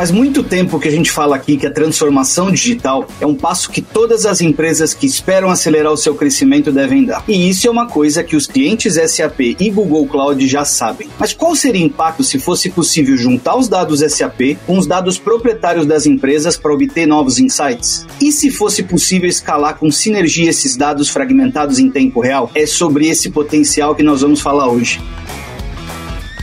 Faz 0.00 0.10
muito 0.10 0.42
tempo 0.42 0.80
que 0.80 0.88
a 0.88 0.90
gente 0.90 1.10
fala 1.10 1.36
aqui 1.36 1.58
que 1.58 1.66
a 1.66 1.70
transformação 1.70 2.50
digital 2.50 3.06
é 3.20 3.26
um 3.26 3.34
passo 3.34 3.70
que 3.70 3.82
todas 3.82 4.24
as 4.24 4.40
empresas 4.40 4.94
que 4.94 5.04
esperam 5.04 5.50
acelerar 5.50 5.92
o 5.92 5.96
seu 5.98 6.14
crescimento 6.14 6.72
devem 6.72 7.04
dar. 7.04 7.22
E 7.28 7.50
isso 7.50 7.68
é 7.68 7.70
uma 7.70 7.86
coisa 7.86 8.24
que 8.24 8.34
os 8.34 8.46
clientes 8.46 8.94
SAP 8.94 9.40
e 9.60 9.68
Google 9.68 10.06
Cloud 10.06 10.48
já 10.48 10.64
sabem. 10.64 11.06
Mas 11.18 11.34
qual 11.34 11.54
seria 11.54 11.82
o 11.82 11.84
impacto 11.84 12.24
se 12.24 12.38
fosse 12.38 12.70
possível 12.70 13.14
juntar 13.14 13.56
os 13.56 13.68
dados 13.68 14.00
SAP 14.00 14.56
com 14.66 14.78
os 14.78 14.86
dados 14.86 15.18
proprietários 15.18 15.84
das 15.84 16.06
empresas 16.06 16.56
para 16.56 16.72
obter 16.72 17.04
novos 17.04 17.38
insights? 17.38 18.06
E 18.18 18.32
se 18.32 18.50
fosse 18.50 18.82
possível 18.82 19.28
escalar 19.28 19.76
com 19.76 19.90
sinergia 19.90 20.48
esses 20.48 20.76
dados 20.76 21.10
fragmentados 21.10 21.78
em 21.78 21.90
tempo 21.90 22.20
real? 22.20 22.50
É 22.54 22.64
sobre 22.64 23.06
esse 23.06 23.28
potencial 23.28 23.94
que 23.94 24.02
nós 24.02 24.22
vamos 24.22 24.40
falar 24.40 24.66
hoje. 24.66 24.98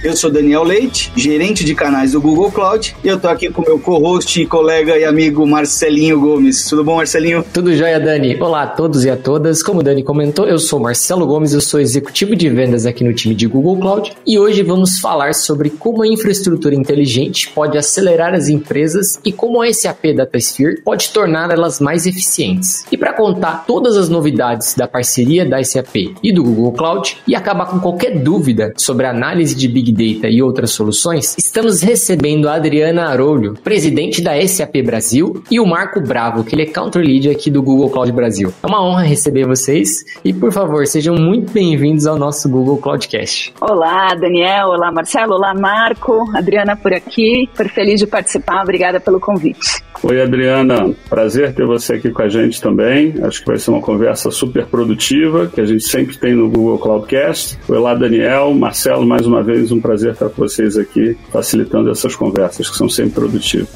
Eu 0.07 0.15
sou 0.15 0.31
Daniel 0.31 0.63
Leite, 0.63 1.11
gerente 1.17 1.65
de 1.65 1.75
canais 1.75 2.13
do 2.13 2.21
Google 2.21 2.49
Cloud, 2.49 2.95
e 3.03 3.07
eu 3.09 3.19
tô 3.19 3.27
aqui 3.27 3.49
com 3.49 3.61
meu 3.61 3.77
co-host, 3.77 4.45
colega 4.45 4.97
e 4.97 5.03
amigo 5.03 5.45
Marcelinho 5.45 6.17
Gomes. 6.17 6.65
Tudo 6.65 6.81
bom, 6.81 6.95
Marcelinho? 6.95 7.43
Tudo 7.53 7.75
jóia, 7.75 7.99
Dani. 7.99 8.37
Olá 8.39 8.63
a 8.63 8.67
todos 8.67 9.03
e 9.03 9.09
a 9.09 9.17
todas. 9.17 9.61
Como 9.61 9.81
o 9.81 9.83
Dani 9.83 10.01
comentou, 10.03 10.47
eu 10.47 10.59
sou 10.59 10.79
Marcelo 10.79 11.27
Gomes, 11.27 11.51
eu 11.51 11.59
sou 11.59 11.81
executivo 11.81 12.37
de 12.37 12.47
vendas 12.47 12.85
aqui 12.85 13.03
no 13.03 13.13
time 13.13 13.35
de 13.35 13.47
Google 13.47 13.77
Cloud, 13.81 14.13
e 14.25 14.39
hoje 14.39 14.63
vamos 14.63 14.97
falar 14.97 15.35
sobre 15.35 15.71
como 15.71 16.03
a 16.03 16.07
infraestrutura 16.07 16.73
inteligente 16.73 17.49
pode 17.49 17.77
acelerar 17.77 18.33
as 18.33 18.47
empresas 18.47 19.19
e 19.25 19.33
como 19.33 19.61
a 19.61 19.73
SAP 19.73 20.15
DataSphere 20.15 20.81
pode 20.83 21.09
tornar 21.09 21.51
elas 21.51 21.81
mais 21.81 22.05
eficientes. 22.05 22.85
E 22.89 22.95
para 22.95 23.11
contar 23.11 23.65
todas 23.67 23.97
as 23.97 24.07
novidades 24.07 24.73
da 24.73 24.87
parceria 24.87 25.45
da 25.45 25.61
SAP 25.61 26.15
e 26.23 26.31
do 26.31 26.45
Google 26.45 26.71
Cloud 26.71 27.17
e 27.27 27.35
acabar 27.35 27.65
com 27.65 27.79
qualquer 27.81 28.17
dúvida 28.19 28.71
sobre 28.77 29.05
a 29.05 29.09
análise 29.09 29.53
de 29.53 29.67
Big 29.67 29.96
Data 29.97 30.29
e 30.29 30.43
outras 30.43 30.69
soluções, 30.69 31.35
estamos 31.39 31.81
recebendo 31.81 32.47
a 32.47 32.53
Adriana 32.53 33.07
Arolho, 33.07 33.55
presidente 33.63 34.21
da 34.21 34.39
SAP 34.47 34.83
Brasil, 34.85 35.41
e 35.49 35.59
o 35.59 35.65
Marco 35.65 35.99
Bravo, 35.99 36.43
que 36.43 36.53
ele 36.53 36.61
é 36.61 36.65
Country 36.67 37.01
Lead 37.01 37.29
aqui 37.31 37.49
do 37.49 37.63
Google 37.63 37.89
Cloud 37.89 38.11
Brasil. 38.11 38.53
É 38.61 38.67
uma 38.67 38.85
honra 38.85 39.01
receber 39.01 39.47
vocês 39.47 40.05
e, 40.23 40.31
por 40.31 40.51
favor, 40.51 40.85
sejam 40.85 41.15
muito 41.15 41.51
bem-vindos 41.51 42.05
ao 42.05 42.15
nosso 42.15 42.47
Google 42.47 42.77
Cloudcast. 42.77 43.53
Olá, 43.59 44.13
Daniel. 44.13 44.67
Olá, 44.67 44.91
Marcelo. 44.91 45.33
Olá, 45.33 45.55
Marco. 45.55 46.29
Adriana 46.35 46.75
por 46.75 46.93
aqui. 46.93 47.49
Super 47.51 47.69
feliz 47.69 47.99
de 47.99 48.05
participar. 48.05 48.61
Obrigada 48.61 48.99
pelo 48.99 49.19
convite. 49.19 49.81
Oi, 50.03 50.21
Adriana. 50.21 50.93
Prazer 51.09 51.55
ter 51.55 51.65
você 51.65 51.95
aqui 51.95 52.11
com 52.11 52.21
a 52.21 52.29
gente 52.29 52.61
também. 52.61 53.15
Acho 53.23 53.39
que 53.39 53.47
vai 53.47 53.57
ser 53.57 53.71
uma 53.71 53.81
conversa 53.81 54.29
super 54.29 54.67
produtiva, 54.67 55.47
que 55.47 55.59
a 55.59 55.65
gente 55.65 55.83
sempre 55.83 56.15
tem 56.17 56.35
no 56.35 56.49
Google 56.49 56.77
Cloudcast. 56.77 57.57
Olá, 57.67 57.95
Daniel. 57.95 58.53
Marcelo, 58.53 59.07
mais 59.07 59.25
uma 59.25 59.41
vez, 59.41 59.71
um 59.71 59.81
prazer 59.87 60.11
estar 60.11 60.29
com 60.29 60.41
vocês 60.41 60.77
aqui, 60.77 61.17
facilitando 61.31 61.89
essas 61.89 62.13
conversas, 62.13 62.69
que 62.69 62.75
são 62.75 62.89
sempre 62.89 63.13
produtivas. 63.13 63.69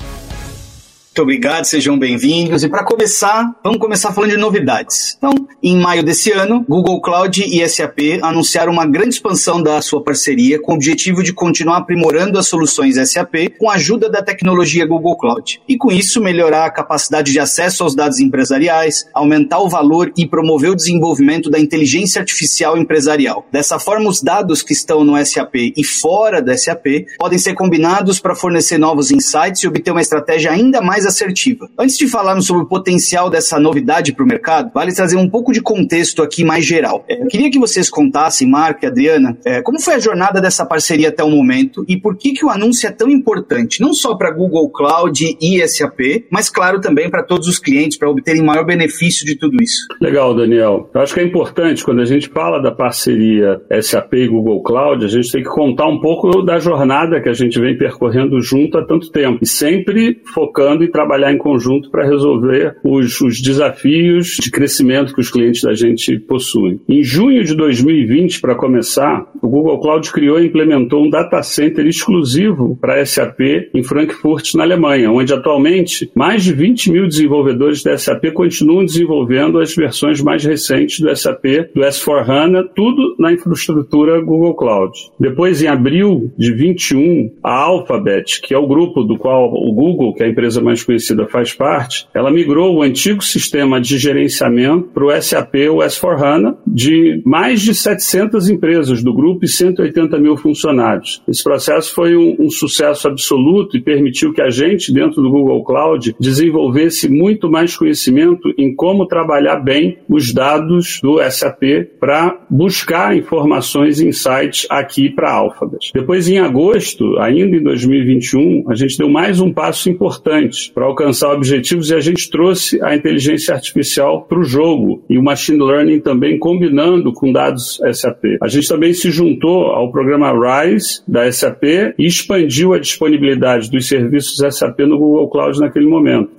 Muito 1.11 1.23
obrigado, 1.23 1.65
sejam 1.65 1.99
bem-vindos. 1.99 2.63
E 2.63 2.69
para 2.69 2.85
começar, 2.85 3.53
vamos 3.61 3.79
começar 3.79 4.13
falando 4.13 4.29
de 4.29 4.37
novidades. 4.37 5.17
Então, 5.17 5.45
em 5.61 5.77
maio 5.77 6.01
desse 6.01 6.31
ano, 6.31 6.65
Google 6.65 7.01
Cloud 7.01 7.43
e 7.43 7.67
SAP 7.67 8.21
anunciaram 8.21 8.71
uma 8.71 8.85
grande 8.85 9.15
expansão 9.15 9.61
da 9.61 9.81
sua 9.81 10.01
parceria 10.01 10.57
com 10.61 10.71
o 10.71 10.75
objetivo 10.75 11.21
de 11.21 11.33
continuar 11.33 11.79
aprimorando 11.79 12.39
as 12.39 12.47
soluções 12.47 12.95
SAP 13.11 13.57
com 13.59 13.69
a 13.69 13.73
ajuda 13.73 14.09
da 14.09 14.23
tecnologia 14.23 14.85
Google 14.85 15.17
Cloud. 15.17 15.61
E 15.67 15.77
com 15.77 15.91
isso, 15.91 16.21
melhorar 16.21 16.63
a 16.63 16.71
capacidade 16.71 17.33
de 17.33 17.39
acesso 17.41 17.83
aos 17.83 17.93
dados 17.93 18.21
empresariais, 18.21 19.05
aumentar 19.13 19.59
o 19.59 19.67
valor 19.67 20.13
e 20.15 20.25
promover 20.25 20.69
o 20.69 20.75
desenvolvimento 20.75 21.49
da 21.49 21.59
inteligência 21.59 22.21
artificial 22.21 22.77
empresarial. 22.77 23.45
Dessa 23.51 23.77
forma, 23.77 24.09
os 24.09 24.21
dados 24.21 24.63
que 24.63 24.71
estão 24.71 25.03
no 25.03 25.17
SAP 25.25 25.73
e 25.75 25.83
fora 25.83 26.41
da 26.41 26.57
SAP 26.57 27.05
podem 27.17 27.37
ser 27.37 27.53
combinados 27.53 28.17
para 28.17 28.33
fornecer 28.33 28.77
novos 28.77 29.11
insights 29.11 29.61
e 29.61 29.67
obter 29.67 29.91
uma 29.91 29.99
estratégia 29.99 30.51
ainda 30.51 30.79
mais 30.81 31.00
mais 31.01 31.05
assertiva. 31.05 31.67
Antes 31.77 31.97
de 31.97 32.07
falarmos 32.07 32.45
sobre 32.45 32.63
o 32.63 32.67
potencial 32.67 33.29
dessa 33.29 33.59
novidade 33.59 34.13
para 34.13 34.23
o 34.23 34.27
mercado, 34.27 34.71
vale 34.73 34.93
trazer 34.93 35.17
um 35.17 35.29
pouco 35.29 35.51
de 35.51 35.61
contexto 35.61 36.21
aqui 36.21 36.43
mais 36.43 36.65
geral. 36.65 37.03
É, 37.09 37.21
eu 37.21 37.27
queria 37.27 37.49
que 37.49 37.59
vocês 37.59 37.89
contassem, 37.89 38.47
Marco 38.47 38.85
e 38.85 38.87
Adriana, 38.87 39.37
é, 39.45 39.61
como 39.61 39.81
foi 39.81 39.95
a 39.95 39.99
jornada 39.99 40.39
dessa 40.39 40.65
parceria 40.65 41.09
até 41.09 41.23
o 41.23 41.29
momento 41.29 41.83
e 41.87 41.97
por 41.97 42.17
que, 42.17 42.33
que 42.33 42.45
o 42.45 42.49
anúncio 42.49 42.87
é 42.87 42.91
tão 42.91 43.09
importante, 43.09 43.81
não 43.81 43.93
só 43.93 44.15
para 44.15 44.31
Google 44.31 44.69
Cloud 44.69 45.37
e 45.41 45.67
SAP, 45.67 46.25
mas 46.29 46.49
claro 46.49 46.79
também 46.79 47.09
para 47.09 47.23
todos 47.23 47.47
os 47.47 47.57
clientes, 47.57 47.97
para 47.97 48.09
obterem 48.09 48.43
maior 48.43 48.65
benefício 48.65 49.25
de 49.25 49.35
tudo 49.35 49.61
isso. 49.61 49.87
Legal, 49.99 50.35
Daniel. 50.35 50.89
Eu 50.93 51.01
acho 51.01 51.13
que 51.13 51.19
é 51.19 51.23
importante, 51.23 51.83
quando 51.83 52.01
a 52.01 52.05
gente 52.05 52.29
fala 52.29 52.61
da 52.61 52.71
parceria 52.71 53.61
SAP 53.81 54.13
e 54.13 54.27
Google 54.27 54.61
Cloud, 54.61 55.03
a 55.03 55.07
gente 55.07 55.31
tem 55.31 55.43
que 55.43 55.49
contar 55.49 55.87
um 55.87 55.99
pouco 55.99 56.41
da 56.43 56.59
jornada 56.59 57.21
que 57.21 57.29
a 57.29 57.33
gente 57.33 57.59
vem 57.59 57.77
percorrendo 57.77 58.41
junto 58.41 58.77
há 58.77 58.85
tanto 58.85 59.09
tempo, 59.11 59.39
e 59.41 59.47
sempre 59.47 60.21
focando 60.33 60.83
trabalhar 60.91 61.33
em 61.33 61.37
conjunto 61.37 61.89
para 61.89 62.05
resolver 62.05 62.75
os, 62.83 63.19
os, 63.21 63.41
desafios 63.41 64.37
de 64.41 64.51
crescimento 64.51 65.13
que 65.13 65.21
os 65.21 65.31
clientes 65.31 65.61
da 65.61 65.73
gente 65.73 66.19
possuem. 66.19 66.79
Em 66.87 67.03
junho 67.03 67.43
de 67.43 67.55
2020, 67.55 68.39
para 68.41 68.55
começar, 68.55 69.25
o 69.41 69.49
Google 69.49 69.79
Cloud 69.79 70.11
criou 70.11 70.39
e 70.39 70.47
implementou 70.47 71.05
um 71.05 71.09
data 71.09 71.41
center 71.41 71.85
exclusivo 71.85 72.77
para 72.79 73.05
SAP 73.05 73.39
em 73.73 73.83
Frankfurt, 73.83 74.53
na 74.55 74.63
Alemanha, 74.63 75.11
onde 75.11 75.33
atualmente 75.33 76.11
mais 76.15 76.43
de 76.43 76.53
20 76.53 76.91
mil 76.91 77.07
desenvolvedores 77.07 77.83
da 77.83 77.97
SAP 77.97 78.31
continuam 78.33 78.85
desenvolvendo 78.85 79.59
as 79.59 79.75
versões 79.75 80.21
mais 80.21 80.43
recentes 80.43 80.99
do 80.99 81.15
SAP, 81.15 81.43
do 81.73 81.81
S4HANA, 81.81 82.65
tudo 82.75 83.15
na 83.17 83.31
infraestrutura 83.31 84.21
Google 84.21 84.55
Cloud. 84.55 84.91
Depois, 85.19 85.61
em 85.61 85.67
abril 85.67 86.31
de 86.37 86.53
21, 86.53 87.31
a 87.43 87.53
Alphabet, 87.53 88.41
que 88.41 88.53
é 88.53 88.57
o 88.57 88.67
grupo 88.67 89.03
do 89.03 89.17
qual 89.17 89.51
o 89.53 89.71
Google, 89.73 90.13
que 90.13 90.23
é 90.23 90.25
a 90.25 90.29
empresa 90.29 90.61
mais 90.61 90.80
conhecida 90.83 91.27
faz 91.27 91.53
parte, 91.53 92.07
ela 92.13 92.31
migrou 92.31 92.75
o 92.75 92.81
antigo 92.81 93.23
sistema 93.23 93.79
de 93.79 93.97
gerenciamento 93.97 94.89
para 94.93 95.05
o 95.05 95.21
SAP, 95.21 95.55
o 95.69 95.77
S4HANA, 95.77 96.57
de 96.65 97.21
mais 97.25 97.61
de 97.61 97.73
700 97.73 98.49
empresas 98.49 99.03
do 99.03 99.13
grupo 99.13 99.45
e 99.45 99.47
180 99.47 100.17
mil 100.19 100.37
funcionários. 100.37 101.21
Esse 101.27 101.43
processo 101.43 101.93
foi 101.93 102.15
um, 102.15 102.35
um 102.39 102.49
sucesso 102.49 103.07
absoluto 103.07 103.77
e 103.77 103.81
permitiu 103.81 104.33
que 104.33 104.41
a 104.41 104.49
gente, 104.49 104.93
dentro 104.93 105.21
do 105.21 105.29
Google 105.29 105.63
Cloud, 105.63 106.15
desenvolvesse 106.19 107.09
muito 107.09 107.49
mais 107.49 107.75
conhecimento 107.75 108.53
em 108.57 108.75
como 108.75 109.05
trabalhar 109.05 109.57
bem 109.57 109.97
os 110.09 110.33
dados 110.33 110.99
do 111.01 111.19
SAP 111.29 111.61
para 111.99 112.39
buscar 112.49 113.15
informações 113.15 113.99
e 113.99 114.07
insights 114.07 114.67
aqui 114.69 115.09
para 115.09 115.31
Alphabet. 115.31 115.91
Depois, 115.93 116.27
em 116.27 116.39
agosto, 116.39 117.17
ainda 117.19 117.57
em 117.57 117.63
2021, 117.63 118.65
a 118.69 118.75
gente 118.75 118.97
deu 118.97 119.09
mais 119.09 119.39
um 119.39 119.51
passo 119.53 119.89
importante 119.89 120.70
para 120.73 120.85
alcançar 120.85 121.31
objetivos 121.33 121.89
e 121.89 121.95
a 121.95 121.99
gente 121.99 122.29
trouxe 122.29 122.81
a 122.83 122.95
inteligência 122.95 123.53
artificial 123.53 124.23
para 124.23 124.39
o 124.39 124.43
jogo 124.43 125.03
e 125.09 125.17
o 125.17 125.23
machine 125.23 125.61
learning 125.61 125.99
também 125.99 126.37
combinando 126.37 127.13
com 127.13 127.31
dados 127.31 127.79
SAP. 127.93 128.37
A 128.41 128.47
gente 128.47 128.67
também 128.67 128.93
se 128.93 129.11
juntou 129.11 129.67
ao 129.67 129.91
programa 129.91 130.31
RISE 130.31 131.01
da 131.07 131.31
SAP 131.31 131.63
e 131.97 132.05
expandiu 132.05 132.73
a 132.73 132.79
disponibilidade 132.79 133.69
dos 133.69 133.87
serviços 133.87 134.37
SAP 134.55 134.79
no 134.79 134.97
Google 134.97 135.29
Cloud 135.29 135.59
naquele 135.59 135.87
momento. 135.87 136.31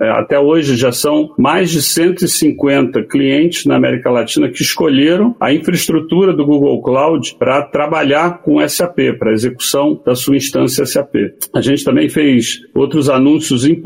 É, 0.00 0.10
até 0.10 0.38
hoje 0.38 0.76
já 0.76 0.92
são 0.92 1.34
mais 1.38 1.70
de 1.70 1.82
150 1.82 3.02
clientes 3.04 3.64
na 3.66 3.76
América 3.76 4.10
Latina 4.10 4.48
que 4.48 4.62
escolheram 4.62 5.34
a 5.40 5.52
infraestrutura 5.52 6.32
do 6.32 6.44
Google 6.44 6.82
Cloud 6.82 7.36
para 7.38 7.62
trabalhar 7.62 8.42
com 8.42 8.66
SAP, 8.68 9.16
para 9.18 9.32
execução 9.32 10.00
da 10.04 10.14
sua 10.14 10.36
instância 10.36 10.84
SAP. 10.84 11.14
A 11.54 11.60
gente 11.60 11.84
também 11.84 12.08
fez 12.08 12.60
outros 12.74 13.08
anúncios 13.08 13.64
importantes, 13.64 13.79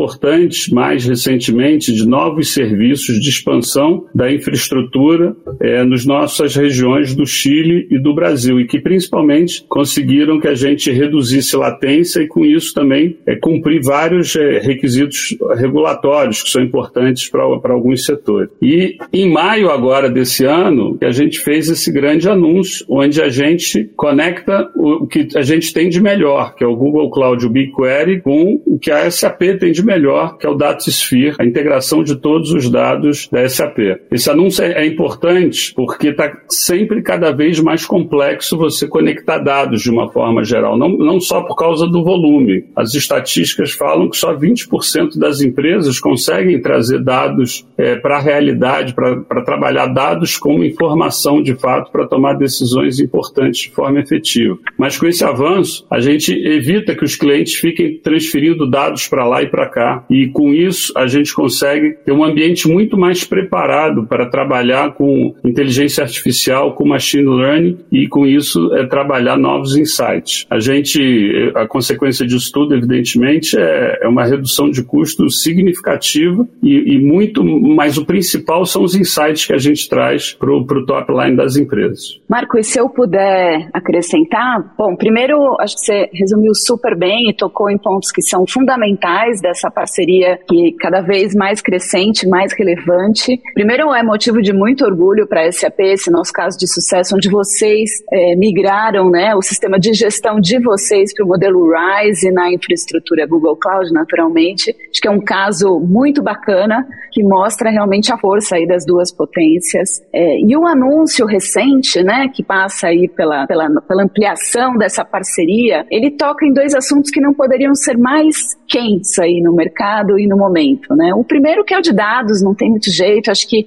mais 0.70 1.04
recentemente, 1.04 1.92
de 1.92 2.06
novos 2.06 2.52
serviços 2.52 3.20
de 3.20 3.28
expansão 3.28 4.06
da 4.14 4.32
infraestrutura 4.32 5.36
é, 5.60 5.84
nas 5.84 6.04
nossas 6.04 6.54
regiões 6.54 7.14
do 7.14 7.26
Chile 7.26 7.86
e 7.90 7.98
do 7.98 8.14
Brasil, 8.14 8.60
e 8.60 8.66
que 8.66 8.78
principalmente 8.78 9.64
conseguiram 9.68 10.40
que 10.40 10.48
a 10.48 10.54
gente 10.54 10.90
reduzisse 10.90 11.56
latência 11.56 12.20
e, 12.20 12.26
com 12.26 12.44
isso, 12.44 12.74
também 12.74 13.16
é, 13.26 13.36
cumprir 13.36 13.80
vários 13.82 14.36
é, 14.36 14.58
requisitos 14.58 15.36
regulatórios 15.56 16.42
que 16.42 16.50
são 16.50 16.62
importantes 16.62 17.28
para 17.28 17.72
alguns 17.72 18.04
setores. 18.04 18.50
E 18.60 18.96
em 19.12 19.30
maio 19.30 19.70
agora 19.70 20.10
desse 20.10 20.44
ano, 20.44 20.98
a 21.02 21.10
gente 21.10 21.40
fez 21.40 21.68
esse 21.68 21.90
grande 21.90 22.28
anúncio, 22.28 22.84
onde 22.88 23.20
a 23.20 23.28
gente 23.28 23.90
conecta 23.96 24.70
o 24.74 25.06
que 25.06 25.28
a 25.36 25.42
gente 25.42 25.72
tem 25.72 25.88
de 25.88 26.00
melhor, 26.00 26.54
que 26.54 26.64
é 26.64 26.66
o 26.66 26.76
Google 26.76 27.10
Cloud 27.10 27.44
o 27.46 27.50
BigQuery, 27.50 28.20
com 28.20 28.60
o 28.66 28.78
que 28.78 28.90
a 28.90 29.10
SAP 29.10 29.40
tem 29.58 29.72
de 29.72 29.83
melhor, 29.84 30.36
que 30.38 30.46
é 30.46 30.50
o 30.50 30.54
DataSphere, 30.54 31.36
a 31.38 31.44
integração 31.44 32.02
de 32.02 32.16
todos 32.16 32.52
os 32.52 32.70
dados 32.70 33.28
da 33.30 33.48
SAP. 33.48 33.78
Esse 34.10 34.30
anúncio 34.30 34.64
é, 34.64 34.84
é 34.84 34.86
importante 34.86 35.72
porque 35.74 36.08
está 36.08 36.32
sempre 36.48 37.02
cada 37.02 37.32
vez 37.32 37.60
mais 37.60 37.84
complexo 37.84 38.56
você 38.56 38.86
conectar 38.88 39.38
dados 39.38 39.82
de 39.82 39.90
uma 39.90 40.10
forma 40.10 40.44
geral, 40.44 40.78
não, 40.78 40.88
não 40.88 41.20
só 41.20 41.42
por 41.42 41.56
causa 41.56 41.86
do 41.86 42.04
volume. 42.04 42.64
As 42.76 42.94
estatísticas 42.94 43.72
falam 43.72 44.08
que 44.08 44.16
só 44.16 44.34
20% 44.34 45.18
das 45.18 45.40
empresas 45.40 45.98
conseguem 46.00 46.60
trazer 46.60 47.02
dados 47.02 47.66
é, 47.76 47.96
para 47.96 48.16
a 48.16 48.20
realidade, 48.20 48.94
para 48.94 49.42
trabalhar 49.44 49.86
dados 49.86 50.36
como 50.36 50.64
informação 50.64 51.42
de 51.42 51.54
fato 51.54 51.90
para 51.90 52.06
tomar 52.06 52.34
decisões 52.34 53.00
importantes 53.00 53.62
de 53.62 53.70
forma 53.70 54.00
efetiva. 54.00 54.58
Mas 54.78 54.98
com 54.98 55.06
esse 55.06 55.24
avanço, 55.24 55.86
a 55.90 56.00
gente 56.00 56.32
evita 56.32 56.94
que 56.94 57.04
os 57.04 57.16
clientes 57.16 57.54
fiquem 57.54 57.98
transferindo 57.98 58.68
dados 58.68 59.08
para 59.08 59.26
lá 59.26 59.42
e 59.42 59.48
para 59.48 59.68
cá. 59.74 60.04
E 60.08 60.28
com 60.28 60.54
isso, 60.54 60.92
a 60.96 61.08
gente 61.08 61.34
consegue 61.34 61.96
ter 62.04 62.12
um 62.12 62.22
ambiente 62.22 62.68
muito 62.68 62.96
mais 62.96 63.24
preparado 63.24 64.06
para 64.06 64.30
trabalhar 64.30 64.94
com 64.94 65.34
inteligência 65.44 66.04
artificial, 66.04 66.74
com 66.74 66.86
machine 66.86 67.28
learning 67.28 67.78
e 67.90 68.06
com 68.06 68.24
isso 68.24 68.72
é 68.74 68.86
trabalhar 68.86 69.36
novos 69.36 69.76
insights. 69.76 70.46
A 70.48 70.60
gente, 70.60 71.52
a 71.56 71.66
consequência 71.66 72.24
disso 72.24 72.52
tudo, 72.52 72.74
evidentemente, 72.76 73.58
é, 73.58 73.98
é 74.02 74.08
uma 74.08 74.24
redução 74.24 74.70
de 74.70 74.84
custo 74.84 75.28
significativa 75.28 76.46
e, 76.62 76.94
e, 76.94 76.98
muito, 77.00 77.42
mas 77.42 77.98
o 77.98 78.04
principal 78.04 78.64
são 78.64 78.82
os 78.84 78.94
insights 78.94 79.46
que 79.46 79.52
a 79.52 79.58
gente 79.58 79.88
traz 79.88 80.32
para 80.34 80.52
o 80.52 80.86
top 80.86 81.12
line 81.12 81.36
das 81.36 81.56
empresas. 81.56 82.20
Marco, 82.28 82.58
e 82.58 82.62
se 82.62 82.78
eu 82.78 82.88
puder 82.88 83.68
acrescentar, 83.72 84.74
bom, 84.78 84.94
primeiro 84.94 85.56
acho 85.60 85.74
que 85.74 85.80
você 85.80 86.10
resumiu 86.12 86.54
super 86.54 86.96
bem 86.96 87.30
e 87.30 87.34
tocou 87.34 87.68
em 87.68 87.78
pontos 87.78 88.12
que 88.12 88.22
são 88.22 88.44
fundamentais 88.46 89.40
dessa 89.54 89.70
parceria 89.70 90.38
que 90.48 90.72
cada 90.80 91.00
vez 91.00 91.34
mais 91.34 91.62
crescente, 91.62 92.26
mais 92.26 92.52
relevante. 92.52 93.40
Primeiro 93.54 93.94
é 93.94 94.02
motivo 94.02 94.42
de 94.42 94.52
muito 94.52 94.84
orgulho 94.84 95.26
para 95.28 95.46
a 95.46 95.52
SAP, 95.52 95.78
esse 95.80 96.10
nosso 96.10 96.32
caso 96.32 96.58
de 96.58 96.66
sucesso, 96.66 97.14
onde 97.14 97.30
vocês 97.30 97.88
é, 98.12 98.34
migraram 98.34 99.08
né, 99.08 99.34
o 99.34 99.40
sistema 99.40 99.78
de 99.78 99.94
gestão 99.94 100.40
de 100.40 100.58
vocês 100.58 101.14
para 101.14 101.24
o 101.24 101.28
modelo 101.28 101.70
RISE 101.70 102.32
na 102.32 102.52
infraestrutura 102.52 103.26
Google 103.26 103.56
Cloud, 103.56 103.92
naturalmente. 103.92 104.74
Acho 104.90 105.00
que 105.00 105.08
é 105.08 105.10
um 105.10 105.20
caso 105.20 105.78
muito 105.78 106.20
bacana 106.20 106.84
que 107.12 107.22
mostra 107.22 107.70
realmente 107.70 108.12
a 108.12 108.18
força 108.18 108.56
aí 108.56 108.66
das 108.66 108.84
duas 108.84 109.12
potências. 109.12 110.02
É, 110.12 110.40
e 110.40 110.56
o 110.56 110.66
anúncio 110.66 111.26
recente, 111.26 112.02
né, 112.02 112.28
que 112.34 112.42
passa 112.42 112.88
aí 112.88 113.08
pela, 113.08 113.46
pela, 113.46 113.68
pela 113.82 114.02
ampliação 114.02 114.76
dessa 114.76 115.04
parceria, 115.04 115.86
ele 115.90 116.10
toca 116.10 116.44
em 116.44 116.52
dois 116.52 116.74
assuntos 116.74 117.10
que 117.10 117.20
não 117.20 117.32
poderiam 117.32 117.74
ser 117.74 117.96
mais 117.96 118.56
quentes 118.68 119.18
aí 119.18 119.40
no 119.42 119.54
mercado 119.54 120.18
e 120.18 120.26
no 120.26 120.36
momento, 120.36 120.94
né? 120.94 121.12
O 121.14 121.24
primeiro 121.24 121.64
que 121.64 121.74
é 121.74 121.78
o 121.78 121.82
de 121.82 121.92
dados, 121.92 122.42
não 122.42 122.54
tem 122.54 122.70
muito 122.70 122.90
jeito, 122.90 123.30
acho 123.30 123.48
que 123.48 123.66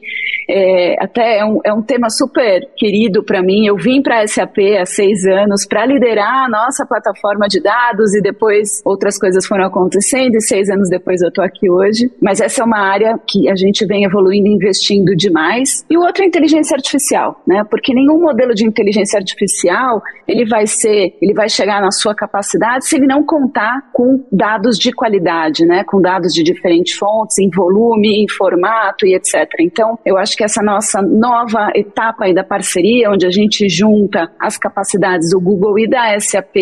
é, 0.50 0.96
até 1.04 1.40
é 1.40 1.46
um, 1.46 1.60
é 1.64 1.74
um 1.74 1.82
tema 1.82 2.10
super 2.10 2.68
querido 2.78 3.24
para 3.24 3.42
mim. 3.42 3.66
Eu 3.66 3.76
vim 3.76 4.02
para 4.02 4.22
a 4.22 4.28
SAP 4.28 4.58
há 4.80 4.86
seis 4.86 5.26
anos 5.26 5.66
para 5.66 5.86
liderar 5.86 6.46
a 6.46 6.50
nossa 6.50 6.86
plataforma 6.86 7.48
de 7.48 7.62
dados 7.62 8.16
e 8.16 8.22
depois 8.22 8.82
outras 8.86 9.20
coisas 9.20 9.46
foram 9.46 9.66
acontecendo 9.66 10.36
e 10.36 10.42
seis 10.42 10.70
anos 10.70 10.90
depois 10.90 11.22
eu 11.22 11.30
estou 11.30 11.44
aqui 11.44 11.70
hoje. 11.70 12.10
Mas 12.22 12.40
essa 12.40 12.62
é 12.62 12.66
uma 12.66 12.80
área 12.80 13.20
que 13.28 13.50
a 13.50 13.56
gente 13.56 13.86
vem 13.86 14.06
evoluindo 14.06 14.48
e 14.48 14.54
investindo 14.54 15.16
demais. 15.16 15.86
E 15.90 15.98
o 15.98 16.02
outro 16.02 16.24
é 16.24 16.28
inteligência 16.28 16.76
artificial, 16.76 17.42
né? 17.46 17.64
Porque 17.70 17.94
nenhum 17.94 18.22
modelo 18.22 18.54
de 18.54 18.66
inteligência 18.66 19.18
artificial 19.18 20.02
ele 20.28 20.46
vai 20.46 20.66
ser, 20.68 21.18
ele 21.22 21.34
vai 21.34 21.50
chegar 21.50 21.82
na 21.82 21.92
sua 21.92 22.16
capacidade 22.16 22.86
se 22.86 22.96
ele 22.96 23.08
não 23.08 23.24
contar 23.24 23.90
com 23.94 24.26
dados 24.32 24.78
de 24.78 24.92
qualidade, 24.98 25.66
né? 25.66 25.84
Com 25.86 26.02
dados 26.02 26.34
de 26.34 26.44
diferentes 26.44 26.98
fontes, 26.98 27.40
em 27.40 27.50
volume, 27.50 28.24
em 28.24 28.26
formato 28.28 29.06
e 29.06 29.16
etc. 29.16 29.48
Então, 29.62 29.98
eu 30.06 30.18
acho 30.18 30.36
que 30.36 30.44
essa 30.44 30.62
nossa 30.62 31.02
nova 31.02 31.72
etapa 31.76 32.26
aí 32.26 32.34
da 32.34 32.44
parceria, 32.44 33.12
onde 33.12 33.26
a 33.26 33.32
gente 33.32 33.70
junta 33.70 34.30
as 34.40 34.58
capacidades 34.58 35.30
do 35.30 35.40
Google 35.40 35.80
e 35.80 35.88
da 35.88 36.20
SAP 36.20 36.56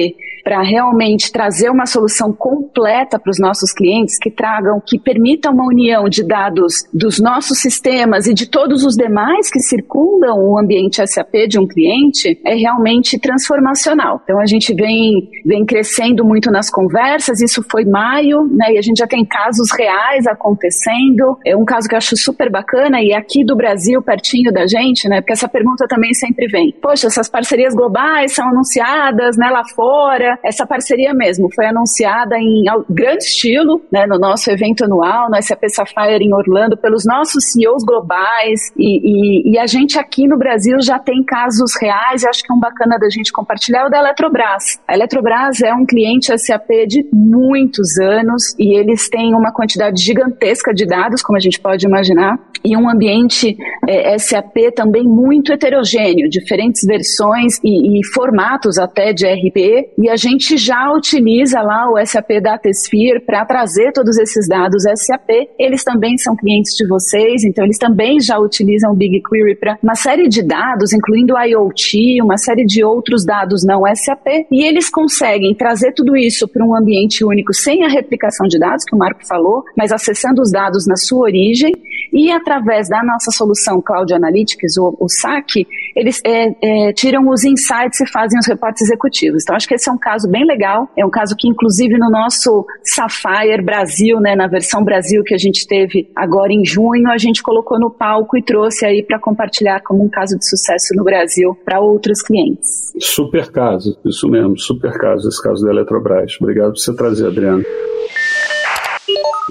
para 0.43 0.61
realmente 0.61 1.31
trazer 1.31 1.69
uma 1.69 1.85
solução 1.85 2.31
completa 2.31 3.19
para 3.19 3.31
os 3.31 3.39
nossos 3.39 3.71
clientes 3.73 4.17
que 4.17 4.29
tragam, 4.29 4.81
que 4.85 4.99
permitam 4.99 5.53
uma 5.53 5.65
união 5.65 6.07
de 6.07 6.23
dados 6.23 6.85
dos 6.93 7.19
nossos 7.19 7.59
sistemas 7.59 8.27
e 8.27 8.33
de 8.33 8.49
todos 8.49 8.83
os 8.83 8.95
demais 8.95 9.49
que 9.49 9.59
circundam 9.59 10.37
o 10.39 10.57
ambiente 10.57 11.05
SAP 11.05 11.47
de 11.47 11.59
um 11.59 11.67
cliente, 11.67 12.39
é 12.45 12.55
realmente 12.55 13.19
transformacional. 13.19 14.21
Então 14.23 14.39
a 14.39 14.45
gente 14.45 14.73
vem, 14.73 15.29
vem 15.45 15.65
crescendo 15.65 16.23
muito 16.23 16.51
nas 16.51 16.69
conversas, 16.69 17.41
isso 17.41 17.63
foi 17.69 17.85
maio, 17.85 18.45
né, 18.45 18.73
e 18.73 18.77
a 18.77 18.81
gente 18.81 18.97
já 18.97 19.07
tem 19.07 19.25
casos 19.25 19.69
reais 19.77 20.27
acontecendo. 20.27 21.37
É 21.45 21.55
um 21.55 21.65
caso 21.65 21.87
que 21.87 21.95
eu 21.95 21.97
acho 21.97 22.15
super 22.17 22.51
bacana 22.51 23.01
e 23.01 23.13
aqui 23.13 23.43
do 23.43 23.55
Brasil, 23.55 24.01
pertinho 24.01 24.51
da 24.51 24.65
gente, 24.67 25.07
né? 25.07 25.21
Porque 25.21 25.33
essa 25.33 25.47
pergunta 25.47 25.85
também 25.87 26.13
sempre 26.13 26.47
vem. 26.47 26.73
Poxa, 26.81 27.07
essas 27.07 27.29
parcerias 27.29 27.73
globais 27.73 28.33
são 28.33 28.47
anunciadas, 28.49 29.37
né, 29.37 29.49
lá 29.49 29.63
fora. 29.75 30.24
Essa 30.43 30.65
parceria 30.65 31.13
mesmo 31.13 31.49
foi 31.53 31.65
anunciada 31.65 32.37
em 32.37 32.63
grande 32.89 33.23
estilo, 33.23 33.81
né, 33.91 34.05
no 34.05 34.17
nosso 34.17 34.49
evento 34.51 34.85
anual, 34.85 35.29
no 35.29 35.41
SAP 35.41 35.63
Sapphire 35.69 36.23
em 36.23 36.33
Orlando, 36.33 36.77
pelos 36.77 37.05
nossos 37.05 37.51
CEOs 37.51 37.83
globais. 37.83 38.71
E, 38.77 39.49
e, 39.49 39.51
e 39.53 39.59
a 39.59 39.65
gente 39.65 39.97
aqui 39.99 40.27
no 40.27 40.37
Brasil 40.37 40.77
já 40.81 40.99
tem 40.99 41.23
casos 41.23 41.71
reais, 41.81 42.23
e 42.23 42.27
acho 42.27 42.43
que 42.43 42.51
é 42.51 42.55
um 42.55 42.59
bacana 42.59 42.97
da 42.97 43.09
gente 43.09 43.31
compartilhar, 43.31 43.81
é 43.81 43.85
o 43.85 43.89
da 43.89 43.99
Eletrobras. 43.99 44.79
A 44.87 44.93
Eletrobras 44.93 45.61
é 45.61 45.73
um 45.73 45.85
cliente 45.85 46.35
SAP 46.37 46.69
de 46.87 47.05
muitos 47.13 47.97
anos 47.99 48.55
e 48.57 48.77
eles 48.77 49.09
têm 49.09 49.33
uma 49.33 49.51
quantidade 49.51 50.01
gigantesca 50.01 50.73
de 50.73 50.85
dados, 50.85 51.21
como 51.21 51.37
a 51.37 51.41
gente 51.41 51.59
pode 51.59 51.85
imaginar, 51.85 52.39
e 52.63 52.75
um 52.75 52.89
ambiente 52.89 53.55
é, 53.87 54.17
SAP 54.17 54.73
também 54.75 55.03
muito 55.03 55.53
heterogêneo, 55.53 56.29
diferentes 56.29 56.81
versões 56.85 57.59
e, 57.63 57.99
e, 57.99 58.05
formatos 58.13 58.77
até 58.77 59.13
de 59.13 59.25
RP, 59.25 59.91
e 59.97 60.09
a 60.09 60.14
gente 60.15 60.57
já 60.57 60.91
utiliza 60.91 61.61
lá 61.61 61.89
o 61.89 62.03
SAP 62.05 62.41
DataSphere 62.41 63.19
para 63.19 63.45
trazer 63.45 63.91
todos 63.91 64.17
esses 64.17 64.47
dados 64.47 64.83
SAP. 64.83 65.29
Eles 65.57 65.83
também 65.83 66.17
são 66.17 66.35
clientes 66.35 66.73
de 66.75 66.87
vocês, 66.87 67.43
então 67.43 67.63
eles 67.63 67.77
também 67.77 68.19
já 68.19 68.37
utilizam 68.37 68.91
o 68.91 68.95
BigQuery 68.95 69.55
para 69.55 69.77
uma 69.81 69.95
série 69.95 70.27
de 70.27 70.41
dados, 70.41 70.93
incluindo 70.93 71.37
IoT, 71.37 72.21
uma 72.21 72.37
série 72.37 72.65
de 72.65 72.83
outros 72.83 73.25
dados 73.25 73.63
não 73.65 73.83
SAP, 73.95 74.27
e 74.51 74.63
eles 74.63 74.89
conseguem 74.89 75.53
trazer 75.55 75.93
tudo 75.93 76.15
isso 76.15 76.47
para 76.47 76.65
um 76.65 76.75
ambiente 76.75 77.23
único 77.23 77.53
sem 77.53 77.83
a 77.83 77.87
replicação 77.87 78.47
de 78.47 78.59
dados, 78.59 78.83
que 78.83 78.95
o 78.95 78.99
Marco 78.99 79.25
falou, 79.27 79.63
mas 79.77 79.91
acessando 79.91 80.41
os 80.41 80.51
dados 80.51 80.85
na 80.87 80.95
sua 80.95 81.23
origem 81.23 81.73
e 82.11 82.31
através 82.31 82.87
da 82.89 83.03
nossa 83.03 83.31
solução 83.31 83.81
Cloud 83.81 84.13
Analytics, 84.13 84.77
o, 84.77 84.95
o 84.99 85.09
SAC, 85.09 85.67
eles 85.95 86.21
é, 86.25 86.55
é, 86.61 86.93
tiram 86.93 87.27
os 87.29 87.43
insights 87.43 87.99
e 87.99 88.07
fazem 88.07 88.39
os 88.39 88.47
reportes 88.47 88.83
executivos. 88.83 89.43
Então, 89.43 89.55
acho 89.55 89.67
que 89.67 89.75
esse 89.75 89.89
é 89.89 89.91
um 89.91 89.97
caso 90.05 90.29
bem 90.29 90.45
legal. 90.45 90.87
É 90.95 91.03
um 91.03 91.09
caso 91.09 91.35
que, 91.35 91.47
inclusive, 91.47 91.97
no 91.97 92.11
nosso 92.11 92.63
Sapphire 92.83 93.63
Brasil, 93.63 94.19
né, 94.19 94.35
na 94.35 94.45
versão 94.47 94.83
Brasil 94.83 95.23
que 95.23 95.33
a 95.33 95.37
gente 95.37 95.67
teve 95.67 96.07
agora 96.15 96.53
em 96.53 96.63
junho, 96.63 97.09
a 97.09 97.17
gente 97.17 97.41
colocou 97.41 97.79
no 97.79 97.89
palco 97.89 98.37
e 98.37 98.43
trouxe 98.43 98.85
aí 98.85 99.01
para 99.01 99.19
compartilhar 99.19 99.81
como 99.81 100.03
um 100.03 100.09
caso 100.09 100.37
de 100.37 100.47
sucesso 100.47 100.93
no 100.95 101.03
Brasil 101.03 101.57
para 101.65 101.79
outros 101.79 102.21
clientes. 102.21 102.93
Super 102.99 103.51
caso, 103.51 103.97
isso 104.05 104.29
mesmo, 104.29 104.55
super 104.59 104.93
caso, 104.93 105.27
esse 105.27 105.41
caso 105.41 105.65
da 105.65 105.71
Eletrobras. 105.71 106.37
Obrigado 106.39 106.73
por 106.73 106.79
você 106.79 106.95
trazer, 106.95 107.25
Adriano. 107.25 107.63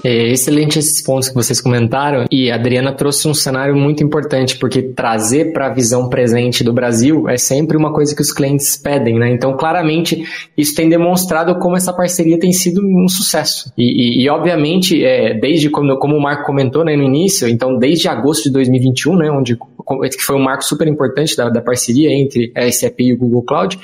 É 0.05 0.31
excelente 0.31 0.77
esses 0.77 1.01
pontos 1.01 1.29
que 1.29 1.33
vocês 1.33 1.59
comentaram 1.59 2.25
e 2.31 2.51
a 2.51 2.55
Adriana 2.55 2.93
trouxe 2.93 3.27
um 3.27 3.33
cenário 3.33 3.75
muito 3.75 4.03
importante 4.03 4.55
porque 4.55 4.83
trazer 4.83 5.51
para 5.51 5.65
a 5.65 5.73
visão 5.73 6.09
presente 6.09 6.63
do 6.63 6.71
Brasil 6.71 7.27
é 7.27 7.37
sempre 7.37 7.75
uma 7.75 7.91
coisa 7.91 8.15
que 8.15 8.21
os 8.21 8.31
clientes 8.31 8.77
pedem, 8.77 9.17
né? 9.17 9.31
Então, 9.31 9.57
claramente, 9.57 10.23
isso 10.55 10.75
tem 10.75 10.87
demonstrado 10.87 11.57
como 11.57 11.75
essa 11.75 11.91
parceria 11.91 12.37
tem 12.37 12.51
sido 12.51 12.81
um 12.85 13.07
sucesso. 13.07 13.73
E, 13.75 14.21
e, 14.21 14.23
e 14.23 14.29
obviamente, 14.29 15.03
é, 15.03 15.33
desde 15.33 15.71
como, 15.71 15.97
como 15.97 16.15
o 16.15 16.21
Marco 16.21 16.45
comentou 16.45 16.85
né, 16.85 16.95
no 16.95 17.03
início, 17.03 17.47
então 17.47 17.75
desde 17.79 18.07
agosto 18.07 18.43
de 18.43 18.51
2021, 18.51 19.15
né, 19.15 19.31
onde 19.31 19.57
que 19.85 20.23
foi 20.23 20.35
um 20.35 20.43
marco 20.43 20.63
super 20.63 20.87
importante 20.87 21.35
da, 21.37 21.49
da 21.49 21.61
parceria 21.61 22.11
entre 22.11 22.51
a 22.55 22.71
SAP 22.71 23.01
e 23.01 23.13
o 23.13 23.17
Google 23.17 23.43
Cloud, 23.43 23.79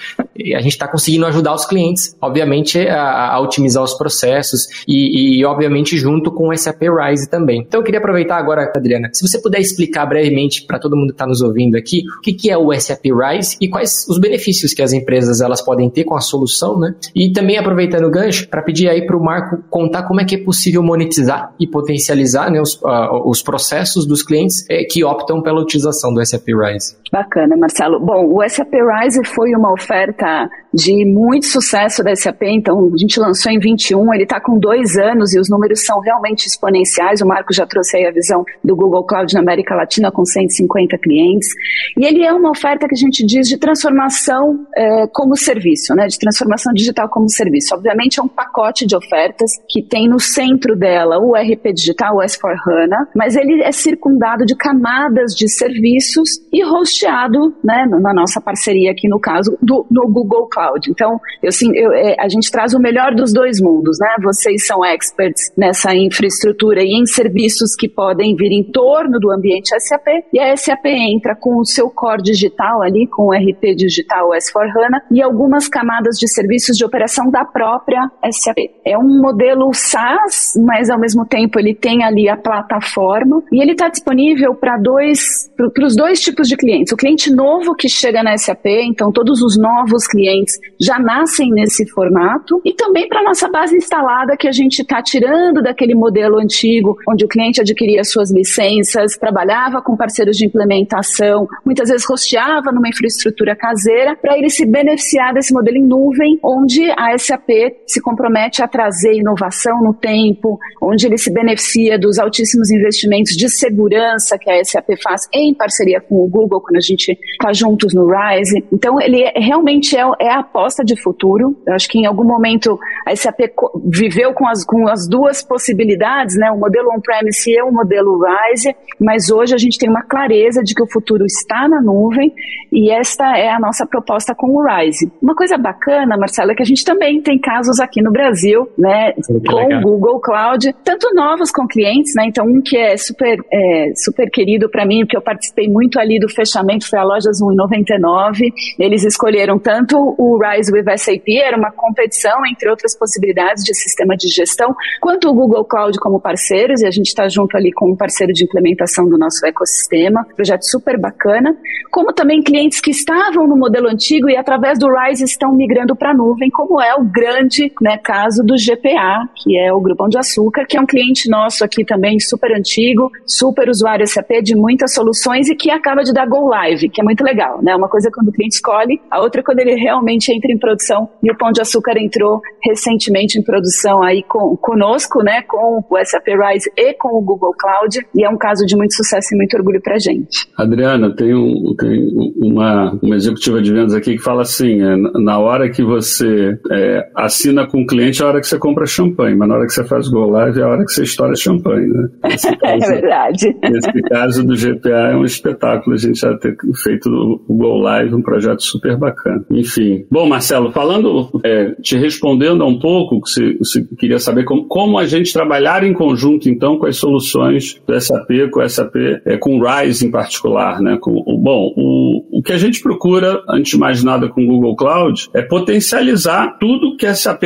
a 0.56 0.62
gente 0.62 0.72
está 0.72 0.88
conseguindo 0.88 1.25
ajudar 1.28 1.54
os 1.54 1.66
clientes, 1.66 2.16
obviamente, 2.20 2.80
a, 2.80 3.34
a 3.34 3.40
otimizar 3.40 3.84
os 3.84 3.94
processos 3.94 4.68
e, 4.88 5.40
e, 5.40 5.46
obviamente, 5.46 5.98
junto 5.98 6.11
com 6.32 6.50
o 6.50 6.58
SAP 6.58 6.82
Rise 6.82 7.30
também. 7.30 7.62
Então, 7.62 7.80
eu 7.80 7.84
queria 7.84 8.00
aproveitar 8.00 8.38
agora, 8.38 8.72
Adriana, 8.75 9.10
se 9.13 9.27
você 9.27 9.39
puder 9.39 9.60
explicar 9.60 10.06
brevemente 10.06 10.65
para 10.65 10.80
todo 10.80 10.96
mundo 10.96 11.08
que 11.08 11.13
está 11.13 11.27
nos 11.27 11.41
ouvindo 11.41 11.77
aqui, 11.77 12.01
o 12.18 12.22
que, 12.22 12.34
que 12.34 12.50
é 12.50 12.58
o 12.58 12.74
SAP 12.74 13.06
Rise 13.06 13.58
e 13.62 13.70
quais 13.70 14.06
os 14.10 14.20
benefícios 14.20 14.74
que 14.74 14.82
as 14.82 14.94
empresas 14.94 15.41
elas 15.41 15.62
podem 15.62 15.89
ter 15.89 16.03
com 16.03 16.15
a 16.15 16.22
solução, 16.22 16.80
né? 16.80 16.96
E 17.15 17.32
também 17.32 17.58
aproveitando 17.58 18.06
o 18.06 18.12
gancho, 18.12 18.48
para 18.50 18.62
pedir 18.62 18.89
aí 18.89 19.06
para 19.06 19.15
o 19.15 19.24
Marco 19.24 19.63
contar 19.70 20.03
como 20.03 20.20
é 20.20 20.25
que 20.25 20.36
é 20.36 20.44
possível 20.44 20.82
monetizar 20.84 21.53
e 21.60 21.68
potencializar 21.68 22.51
né, 22.51 22.60
os, 22.60 22.75
uh, 22.82 23.30
os 23.30 23.41
processos 23.41 24.06
dos 24.06 24.24
clientes 24.24 24.65
eh, 24.70 24.84
que 24.89 25.03
optam 25.03 25.41
pela 25.41 25.62
utilização 25.62 26.13
do 26.13 26.25
SAP 26.25 26.48
Rise. 26.48 26.96
Bacana, 27.12 27.56
Marcelo. 27.58 28.00
Bom, 28.00 28.34
o 28.34 28.50
SAP 28.50 28.74
Rise 28.74 29.24
foi 29.25 29.53
uma 29.53 29.72
oferta 29.72 30.50
de 30.74 31.06
muito 31.06 31.46
sucesso 31.48 32.04
da 32.04 32.16
SAP. 32.16 32.44
Então, 32.44 32.92
a 32.94 32.98
gente 32.98 33.20
lançou 33.20 33.51
em 33.51 33.60
21, 33.60 34.13
ele 34.13 34.24
está 34.24 34.40
com 34.40 34.58
dois 34.58 34.98
anos 34.98 35.34
e 35.34 35.40
os 35.40 35.50
números 35.50 35.86
são 35.86 36.00
realmente 36.00 36.48
exponenciais. 36.48 37.22
O 37.22 37.28
Marco 37.28 37.54
já 37.54 37.66
trouxe 37.66 37.98
aí 37.98 38.06
a 38.06 38.12
visão 38.12 38.44
do 38.63 38.75
Google 38.75 39.04
Cloud 39.06 39.34
na 39.34 39.42
América 39.42 39.75
Latina 39.75 40.12
com 40.12 40.25
150 40.25 40.98
clientes. 40.98 41.50
E 41.98 42.06
ele 42.06 42.24
é 42.24 42.32
uma 42.32 42.51
oferta 42.51 42.88
que 42.88 42.96
a 42.96 42.98
gente 42.98 43.25
diz 43.25 43.48
de 43.48 43.58
transformação 43.58 44.66
é, 44.75 45.08
como 45.08 45.36
serviço, 45.36 45.94
né? 45.94 46.08
De 46.08 46.18
transformação 46.18 46.74
digital 46.74 47.10
como 47.10 47.30
serviço. 47.30 47.75
Obviamente 47.75 48.20
é 48.20 48.24
um 48.24 48.28
pacote 48.28 48.86
de 48.86 48.96
ofertas 48.96 49.51
que 49.68 49.82
tem 49.82 50.08
no 50.08 50.20
centro 50.20 50.75
dela 50.75 51.20
o 51.20 51.36
RP 51.36 51.74
digital, 51.74 52.18
o 52.18 52.20
S4HANA, 52.22 53.08
mas 53.16 53.36
ele 53.36 53.62
é 53.62 53.72
circundado 53.72 54.46
de 54.46 54.56
camadas 54.56 55.34
de 55.36 55.50
serviços 55.50 56.30
e 56.51 56.63
hosteado, 56.63 57.54
né, 57.63 57.86
na 57.88 58.13
nossa 58.13 58.40
parceria 58.40 58.92
aqui 58.92 59.08
no 59.08 59.20
caso, 59.20 59.58
do, 59.62 59.86
no 59.90 60.08
Google 60.08 60.48
Cloud. 60.48 60.61
Então, 60.89 61.20
eu, 61.41 61.51
eu, 61.74 61.94
é, 61.94 62.15
a 62.20 62.27
gente 62.27 62.51
traz 62.51 62.74
o 62.74 62.80
melhor 62.80 63.13
dos 63.13 63.34
dois 63.34 63.60
mundos, 63.62 63.98
né? 64.00 64.15
Vocês 64.24 64.65
são 64.65 64.84
experts 64.86 65.51
nessa 65.58 65.96
infraestrutura 65.96 66.82
e 66.84 67.00
em 67.00 67.06
serviços 67.06 67.75
que 67.75 67.88
podem 67.88 68.36
vir 68.36 68.51
em 68.51 68.63
torno 68.63 69.20
do 69.20 69.32
ambiente 69.32 69.70
SAP, 69.80 70.08
e 70.34 70.39
a 70.39 70.56
SAP 70.56 70.86
entra 70.86 71.36
com 71.36 71.58
o 71.58 71.65
seu 71.65 71.89
core 71.89 72.22
digital 72.22 72.82
ali, 72.82 73.08
com 73.08 73.27
o 73.27 73.34
RP 73.34 73.75
digital 73.75 74.30
S4HANA, 74.30 75.01
e 75.12 75.22
algumas 75.22 75.68
camadas 75.68 76.18
de 76.18 76.27
serviços 76.27 76.77
de 76.77 76.86
operação 76.86 77.30
da 77.30 77.46
própria 77.46 78.10
SAP. 78.32 78.58
É 78.86 78.98
um 78.98 79.22
modelo 79.22 79.72
SaaS, 79.74 80.53
mas 80.65 80.89
ao 80.89 81.00
mesmo 81.00 81.25
tempo 81.25 81.60
ele 81.60 81.74
tem 81.74 82.03
ali 82.03 82.30
a 82.30 82.38
plataforma, 82.38 83.44
e 83.51 83.62
ele 83.62 83.72
está 83.72 83.89
disponível 83.89 84.56
para 84.56 84.77
dois, 84.77 85.50
para 85.56 85.86
os 85.86 85.96
dois 85.96 86.20
tipos 86.22 86.48
de 86.48 86.56
clientes. 86.58 86.91
O 86.91 86.98
cliente 86.98 87.34
novo 87.34 87.75
que 87.75 87.89
chega 87.89 88.24
na 88.24 88.38
SAP, 88.38 88.65
então 88.65 89.12
todos 89.12 89.41
os 89.41 89.58
novos 89.58 90.08
clientes 90.08 90.50
já 90.79 91.00
nascem 91.00 91.51
nesse 91.51 91.88
formato, 91.89 92.62
e 92.65 92.74
também 92.74 93.08
para 93.08 93.24
nossa 93.24 93.48
base 93.50 93.75
instalada 93.75 94.38
que 94.38 94.48
a 94.48 94.51
gente 94.51 94.81
está 94.81 95.01
tirando 95.01 95.62
daquele 95.62 95.96
modelo 95.96 96.39
antigo, 96.39 96.96
onde 97.08 97.25
o 97.25 97.27
cliente 97.27 97.62
adquiria 97.62 98.03
suas 98.03 98.31
licenças, 98.31 99.17
trabalhava 99.17 99.81
com 99.81 99.96
parceiros 99.96 100.38
de 100.38 100.46
implementação, 100.46 101.48
muitas 101.65 101.89
vezes 101.89 102.05
rosteava 102.08 102.72
numa 102.72 102.89
infraestrutura 102.89 103.55
caseira, 103.55 104.15
para 104.15 104.38
ele 104.38 104.50
se 104.50 104.65
beneficiar 104.65 105.34
desse 105.34 105.53
modelo 105.53 105.77
em 105.77 105.86
nuvem, 105.86 106.39
onde 106.43 106.89
a 106.91 107.17
SAP 107.17 107.50
se 107.86 108.01
compromete 108.01 108.63
a 108.63 108.67
trazer 108.67 109.13
inovação 109.13 109.81
no 109.84 109.93
tempo, 109.93 110.60
onde 110.81 111.05
ele 111.05 111.17
se 111.17 111.31
beneficia 111.31 111.98
dos 111.98 112.17
altíssimos 112.17 112.72
investimentos 112.72 113.34
de 113.34 113.50
segurança 113.50 114.38
que 114.38 114.50
a 114.50 114.63
SAP 114.63 114.89
faz 115.01 115.27
em 115.34 115.53
parceria 115.53 116.01
com 116.01 116.15
o 116.15 116.27
Google, 116.27 116.62
quando 116.62 116.77
a 116.77 116.81
gente 116.81 117.17
está 117.34 117.53
juntos 117.53 117.93
no 117.93 118.08
Rise. 118.08 118.63
Então, 118.72 119.00
ele 119.00 119.22
é, 119.22 119.39
realmente 119.39 119.96
é, 119.96 120.01
é, 120.20 120.29
a 120.29 120.40
aposta 120.41 120.83
de 120.83 121.00
futuro. 121.01 121.55
Eu 121.65 121.74
acho 121.74 121.88
que 121.88 122.00
em 122.00 122.05
algum 122.05 122.24
momento 122.24 122.77
a 123.05 123.15
SAP 123.15 123.39
viveu 123.86 124.33
com 124.33 124.48
as, 124.48 124.63
com 124.63 124.88
as 124.88 125.07
duas 125.07 125.43
possibilidades, 125.43 126.38
né? 126.38 126.51
o 126.51 126.57
modelo 126.57 126.89
on-premise 126.91 127.50
e 127.50 127.62
o 127.62 127.71
modelo 127.71 128.19
Rise, 128.21 128.75
mas 129.00 129.31
hoje 129.31 129.55
a 129.55 129.57
gente 129.57 129.77
tem 129.77 129.89
uma 129.89 130.03
clareza 130.03 130.62
de 130.62 130.74
que 130.74 130.83
o 130.83 130.88
futuro 130.88 131.25
está 131.25 131.67
na 131.67 131.81
nuvem 131.81 132.33
e 132.71 132.91
esta 132.91 133.38
é 133.38 133.50
a 133.50 133.60
nossa 133.60 133.86
proposta 133.86 134.33
com 134.36 134.48
o 134.48 134.63
Rise. 134.63 135.12
Uma 135.21 135.36
coisa 135.36 135.57
bacana, 135.57 136.17
Marcelo, 136.17 136.51
é 136.51 136.55
que 136.55 136.63
a 136.63 136.65
gente 136.65 136.83
também 136.86 137.21
tem 137.21 137.39
casos 137.39 137.79
aqui 137.79 138.01
no 138.01 138.12
Brasil, 138.12 138.69
né, 138.77 139.13
com 139.48 139.75
o 139.75 139.81
Google 139.81 140.19
Cloud, 140.19 140.74
tanto 140.83 141.13
novos 141.13 141.51
com 141.51 141.67
clientes, 141.67 142.13
né, 142.15 142.25
então 142.27 142.45
um 142.45 142.62
que 142.62 142.77
é 142.77 142.98
super, 142.98 143.39
é, 143.51 143.91
super 143.95 144.29
querido 144.29 144.69
para 144.69 144.86
mim, 144.86 145.01
porque 145.01 145.17
eu 145.17 145.21
participei 145.21 145.67
muito 145.67 146.00
ali 146.00 146.19
do 146.19 146.29
fechamento, 146.29 146.89
foi 146.89 147.00
a 147.00 147.03
Lojas 147.03 147.41
1,99, 147.41 148.51
eles 148.79 149.03
escolheram 149.03 149.60
tanto 149.60 149.98
o 150.17 150.31
Rise 150.38 150.72
with 150.72 150.86
SAP, 150.98 151.28
era 151.44 151.58
uma 151.58 151.72
competição 151.72 152.46
entre 152.46 152.70
outras 152.70 152.98
possibilidades 152.98 153.64
de 153.64 153.74
sistema 153.74 154.16
de 154.16 154.28
gestão, 154.28 154.76
quanto 155.00 155.30
o 155.30 155.34
Google 155.34 155.66
Cloud 155.66 155.98
como 156.00 156.20
parceiros, 156.20 156.82
e 156.82 156.88
a 156.88 156.92
gente 156.92 157.08
está 157.08 157.28
junto 157.28 157.56
ali 157.56 157.72
com 157.72 157.92
um 157.92 157.96
parceiro 157.96 158.34
de 158.34 158.44
implementação 158.44 159.08
do 159.08 159.18
nosso 159.18 159.46
ecossistema, 159.46 160.26
projeto 160.36 160.64
super 160.64 161.00
bacana, 161.00 161.56
como 161.92 162.14
também 162.14 162.42
clientes 162.42 162.80
que 162.80 162.92
estavam 162.92 163.48
no 163.48 163.56
modelo 163.56 163.88
antigo 163.88 164.30
e 164.30 164.38
através 164.38 164.78
do 164.78 164.88
Rise 164.88 165.24
estão 165.24 165.54
migrando 165.54 165.96
para 165.96 166.12
a 166.12 166.14
nuvem, 166.14 166.50
como 166.50 166.82
é 166.82 166.96
o 166.96 167.04
grande 167.04 167.72
né, 167.82 167.98
caso 167.98 168.44
do 168.44 168.56
GPA, 168.56 169.28
que 169.36 169.58
é 169.58 169.74
o 169.74 169.82
Grupão 169.82 170.08
de 170.08 170.18
Açúcar, 170.18 170.66
que 170.66 170.78
é 170.78 170.82
um 170.82 170.86
cliente 170.86 171.30
nosso 171.30 171.64
aqui 171.64 171.84
também 171.84 172.20
super 172.20 172.52
antigo, 172.56 173.10
super 173.26 173.70
usuário 173.70 174.08
SAP 174.08 174.42
de 174.44 174.56
muitas 174.56 174.94
soluções 174.94 175.50
e 175.50 175.56
que 175.56 175.72
acaba 175.72 176.04
de 176.04 176.14
dar 176.14 176.28
Go 176.28 176.48
Live, 176.48 176.90
que 176.90 177.02
é 177.02 177.04
muito 177.04 177.24
legal, 177.24 177.62
né? 177.62 177.76
Uma 177.76 177.90
coisa 177.90 178.10
quando 178.14 178.30
o 178.30 178.32
cliente 178.32 178.56
escolhe, 178.56 179.02
a 179.10 179.20
outra 179.20 179.44
quando 179.44 179.60
ele 179.60 179.76
realmente 179.76 180.21
entra 180.30 180.51
em 180.51 180.58
produção 180.58 181.10
e 181.24 181.32
o 181.32 181.38
Pão 181.38 181.51
de 181.51 181.62
Açúcar 181.62 181.98
entrou 181.98 182.42
recentemente 182.63 183.40
em 183.40 183.44
produção 183.44 184.04
aí 184.04 184.24
com, 184.24 184.56
conosco, 184.58 185.24
né? 185.24 185.42
Com 185.44 185.84
o 185.90 186.06
SAP 186.06 186.28
Rise 186.28 186.72
e 186.75 186.94
com 186.94 187.18
o 187.18 187.22
Google 187.22 187.54
Cloud 187.58 188.06
e 188.16 188.24
é 188.24 188.30
um 188.30 188.38
caso 188.38 188.66
de 188.66 188.75
muito 188.75 188.94
sucesso 188.96 189.34
e 189.34 189.38
muito 189.38 189.56
orgulho 189.56 189.82
para 189.82 189.98
gente. 189.98 190.48
Adriana, 190.58 191.16
tem, 191.16 191.34
um, 191.34 191.75
tem 191.78 192.12
uma, 192.38 192.98
uma 193.01 193.16
executiva 193.16 193.62
de 193.62 193.72
vendas 193.72 193.94
aqui 193.94 194.18
que 194.18 194.24
fala 194.24 194.42
assim, 194.42 194.82
é, 194.82 194.96
na 195.20 195.40
hora 195.40 195.70
que 195.70 195.84
você 195.84 196.58
é, 196.72 197.10
assina 197.16 197.66
com 197.68 197.82
o 197.82 197.86
cliente 197.86 198.22
é 198.22 198.25
a 198.25 198.28
hora 198.28 198.42
que 198.42 198.48
você 198.48 198.58
compra 198.58 198.86
champanhe, 198.86 199.36
mas 199.36 199.48
na 199.48 199.56
hora 199.56 199.66
que 199.66 199.74
você 199.74 199.84
faz 199.84 200.08
Go 200.08 200.25
Live 200.30 200.60
é 200.60 200.63
a 200.63 200.68
hora 200.68 200.86
que 200.86 200.92
você 200.92 201.04
estoura 201.04 201.36
champanhe, 201.36 201.88
né? 201.88 202.10
É 202.51 202.56
caso, 202.56 202.84
é 202.84 203.01
verdade. 203.01 203.56
Nesse 203.62 204.01
caso 204.10 204.44
do 204.44 204.56
GPA 204.56 205.12
é 205.12 205.16
um 205.16 205.24
espetáculo 205.24 205.96
a 205.96 205.98
gente 205.98 206.20
já 206.20 206.36
ter 206.38 206.56
feito 206.84 207.10
o 207.48 207.54
Go 207.54 207.78
Live, 207.78 208.16
um 208.16 208.22
projeto 208.22 208.62
super 208.63 208.98
bacana. 208.98 209.44
Enfim. 209.51 210.06
Bom, 210.12 210.27
Marcelo, 210.27 210.74
falando, 210.74 211.30
é, 211.41 211.72
te 211.82 211.96
respondendo 211.96 212.62
a 212.63 212.68
um 212.68 212.77
pouco, 212.77 213.22
você, 213.25 213.56
você 213.58 213.82
queria 213.98 214.20
saber 214.20 214.44
como, 214.44 214.65
como 214.65 215.00
a 215.00 215.06
gente 215.06 215.32
trabalhar 215.32 215.86
em 215.86 215.94
conjunto, 215.94 216.50
então, 216.50 216.77
com 216.77 216.86
as 216.86 216.98
soluções 216.98 217.82
do 217.88 217.98
SAP, 217.98 218.50
com 218.51 218.60
o 218.60 218.70
SAP, 218.70 218.94
é, 219.25 219.38
com 219.38 219.58
o 219.58 219.63
RISE 219.65 220.06
em 220.06 220.12
particular, 220.12 220.82
né? 220.82 220.98
Com, 221.00 221.13
bom, 221.13 221.74
o, 221.77 222.39
o 222.39 222.44
que 222.44 222.51
a 222.51 222.58
gente 222.58 222.82
procura, 222.82 223.41
antes 223.48 223.72
de 223.72 223.77
mais 223.77 224.03
nada, 224.03 224.27
com 224.27 224.44
o 224.44 224.48
Google 224.48 224.75
Cloud, 224.75 225.30
é 225.34 225.41
potencializar 225.41 226.58
tudo 226.60 226.98
que 226.98 227.06
a 227.06 227.15
SAP 227.15 227.44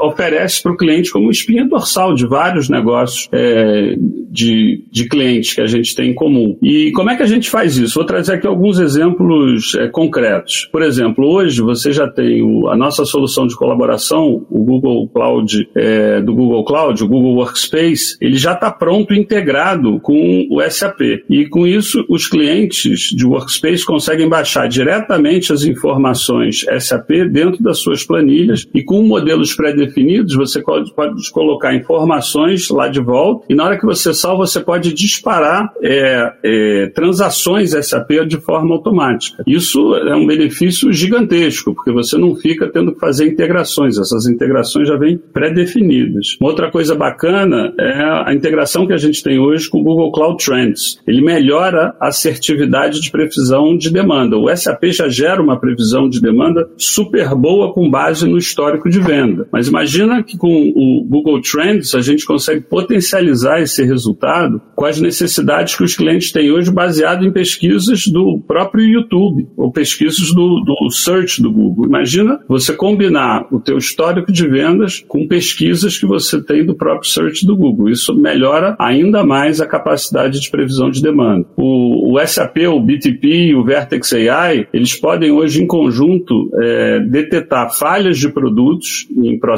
oferece 0.00 0.62
para 0.62 0.72
o 0.72 0.76
cliente 0.76 1.10
como 1.10 1.30
espinha 1.30 1.66
dorsal 1.66 2.14
de 2.14 2.26
vários 2.26 2.68
negócios 2.68 3.28
é, 3.32 3.96
de, 4.30 4.84
de 4.90 5.08
clientes 5.08 5.54
que 5.54 5.60
a 5.60 5.66
gente 5.66 5.94
tem 5.94 6.10
em 6.10 6.14
comum. 6.14 6.56
E 6.62 6.92
como 6.92 7.10
é 7.10 7.16
que 7.16 7.22
a 7.22 7.26
gente 7.26 7.50
faz 7.50 7.76
isso? 7.76 7.94
Vou 7.94 8.04
trazer 8.04 8.34
aqui 8.34 8.46
alguns 8.46 8.78
exemplos 8.78 9.74
é, 9.74 9.88
concretos. 9.88 10.68
Por 10.70 10.82
exemplo, 10.82 11.26
hoje 11.26 11.60
você 11.62 11.92
já 11.92 12.08
tem 12.08 12.42
o, 12.42 12.68
a 12.68 12.76
nossa 12.76 13.04
solução 13.04 13.46
de 13.46 13.56
colaboração, 13.56 14.44
o 14.50 14.62
Google 14.64 15.08
Cloud, 15.08 15.68
é, 15.74 16.20
do 16.20 16.34
Google 16.34 16.64
Cloud, 16.64 17.02
o 17.02 17.08
Google 17.08 17.34
Workspace, 17.36 18.16
ele 18.20 18.36
já 18.36 18.52
está 18.52 18.70
pronto, 18.70 19.14
integrado 19.14 20.00
com 20.00 20.46
o 20.50 20.60
SAP. 20.70 21.00
E 21.28 21.46
com 21.46 21.66
isso, 21.66 22.04
os 22.08 22.26
clientes 22.26 23.10
de 23.14 23.24
Workspace 23.24 23.84
conseguem 23.84 24.28
baixar 24.28 24.68
diretamente 24.68 25.52
as 25.52 25.64
informações 25.64 26.64
SAP 26.80 27.10
dentro 27.30 27.62
das 27.62 27.78
suas 27.78 28.04
planilhas 28.04 28.66
e 28.74 28.82
com 28.82 29.02
modelos 29.02 29.54
pré-definidos, 29.84 30.34
você 30.34 30.60
pode, 30.62 30.92
pode 30.94 31.30
colocar 31.30 31.74
informações 31.74 32.68
lá 32.70 32.88
de 32.88 33.00
volta 33.00 33.46
e 33.48 33.54
na 33.54 33.64
hora 33.64 33.78
que 33.78 33.84
você 33.84 34.12
salva, 34.12 34.46
você 34.46 34.60
pode 34.60 34.92
disparar 34.92 35.72
é, 35.82 36.32
é, 36.42 36.86
transações 36.94 37.70
SAP 37.70 38.10
de 38.26 38.38
forma 38.38 38.74
automática. 38.74 39.42
Isso 39.46 39.94
é 39.96 40.14
um 40.14 40.26
benefício 40.26 40.92
gigantesco, 40.92 41.74
porque 41.74 41.92
você 41.92 42.16
não 42.16 42.34
fica 42.34 42.70
tendo 42.70 42.92
que 42.92 43.00
fazer 43.00 43.26
integrações, 43.26 43.98
essas 43.98 44.26
integrações 44.26 44.88
já 44.88 44.96
vêm 44.96 45.18
pré-definidas. 45.18 46.36
Uma 46.40 46.50
outra 46.50 46.70
coisa 46.70 46.94
bacana 46.94 47.72
é 47.78 48.28
a 48.28 48.34
integração 48.34 48.86
que 48.86 48.92
a 48.92 48.98
gente 48.98 49.22
tem 49.22 49.38
hoje 49.38 49.68
com 49.68 49.80
o 49.80 49.84
Google 49.84 50.12
Cloud 50.12 50.44
Trends. 50.44 51.00
Ele 51.06 51.20
melhora 51.20 51.94
a 52.00 52.08
assertividade 52.08 53.00
de 53.00 53.10
previsão 53.10 53.76
de 53.76 53.90
demanda. 53.90 54.36
O 54.36 54.54
SAP 54.54 54.84
já 54.86 55.08
gera 55.08 55.42
uma 55.42 55.58
previsão 55.58 56.08
de 56.08 56.20
demanda 56.20 56.68
super 56.76 57.34
boa 57.34 57.72
com 57.72 57.90
base 57.90 58.26
no 58.28 58.38
histórico 58.38 58.88
de 58.88 59.00
venda. 59.00 59.46
Mas 59.50 59.68
imagina 59.74 60.22
que 60.22 60.38
com 60.38 60.72
o 60.76 61.04
Google 61.04 61.40
Trends 61.40 61.96
a 61.96 62.00
gente 62.00 62.24
consegue 62.24 62.60
potencializar 62.60 63.60
esse 63.60 63.82
resultado 63.82 64.62
com 64.76 64.86
as 64.86 65.00
necessidades 65.00 65.76
que 65.76 65.82
os 65.82 65.96
clientes 65.96 66.30
têm 66.30 66.52
hoje 66.52 66.70
baseado 66.70 67.26
em 67.26 67.32
pesquisas 67.32 68.06
do 68.06 68.40
próprio 68.46 68.84
YouTube 68.84 69.48
ou 69.56 69.72
pesquisas 69.72 70.32
do, 70.32 70.60
do 70.60 70.90
search 70.90 71.42
do 71.42 71.50
Google. 71.50 71.86
Imagina 71.86 72.38
você 72.48 72.72
combinar 72.72 73.48
o 73.50 73.58
teu 73.58 73.76
histórico 73.76 74.30
de 74.30 74.46
vendas 74.46 75.04
com 75.08 75.26
pesquisas 75.26 75.98
que 75.98 76.06
você 76.06 76.40
tem 76.40 76.64
do 76.64 76.76
próprio 76.76 77.10
search 77.10 77.44
do 77.44 77.56
Google. 77.56 77.90
Isso 77.90 78.14
melhora 78.14 78.76
ainda 78.78 79.24
mais 79.24 79.60
a 79.60 79.66
capacidade 79.66 80.40
de 80.40 80.50
previsão 80.50 80.88
de 80.88 81.02
demanda. 81.02 81.46
O, 81.56 82.14
o 82.14 82.26
SAP, 82.26 82.58
o 82.68 82.80
BTP 82.80 83.48
e 83.48 83.54
o 83.56 83.64
Vertex 83.64 84.12
AI, 84.12 84.68
eles 84.72 84.94
podem 84.94 85.32
hoje 85.32 85.62
em 85.62 85.66
conjunto 85.66 86.48
é, 86.62 87.00
detectar 87.00 87.76
falhas 87.76 88.18
de 88.18 88.28
produtos 88.28 89.08
em 89.16 89.36
processos 89.38 89.53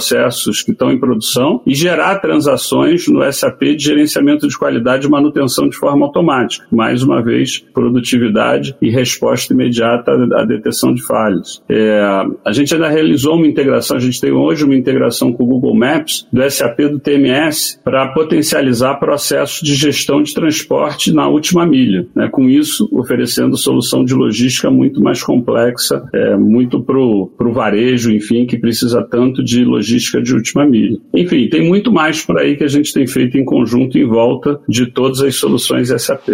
que 0.63 0.73
estão 0.73 0.91
em 0.91 0.99
produção 0.99 1.61
e 1.67 1.75
gerar 1.75 2.17
transações 2.17 3.09
no 3.09 3.23
SAP 3.33 3.63
de 3.77 3.85
gerenciamento 3.85 4.47
de 4.49 4.59
qualidade 4.59 5.07
e 5.07 5.11
manutenção 5.11 5.69
de 5.69 5.77
forma 5.77 6.07
automática. 6.07 6.67
Mais 6.71 7.03
uma 7.03 7.23
vez, 7.23 7.59
produtividade 7.73 8.77
e 8.81 8.91
resposta 8.91 9.53
imediata 9.53 10.13
à 10.35 10.45
detecção 10.45 10.95
de 10.95 11.03
falhas. 11.03 11.63
É, 11.69 12.01
a 12.45 12.53
gente 12.53 12.75
ainda 12.75 12.89
realizou 12.89 13.37
uma 13.37 13.47
integração, 13.47 13.97
a 13.97 14.01
gente 14.01 14.21
tem 14.21 14.33
hoje 14.33 14.65
uma 14.65 14.75
integração 14.75 15.33
com 15.33 15.45
o 15.45 15.47
Google 15.47 15.75
Maps 15.75 16.27
do 16.33 16.49
SAP 16.51 16.81
do 16.91 16.99
TMS 16.99 17.81
para 17.85 18.09
potencializar 18.09 18.97
processos 18.97 19.61
de 19.61 19.75
gestão 19.75 20.23
de 20.23 20.35
transporte 20.35 21.13
na 21.13 21.29
última 21.29 21.67
milha. 21.67 22.07
Né? 22.15 22.29
Com 22.31 22.49
isso, 22.49 22.89
oferecendo 22.93 23.57
solução 23.57 24.05
de 24.05 24.15
logística 24.15 24.71
muito 24.71 25.03
mais 25.03 25.23
complexa, 25.23 26.05
é, 26.13 26.37
muito 26.37 26.83
para 26.83 26.99
o 26.99 27.53
varejo, 27.53 28.13
enfim, 28.13 28.47
que 28.47 28.59
precisa 28.59 29.03
tanto 29.03 29.43
de 29.43 29.65
logística 29.65 29.86
de 30.23 30.35
última 30.35 30.67
milha. 30.67 30.99
Enfim, 31.15 31.49
tem 31.49 31.67
muito 31.67 31.93
mais 31.93 32.23
por 32.23 32.39
aí 32.39 32.57
que 32.57 32.65
a 32.65 32.69
gente 32.69 32.93
tem 32.93 33.07
feito 33.07 33.39
em 33.39 33.45
conjunto 33.45 33.99
em 33.99 34.05
volta 34.07 34.61
de 34.69 34.87
todas 34.87 35.21
as 35.21 35.37
soluções 35.37 35.89
SAP. 35.89 36.29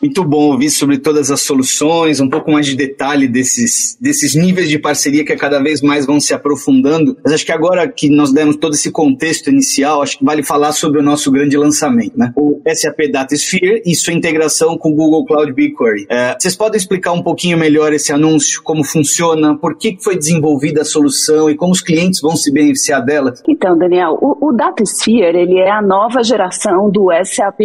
Muito 0.00 0.22
bom 0.22 0.52
ouvir 0.52 0.70
sobre 0.70 0.98
todas 0.98 1.28
as 1.28 1.40
soluções, 1.40 2.20
um 2.20 2.28
pouco 2.28 2.52
mais 2.52 2.66
de 2.66 2.76
detalhe 2.76 3.26
desses, 3.26 3.98
desses 4.00 4.36
níveis 4.36 4.68
de 4.68 4.78
parceria 4.78 5.24
que 5.24 5.34
cada 5.34 5.60
vez 5.60 5.82
mais 5.82 6.06
vão 6.06 6.20
se 6.20 6.32
aprofundando. 6.32 7.16
Mas 7.24 7.32
acho 7.32 7.44
que 7.44 7.50
agora 7.50 7.86
que 7.88 8.08
nós 8.08 8.32
demos 8.32 8.56
todo 8.56 8.74
esse 8.74 8.92
contexto 8.92 9.50
inicial, 9.50 10.00
acho 10.00 10.18
que 10.18 10.24
vale 10.24 10.44
falar 10.44 10.70
sobre 10.70 11.00
o 11.00 11.02
nosso 11.02 11.32
grande 11.32 11.56
lançamento, 11.56 12.16
né? 12.16 12.32
O 12.36 12.60
SAP 12.64 13.10
DataSphere 13.10 13.82
e 13.84 13.94
sua 13.96 14.12
integração 14.12 14.78
com 14.78 14.92
o 14.92 14.94
Google 14.94 15.24
Cloud 15.24 15.52
BigQuery. 15.52 16.06
É, 16.08 16.36
vocês 16.38 16.54
podem 16.54 16.78
explicar 16.78 17.12
um 17.12 17.22
pouquinho 17.22 17.58
melhor 17.58 17.92
esse 17.92 18.12
anúncio, 18.12 18.62
como 18.62 18.84
funciona, 18.84 19.58
por 19.58 19.76
que 19.76 19.96
foi 20.00 20.16
desenvolvida 20.16 20.82
a 20.82 20.84
solução 20.84 21.50
e 21.50 21.56
como 21.56 21.72
os 21.72 21.80
clientes 21.80 22.20
vão 22.20 22.36
se 22.36 22.52
beneficiar 22.52 23.04
dela? 23.04 23.34
Então, 23.48 23.76
Daniel, 23.76 24.16
o, 24.20 24.48
o 24.48 24.52
DataSphere 24.52 25.36
ele 25.36 25.58
é 25.58 25.70
a 25.70 25.82
nova 25.82 26.22
geração 26.22 26.88
do 26.88 27.08
SAP 27.24 27.58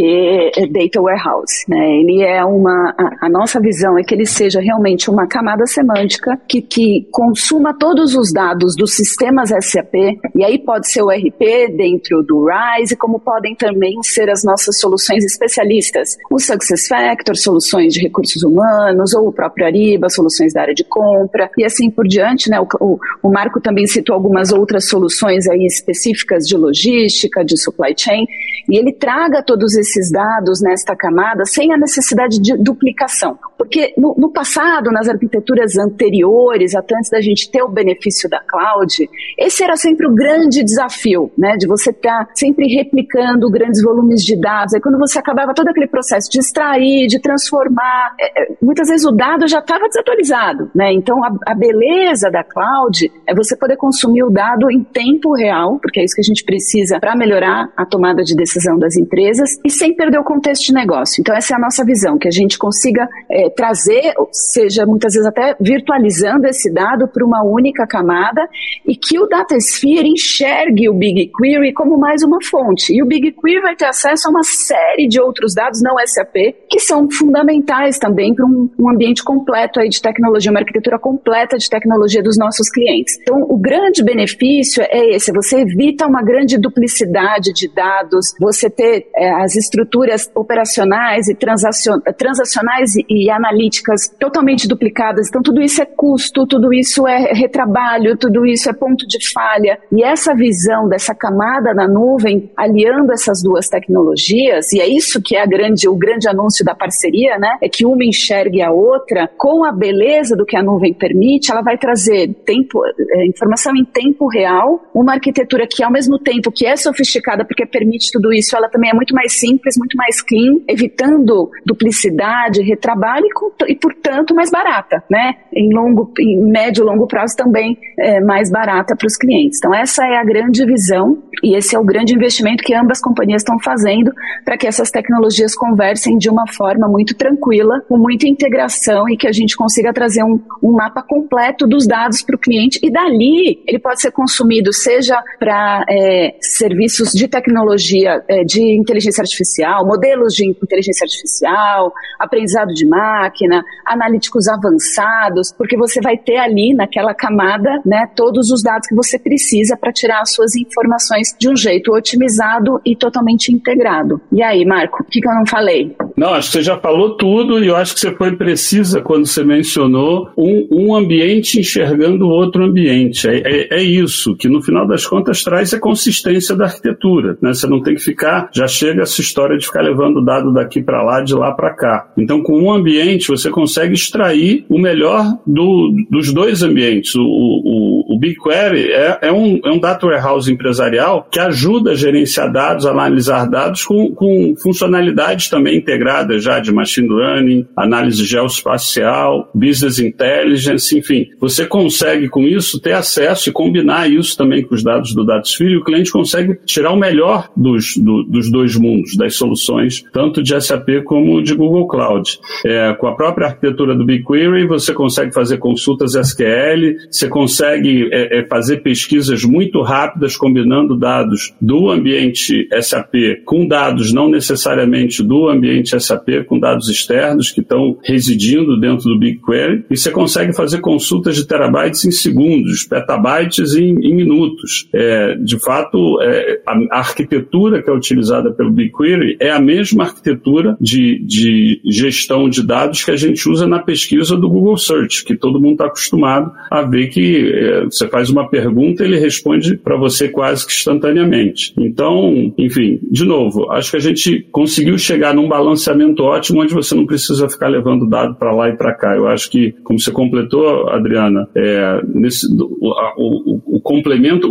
Data 0.71 0.99
Warehouse, 0.99 1.65
né? 1.67 1.97
Ele 1.97 2.22
é 2.23 2.43
uma. 2.43 2.93
A, 2.97 3.25
a, 3.25 3.29
nossa 3.29 3.59
visão 3.59 3.97
é 3.97 4.03
que 4.03 4.13
ele 4.13 4.25
seja 4.25 4.61
realmente 4.61 5.09
uma 5.09 5.27
camada 5.27 5.65
semântica 5.65 6.39
que, 6.47 6.61
que 6.61 7.07
consuma 7.11 7.77
todos 7.77 8.15
os 8.15 8.31
dados 8.31 8.75
dos 8.75 8.95
sistemas 8.95 9.49
SAP, 9.49 9.93
e 10.35 10.43
aí 10.43 10.57
pode 10.59 10.89
ser 10.89 11.01
o 11.01 11.09
RP 11.09 11.75
dentro 11.75 12.23
do 12.23 12.45
RISE, 12.45 12.95
como 12.95 13.19
podem 13.19 13.55
também 13.55 14.01
ser 14.03 14.29
as 14.29 14.43
nossas 14.43 14.79
soluções 14.79 15.23
especialistas, 15.25 16.17
o 16.31 16.39
SuccessFactor, 16.39 17.35
soluções 17.35 17.93
de 17.93 18.01
recursos 18.01 18.43
humanos, 18.43 19.13
ou 19.13 19.27
o 19.27 19.33
próprio 19.33 19.65
Ariba, 19.65 20.09
soluções 20.09 20.53
da 20.53 20.61
área 20.61 20.73
de 20.73 20.83
compra, 20.83 21.49
e 21.57 21.65
assim 21.65 21.89
por 21.89 22.07
diante, 22.07 22.49
né? 22.49 22.59
O, 22.59 22.67
o, 22.79 22.99
o 23.21 23.29
Marco 23.29 23.59
também 23.59 23.85
citou 23.85 24.13
algumas 24.15 24.51
outras 24.51 24.87
soluções 24.87 25.47
aí 25.47 25.65
específicas 25.65 26.47
de 26.47 26.55
logística, 26.55 27.43
de 27.43 27.59
supply 27.59 27.93
chain, 27.97 28.25
e 28.69 28.77
ele 28.77 28.93
traga 28.93 29.43
todos 29.43 29.75
esses 29.75 30.11
dados 30.11 30.61
nesta 30.61 30.95
camada 30.95 31.45
sem 31.45 31.73
a 31.73 31.77
necessidade 31.77 32.12
necessidade 32.13 32.39
de 32.39 32.55
duplicação. 32.58 33.38
Porque 33.58 33.93
no, 33.98 34.15
no, 34.17 34.32
passado, 34.32 34.91
nas 34.91 35.08
arquiteturas 35.08 35.77
anteriores, 35.77 36.75
até 36.75 36.96
antes 36.96 37.10
da 37.10 37.22
gente 37.22 37.50
ter 37.50 37.63
o 37.63 37.70
benefício 37.70 38.29
da 38.29 38.39
cloud, 38.39 39.10
esse 39.38 39.63
era 39.63 39.75
sempre 39.75 40.08
o 40.08 40.13
grande 40.13 40.63
desafio, 40.63 41.32
né? 41.38 41.55
De 41.58 41.67
você 41.67 41.91
estar 41.91 42.25
tá 42.25 42.32
sempre 42.36 42.67
replicando 42.67 43.50
grandes 43.50 43.82
volumes 43.82 44.22
de 44.22 44.39
dados. 44.39 44.74
Aí 44.74 44.82
quando 44.82 44.98
você 44.98 45.20
acabava 45.20 45.53
todo 45.53 45.67
aquele 45.67 45.88
processo 45.88 46.29
de 46.29 46.39
extrair, 46.39 47.08
de 47.08 47.22
transformar, 47.22 48.15
é, 48.20 48.43
é 48.43 48.55
muitas 48.62 48.89
vezes 48.89 49.05
o 49.05 49.12
dado 49.12 49.48
já 49.48 49.60
estava 49.60 49.88
desatualizado, 49.88 50.70
né? 50.75 50.91
Então 50.93 51.24
a, 51.24 51.34
a 51.48 51.55
beleza 51.55 52.29
da 52.29 52.43
cloud 52.43 53.12
é 53.25 53.34
você 53.34 53.55
poder 53.55 53.77
consumir 53.77 54.24
o 54.24 54.29
dado 54.29 54.70
em 54.70 54.84
tempo 54.84 55.34
real, 55.34 55.79
porque 55.79 56.00
é 56.00 56.03
isso 56.03 56.15
que 56.15 56.22
a 56.22 56.24
gente 56.24 56.43
precisa 56.43 57.00
para 57.00 57.15
melhorar 57.15 57.72
a 57.77 57.86
tomada 57.86 58.24
de 58.24 58.36
decisão 58.36 58.77
das 58.77 58.98
empresas 58.98 59.58
e 59.65 59.70
sem 59.70 59.96
perder 59.96 60.20
o 60.20 60.24
contexto 60.24 60.65
de 60.65 60.74
negócio. 60.74 61.22
Então 61.22 61.36
essa 61.36 61.53
é 61.53 61.55
a 61.55 61.60
nossa 61.60 61.86
visão 61.86 62.02
que 62.17 62.27
a 62.27 62.31
gente 62.31 62.57
consiga 62.57 63.07
é, 63.29 63.50
trazer, 63.50 64.13
seja 64.31 64.86
muitas 64.86 65.13
vezes 65.13 65.27
até 65.27 65.55
virtualizando 65.60 66.48
esse 66.48 66.72
dado 66.72 67.07
para 67.07 67.25
uma 67.25 67.43
única 67.43 67.86
camada 67.88 68.48
e 68.86 68.95
que 68.95 69.19
o 69.19 69.27
DataSphere 69.27 70.07
enxergue 70.07 70.89
o 70.89 70.93
BigQuery 70.93 71.74
como 71.74 71.98
mais 71.98 72.24
uma 72.24 72.39
fonte. 72.43 72.93
E 72.93 73.01
o 73.01 73.05
BigQuery 73.05 73.62
vai 73.62 73.75
ter 73.75 73.86
acesso 73.86 74.27
a 74.27 74.31
uma 74.31 74.43
série 74.43 75.07
de 75.07 75.19
outros 75.19 75.53
dados 75.53 75.81
não 75.81 75.95
SAP 76.05 76.36
que 76.69 76.79
são 76.79 77.10
fundamentais 77.10 77.98
também 78.00 78.33
para 78.33 78.45
um, 78.45 78.69
um 78.79 78.89
ambiente 78.89 79.24
completo 79.24 79.79
aí 79.79 79.89
de 79.89 80.01
tecnologia, 80.01 80.51
uma 80.51 80.60
arquitetura 80.60 80.98
completa 81.00 81.57
de 81.57 81.69
tecnologia 81.69 82.22
dos 82.22 82.38
nossos 82.38 82.69
clientes. 82.69 83.17
Então, 83.22 83.41
o 83.43 83.57
grande 83.57 84.03
benefício 84.03 84.83
é 84.83 85.15
esse: 85.15 85.31
você 85.31 85.62
evita 85.62 86.07
uma 86.07 86.22
grande 86.22 86.57
duplicidade 86.57 87.53
de 87.53 87.67
dados, 87.74 88.33
você 88.39 88.69
ter 88.69 89.07
é, 89.15 89.31
as 89.43 89.55
estruturas 89.55 90.29
operacionais 90.36 91.27
e 91.27 91.36
transacionais 91.36 91.74
transacionais 92.17 92.95
e, 93.09 93.29
analíticas 93.29 94.09
totalmente 94.19 94.67
duplicadas. 94.67 95.27
Então, 95.27 95.41
tudo 95.41 95.62
isso 95.62 95.81
é 95.81 95.85
custo, 95.85 96.45
tudo 96.45 96.73
isso 96.73 97.07
é 97.07 97.33
retrabalho, 97.33 98.17
tudo 98.17 98.45
isso 98.45 98.69
é 98.69 98.73
ponto 98.73 99.07
de 99.07 99.31
falha. 99.31 99.79
E 99.91 100.03
essa 100.03 100.33
visão 100.33 100.88
dessa 100.88 101.15
camada 101.15 101.73
na 101.73 101.88
nuvem, 101.88 102.51
aliando 102.56 103.12
essas 103.12 103.41
duas 103.41 103.67
tecnologias, 103.67 104.71
e 104.73 104.79
é 104.79 104.88
isso 104.88 105.21
que 105.21 105.36
é 105.36 105.45
grande, 105.45 105.88
o 105.88 105.95
grande 105.95 106.27
anúncio 106.27 106.63
da 106.65 106.75
parceria, 106.75 107.38
né? 107.38 107.58
É 107.62 107.69
que 107.69 107.86
uma 107.86 108.03
enxergue 108.03 108.62
a 108.62 108.71
outra, 108.71 109.29
com 109.38 109.65
a 109.65 109.71
beleza 109.71 110.36
do 110.36 110.45
que 110.45 110.56
a 110.56 110.63
nuvem 110.63 110.93
permite, 110.93 111.51
ela 111.51 111.62
vai 111.62 111.77
trazer 111.77 112.34
tempo, 112.45 112.82
é, 112.86 113.25
informação 113.27 113.75
em 113.75 113.86
tempo 113.86 114.27
real, 114.27 114.84
uma 114.93 115.13
arquitetura 115.13 115.67
que, 115.67 115.84
ao 115.84 115.91
mesmo 115.91 116.19
tempo 116.19 116.51
que 116.51 116.65
é 116.65 116.75
sofisticada, 116.75 117.45
porque 117.45 117.65
permite 117.65 118.12
tudo 118.12 118.34
isso, 118.34 118.56
ela 118.56 118.69
também 118.69 118.89
é 118.89 118.93
muito 118.93 119.13
mais 119.13 119.39
simples, 119.39 119.75
muito 119.77 119.95
mais 119.97 120.21
clean, 120.21 120.60
evitando 120.67 121.49
duplicidade 121.65 121.83
duplicidade, 121.84 122.62
retrabalho 122.63 123.26
e, 123.26 123.72
e, 123.72 123.76
portanto, 123.76 124.34
mais 124.34 124.50
barata, 124.50 125.04
né? 125.10 125.36
Em, 125.54 125.74
longo, 125.74 126.12
em 126.19 126.41
médio 126.41 126.84
e 126.84 126.86
longo 126.86 127.06
prazo 127.08 127.36
também 127.36 127.78
é, 128.00 128.22
mais 128.22 128.50
barata 128.50 128.96
para 128.96 129.06
os 129.06 129.17
clientes. 129.17 129.60
Então, 129.60 129.74
essa 129.74 130.06
é 130.06 130.17
a 130.17 130.24
grande 130.24 130.65
visão 130.65 131.22
e 131.43 131.56
esse 131.56 131.76
é 131.76 131.80
o 131.80 131.84
grande 131.84 132.15
investimento 132.15 132.63
que 132.63 132.74
ambas 132.74 133.02
companhias 133.02 133.41
estão 133.41 133.60
fazendo 133.60 134.12
para 134.46 134.58
que 134.58 134.65
essas 134.65 134.89
tecnologias 134.89 135.56
conversem 135.56 136.17
de 136.17 136.30
uma 136.30 136.46
forma 136.48 136.88
muito 136.88 137.15
tranquila, 137.15 137.82
com 137.88 137.98
muita 137.98 138.28
integração 138.28 139.10
e 139.10 139.17
que 139.17 139.28
a 139.28 139.32
gente 139.32 139.56
consiga 139.56 139.93
trazer 139.93 140.24
um, 140.24 140.39
um 140.62 140.72
mapa 140.72 141.04
completo 141.04 141.67
dos 141.67 141.86
dados 141.86 142.22
para 142.22 142.36
o 142.36 142.39
cliente 142.39 142.80
e 142.82 142.89
dali 142.89 143.62
ele 143.67 143.80
pode 143.80 144.02
ser 144.02 144.12
consumido 144.12 144.72
seja 144.72 145.22
para 145.39 145.84
é, 145.89 146.36
serviços 146.39 147.12
de 147.12 147.28
tecnologia 147.28 148.24
é, 148.28 148.43
de 148.43 148.62
inteligência 148.78 149.22
artificial, 149.22 149.86
modelos 149.86 150.34
de 150.34 150.48
inteligência 150.48 151.06
artificial, 151.06 151.72
aprendizado 152.19 152.73
de 152.73 152.86
máquina, 152.88 153.63
analíticos 153.86 154.47
avançados, 154.47 155.51
porque 155.57 155.77
você 155.77 156.01
vai 156.01 156.17
ter 156.17 156.38
ali 156.38 156.73
naquela 156.73 157.13
camada, 157.13 157.81
né, 157.86 158.07
todos 158.15 158.51
os 158.51 158.62
dados 158.62 158.88
que 158.88 158.95
você 158.95 159.17
precisa 159.17 159.77
para 159.77 159.91
tirar 159.91 160.21
as 160.21 160.33
suas 160.33 160.55
informações 160.55 161.36
de 161.39 161.49
um 161.49 161.55
jeito 161.55 161.93
otimizado 161.93 162.81
e 162.86 162.95
totalmente 162.95 163.53
integrado. 163.53 164.21
E 164.31 164.41
aí, 164.41 164.65
Marco, 164.65 165.03
o 165.03 165.05
que, 165.05 165.19
que 165.19 165.27
eu 165.27 165.33
não 165.33 165.45
falei? 165.45 165.95
Não, 166.15 166.33
acho 166.33 166.47
que 166.51 166.57
você 166.57 166.63
já 166.63 166.77
falou 166.77 167.17
tudo 167.17 167.63
e 167.63 167.67
eu 167.67 167.75
acho 167.75 167.93
que 167.93 167.99
você 167.99 168.12
foi 168.15 168.36
precisa 168.36 169.01
quando 169.01 169.25
você 169.25 169.43
mencionou 169.43 170.29
um, 170.38 170.67
um 170.71 170.95
ambiente 170.95 171.59
enxergando 171.59 172.25
o 172.25 172.29
outro 172.29 172.63
ambiente. 172.63 173.27
É, 173.27 173.38
é, 173.38 173.79
é, 173.79 173.83
isso, 173.83 174.36
que 174.36 174.47
no 174.47 174.62
final 174.62 174.88
das 174.88 175.05
contas 175.05 175.43
traz 175.43 175.73
a 175.73 175.79
consistência 175.79 176.55
da 176.55 176.65
arquitetura. 176.65 177.38
Né? 177.41 177.53
Você 177.53 177.67
não 177.67 177.81
tem 177.81 177.95
que 177.95 178.01
ficar, 178.01 178.49
já 178.53 178.67
chega 178.67 179.01
essa 179.01 179.21
história 179.21 179.57
de 179.57 179.65
ficar 179.65 179.81
levando 179.81 180.23
dado 180.23 180.53
daqui 180.53 180.81
para 180.81 181.03
lá, 181.03 181.21
de 181.21 181.33
lá 181.33 181.51
para 181.51 181.62
cá. 181.71 182.12
Então, 182.17 182.41
com 182.41 182.60
um 182.60 182.71
ambiente, 182.71 183.28
você 183.28 183.49
consegue 183.49 183.93
extrair 183.93 184.65
o 184.69 184.80
melhor 184.80 185.23
do, 185.45 185.93
dos 186.10 186.34
dois 186.34 186.63
ambientes. 186.63 187.15
O, 187.15 187.21
o, 187.23 187.92
o 188.07 188.19
BigQuery 188.19 188.91
é, 188.91 189.19
é, 189.23 189.31
um, 189.31 189.59
é 189.63 189.71
um 189.71 189.79
data 189.79 190.05
warehouse 190.05 190.51
empresarial 190.51 191.27
que 191.31 191.39
ajuda 191.39 191.91
a 191.91 191.95
gerenciar 191.95 192.51
dados, 192.51 192.85
analisar 192.85 193.49
dados 193.49 193.83
com, 193.83 194.13
com 194.13 194.53
funcionalidades 194.61 195.49
também 195.49 195.77
integradas 195.77 196.43
já 196.43 196.59
de 196.59 196.71
machine 196.71 197.09
learning, 197.09 197.67
análise 197.75 198.25
geoespacial, 198.25 199.49
business 199.53 199.99
intelligence, 199.99 200.97
enfim. 200.97 201.27
Você 201.39 201.65
consegue 201.65 202.27
com 202.29 202.43
isso 202.47 202.79
ter 202.79 202.93
acesso 202.93 203.49
e 203.49 203.53
combinar 203.53 204.09
isso 204.09 204.37
também 204.37 204.63
com 204.63 204.75
os 204.75 204.83
dados 204.83 205.13
do 205.13 205.25
DataSphere 205.25 205.73
e 205.73 205.77
o 205.77 205.83
cliente 205.83 206.11
consegue 206.11 206.55
tirar 206.65 206.91
o 206.91 206.97
melhor 206.97 207.49
dos, 207.55 207.95
do, 207.97 208.23
dos 208.23 208.51
dois 208.51 208.75
mundos, 208.75 209.15
das 209.15 209.35
soluções, 209.35 210.03
tanto 210.11 210.41
de 210.41 210.59
SAP 210.59 211.03
como 211.05 211.41
de 211.41 211.53
Google 211.53 211.87
Cloud. 211.87 212.39
É, 212.65 212.93
com 212.93 213.07
a 213.07 213.15
própria 213.15 213.47
arquitetura 213.47 213.95
do 213.95 214.05
BigQuery, 214.05 214.67
você 214.67 214.93
consegue 214.93 215.33
fazer 215.33 215.57
consultas 215.57 216.15
SQL, 216.15 216.97
você 217.09 217.27
consegue 217.27 217.92
é, 218.12 218.39
é 218.39 218.45
fazer 218.45 218.77
pesquisas 218.77 219.43
muito 219.43 219.82
rápidas, 219.82 220.36
combinando 220.36 220.97
dados 220.97 221.53
do 221.62 221.89
ambiente 221.89 222.67
SAP 222.82 223.13
com 223.45 223.67
dados 223.67 224.13
não 224.13 224.29
necessariamente 224.29 225.23
do 225.23 225.47
ambiente 225.47 225.99
SAP, 225.99 226.45
com 226.45 226.60
dados 226.60 226.89
externos 226.89 227.51
que 227.51 227.62
estão 227.62 227.97
residindo 228.03 228.79
dentro 228.79 229.10
do 229.10 229.19
BigQuery, 229.19 229.86
e 229.89 229.97
você 229.97 230.12
consegue 230.12 230.53
fazer 230.53 230.79
consultas 230.79 231.36
de 231.36 231.47
terabytes 231.47 232.06
em 232.06 232.12
segundos, 232.12 232.84
petabytes 232.84 233.75
em, 233.75 233.99
em 234.06 234.15
minutos. 234.15 234.88
É, 234.93 235.36
de 235.36 235.60
fato, 235.60 236.21
é, 236.21 236.62
a, 236.65 236.99
arquitetura 236.99 237.82
que 237.82 237.89
é 237.89 237.93
utilizada 237.93 238.51
pelo 238.51 238.71
BigQuery 238.71 239.38
é 239.39 239.51
a 239.51 239.60
mesma 239.60 240.06
arquitetura 240.06 240.77
de, 240.79 241.19
de 241.25 241.82
gestão 241.86 242.49
de 242.49 242.65
dados 242.65 243.03
que 243.03 243.12
a 243.12 243.15
gente 243.15 243.47
usa 243.47 243.67
na 243.67 243.79
pesquisa 243.79 244.36
do 244.36 244.49
Google 244.49 244.77
Search, 244.77 245.23
que 245.23 245.36
todo 245.36 245.60
mundo 245.60 245.73
está 245.73 245.86
acostumado 245.86 246.51
a 246.71 246.82
ver 246.82 247.08
que 247.08 247.51
é, 247.53 247.83
você 247.86 248.08
faz 248.08 248.30
uma 248.30 248.50
pergunta 248.50 249.04
ele 249.04 249.17
responde 249.17 249.78
para 249.78 249.98
você 249.98 250.28
quase 250.30 250.65
que 250.65 250.74
instantaneamente. 250.74 251.74
Então, 251.78 252.54
enfim, 252.58 253.00
de 253.10 253.26
novo, 253.26 253.72
acho 253.72 253.91
que 253.91 253.98
a 253.98 254.00
gente 254.00 254.46
conseguiu 254.52 254.98
chegar 254.98 255.34
num 255.34 255.48
balanceamento 255.48 256.24
ótimo 256.24 256.62
onde 256.62 256.74
você 256.74 256.96
não 256.96 257.06
precisa 257.06 257.50
ficar 257.50 257.67
levando 257.67 258.08
dado 258.08 258.36
para 258.36 258.54
lá 258.54 258.69
e 258.69 258.78
para 258.78 258.93
cá. 258.93 259.15
Eu 259.15 259.28
acho 259.28 259.50
que, 259.50 259.74
como 259.84 260.00
você 260.00 260.12
completou, 260.12 260.89
Adriana, 260.89 261.48
é, 261.56 262.02
nesse, 262.13 262.48
o, 262.60 262.93
o, 263.17 263.62
o, 263.78 263.82
complemento 263.82 264.48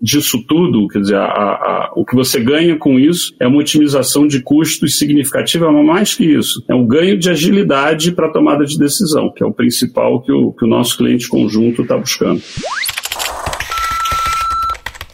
disso 0.00 0.44
tudo, 0.46 0.86
quer 0.88 1.00
dizer, 1.00 1.16
a, 1.16 1.24
a, 1.24 1.92
o 1.96 2.04
que 2.04 2.14
você 2.14 2.40
ganha 2.40 2.76
com 2.76 2.98
isso 2.98 3.34
é 3.40 3.46
uma 3.46 3.58
otimização 3.58 4.26
de 4.26 4.40
custos 4.40 4.98
significativa, 4.98 5.70
mas 5.72 5.86
mais 5.86 6.14
que 6.14 6.24
isso, 6.24 6.64
é 6.68 6.74
um 6.74 6.86
ganho 6.86 7.18
de 7.18 7.30
agilidade 7.30 8.12
para 8.12 8.30
tomada 8.30 8.64
de 8.64 8.78
decisão, 8.78 9.32
que 9.34 9.42
é 9.42 9.46
o 9.46 9.52
principal 9.52 10.22
que 10.22 10.32
o, 10.32 10.52
que 10.52 10.64
o 10.64 10.68
nosso 10.68 10.96
cliente 10.96 11.28
conjunto 11.28 11.82
está 11.82 11.96
buscando. 11.96 12.40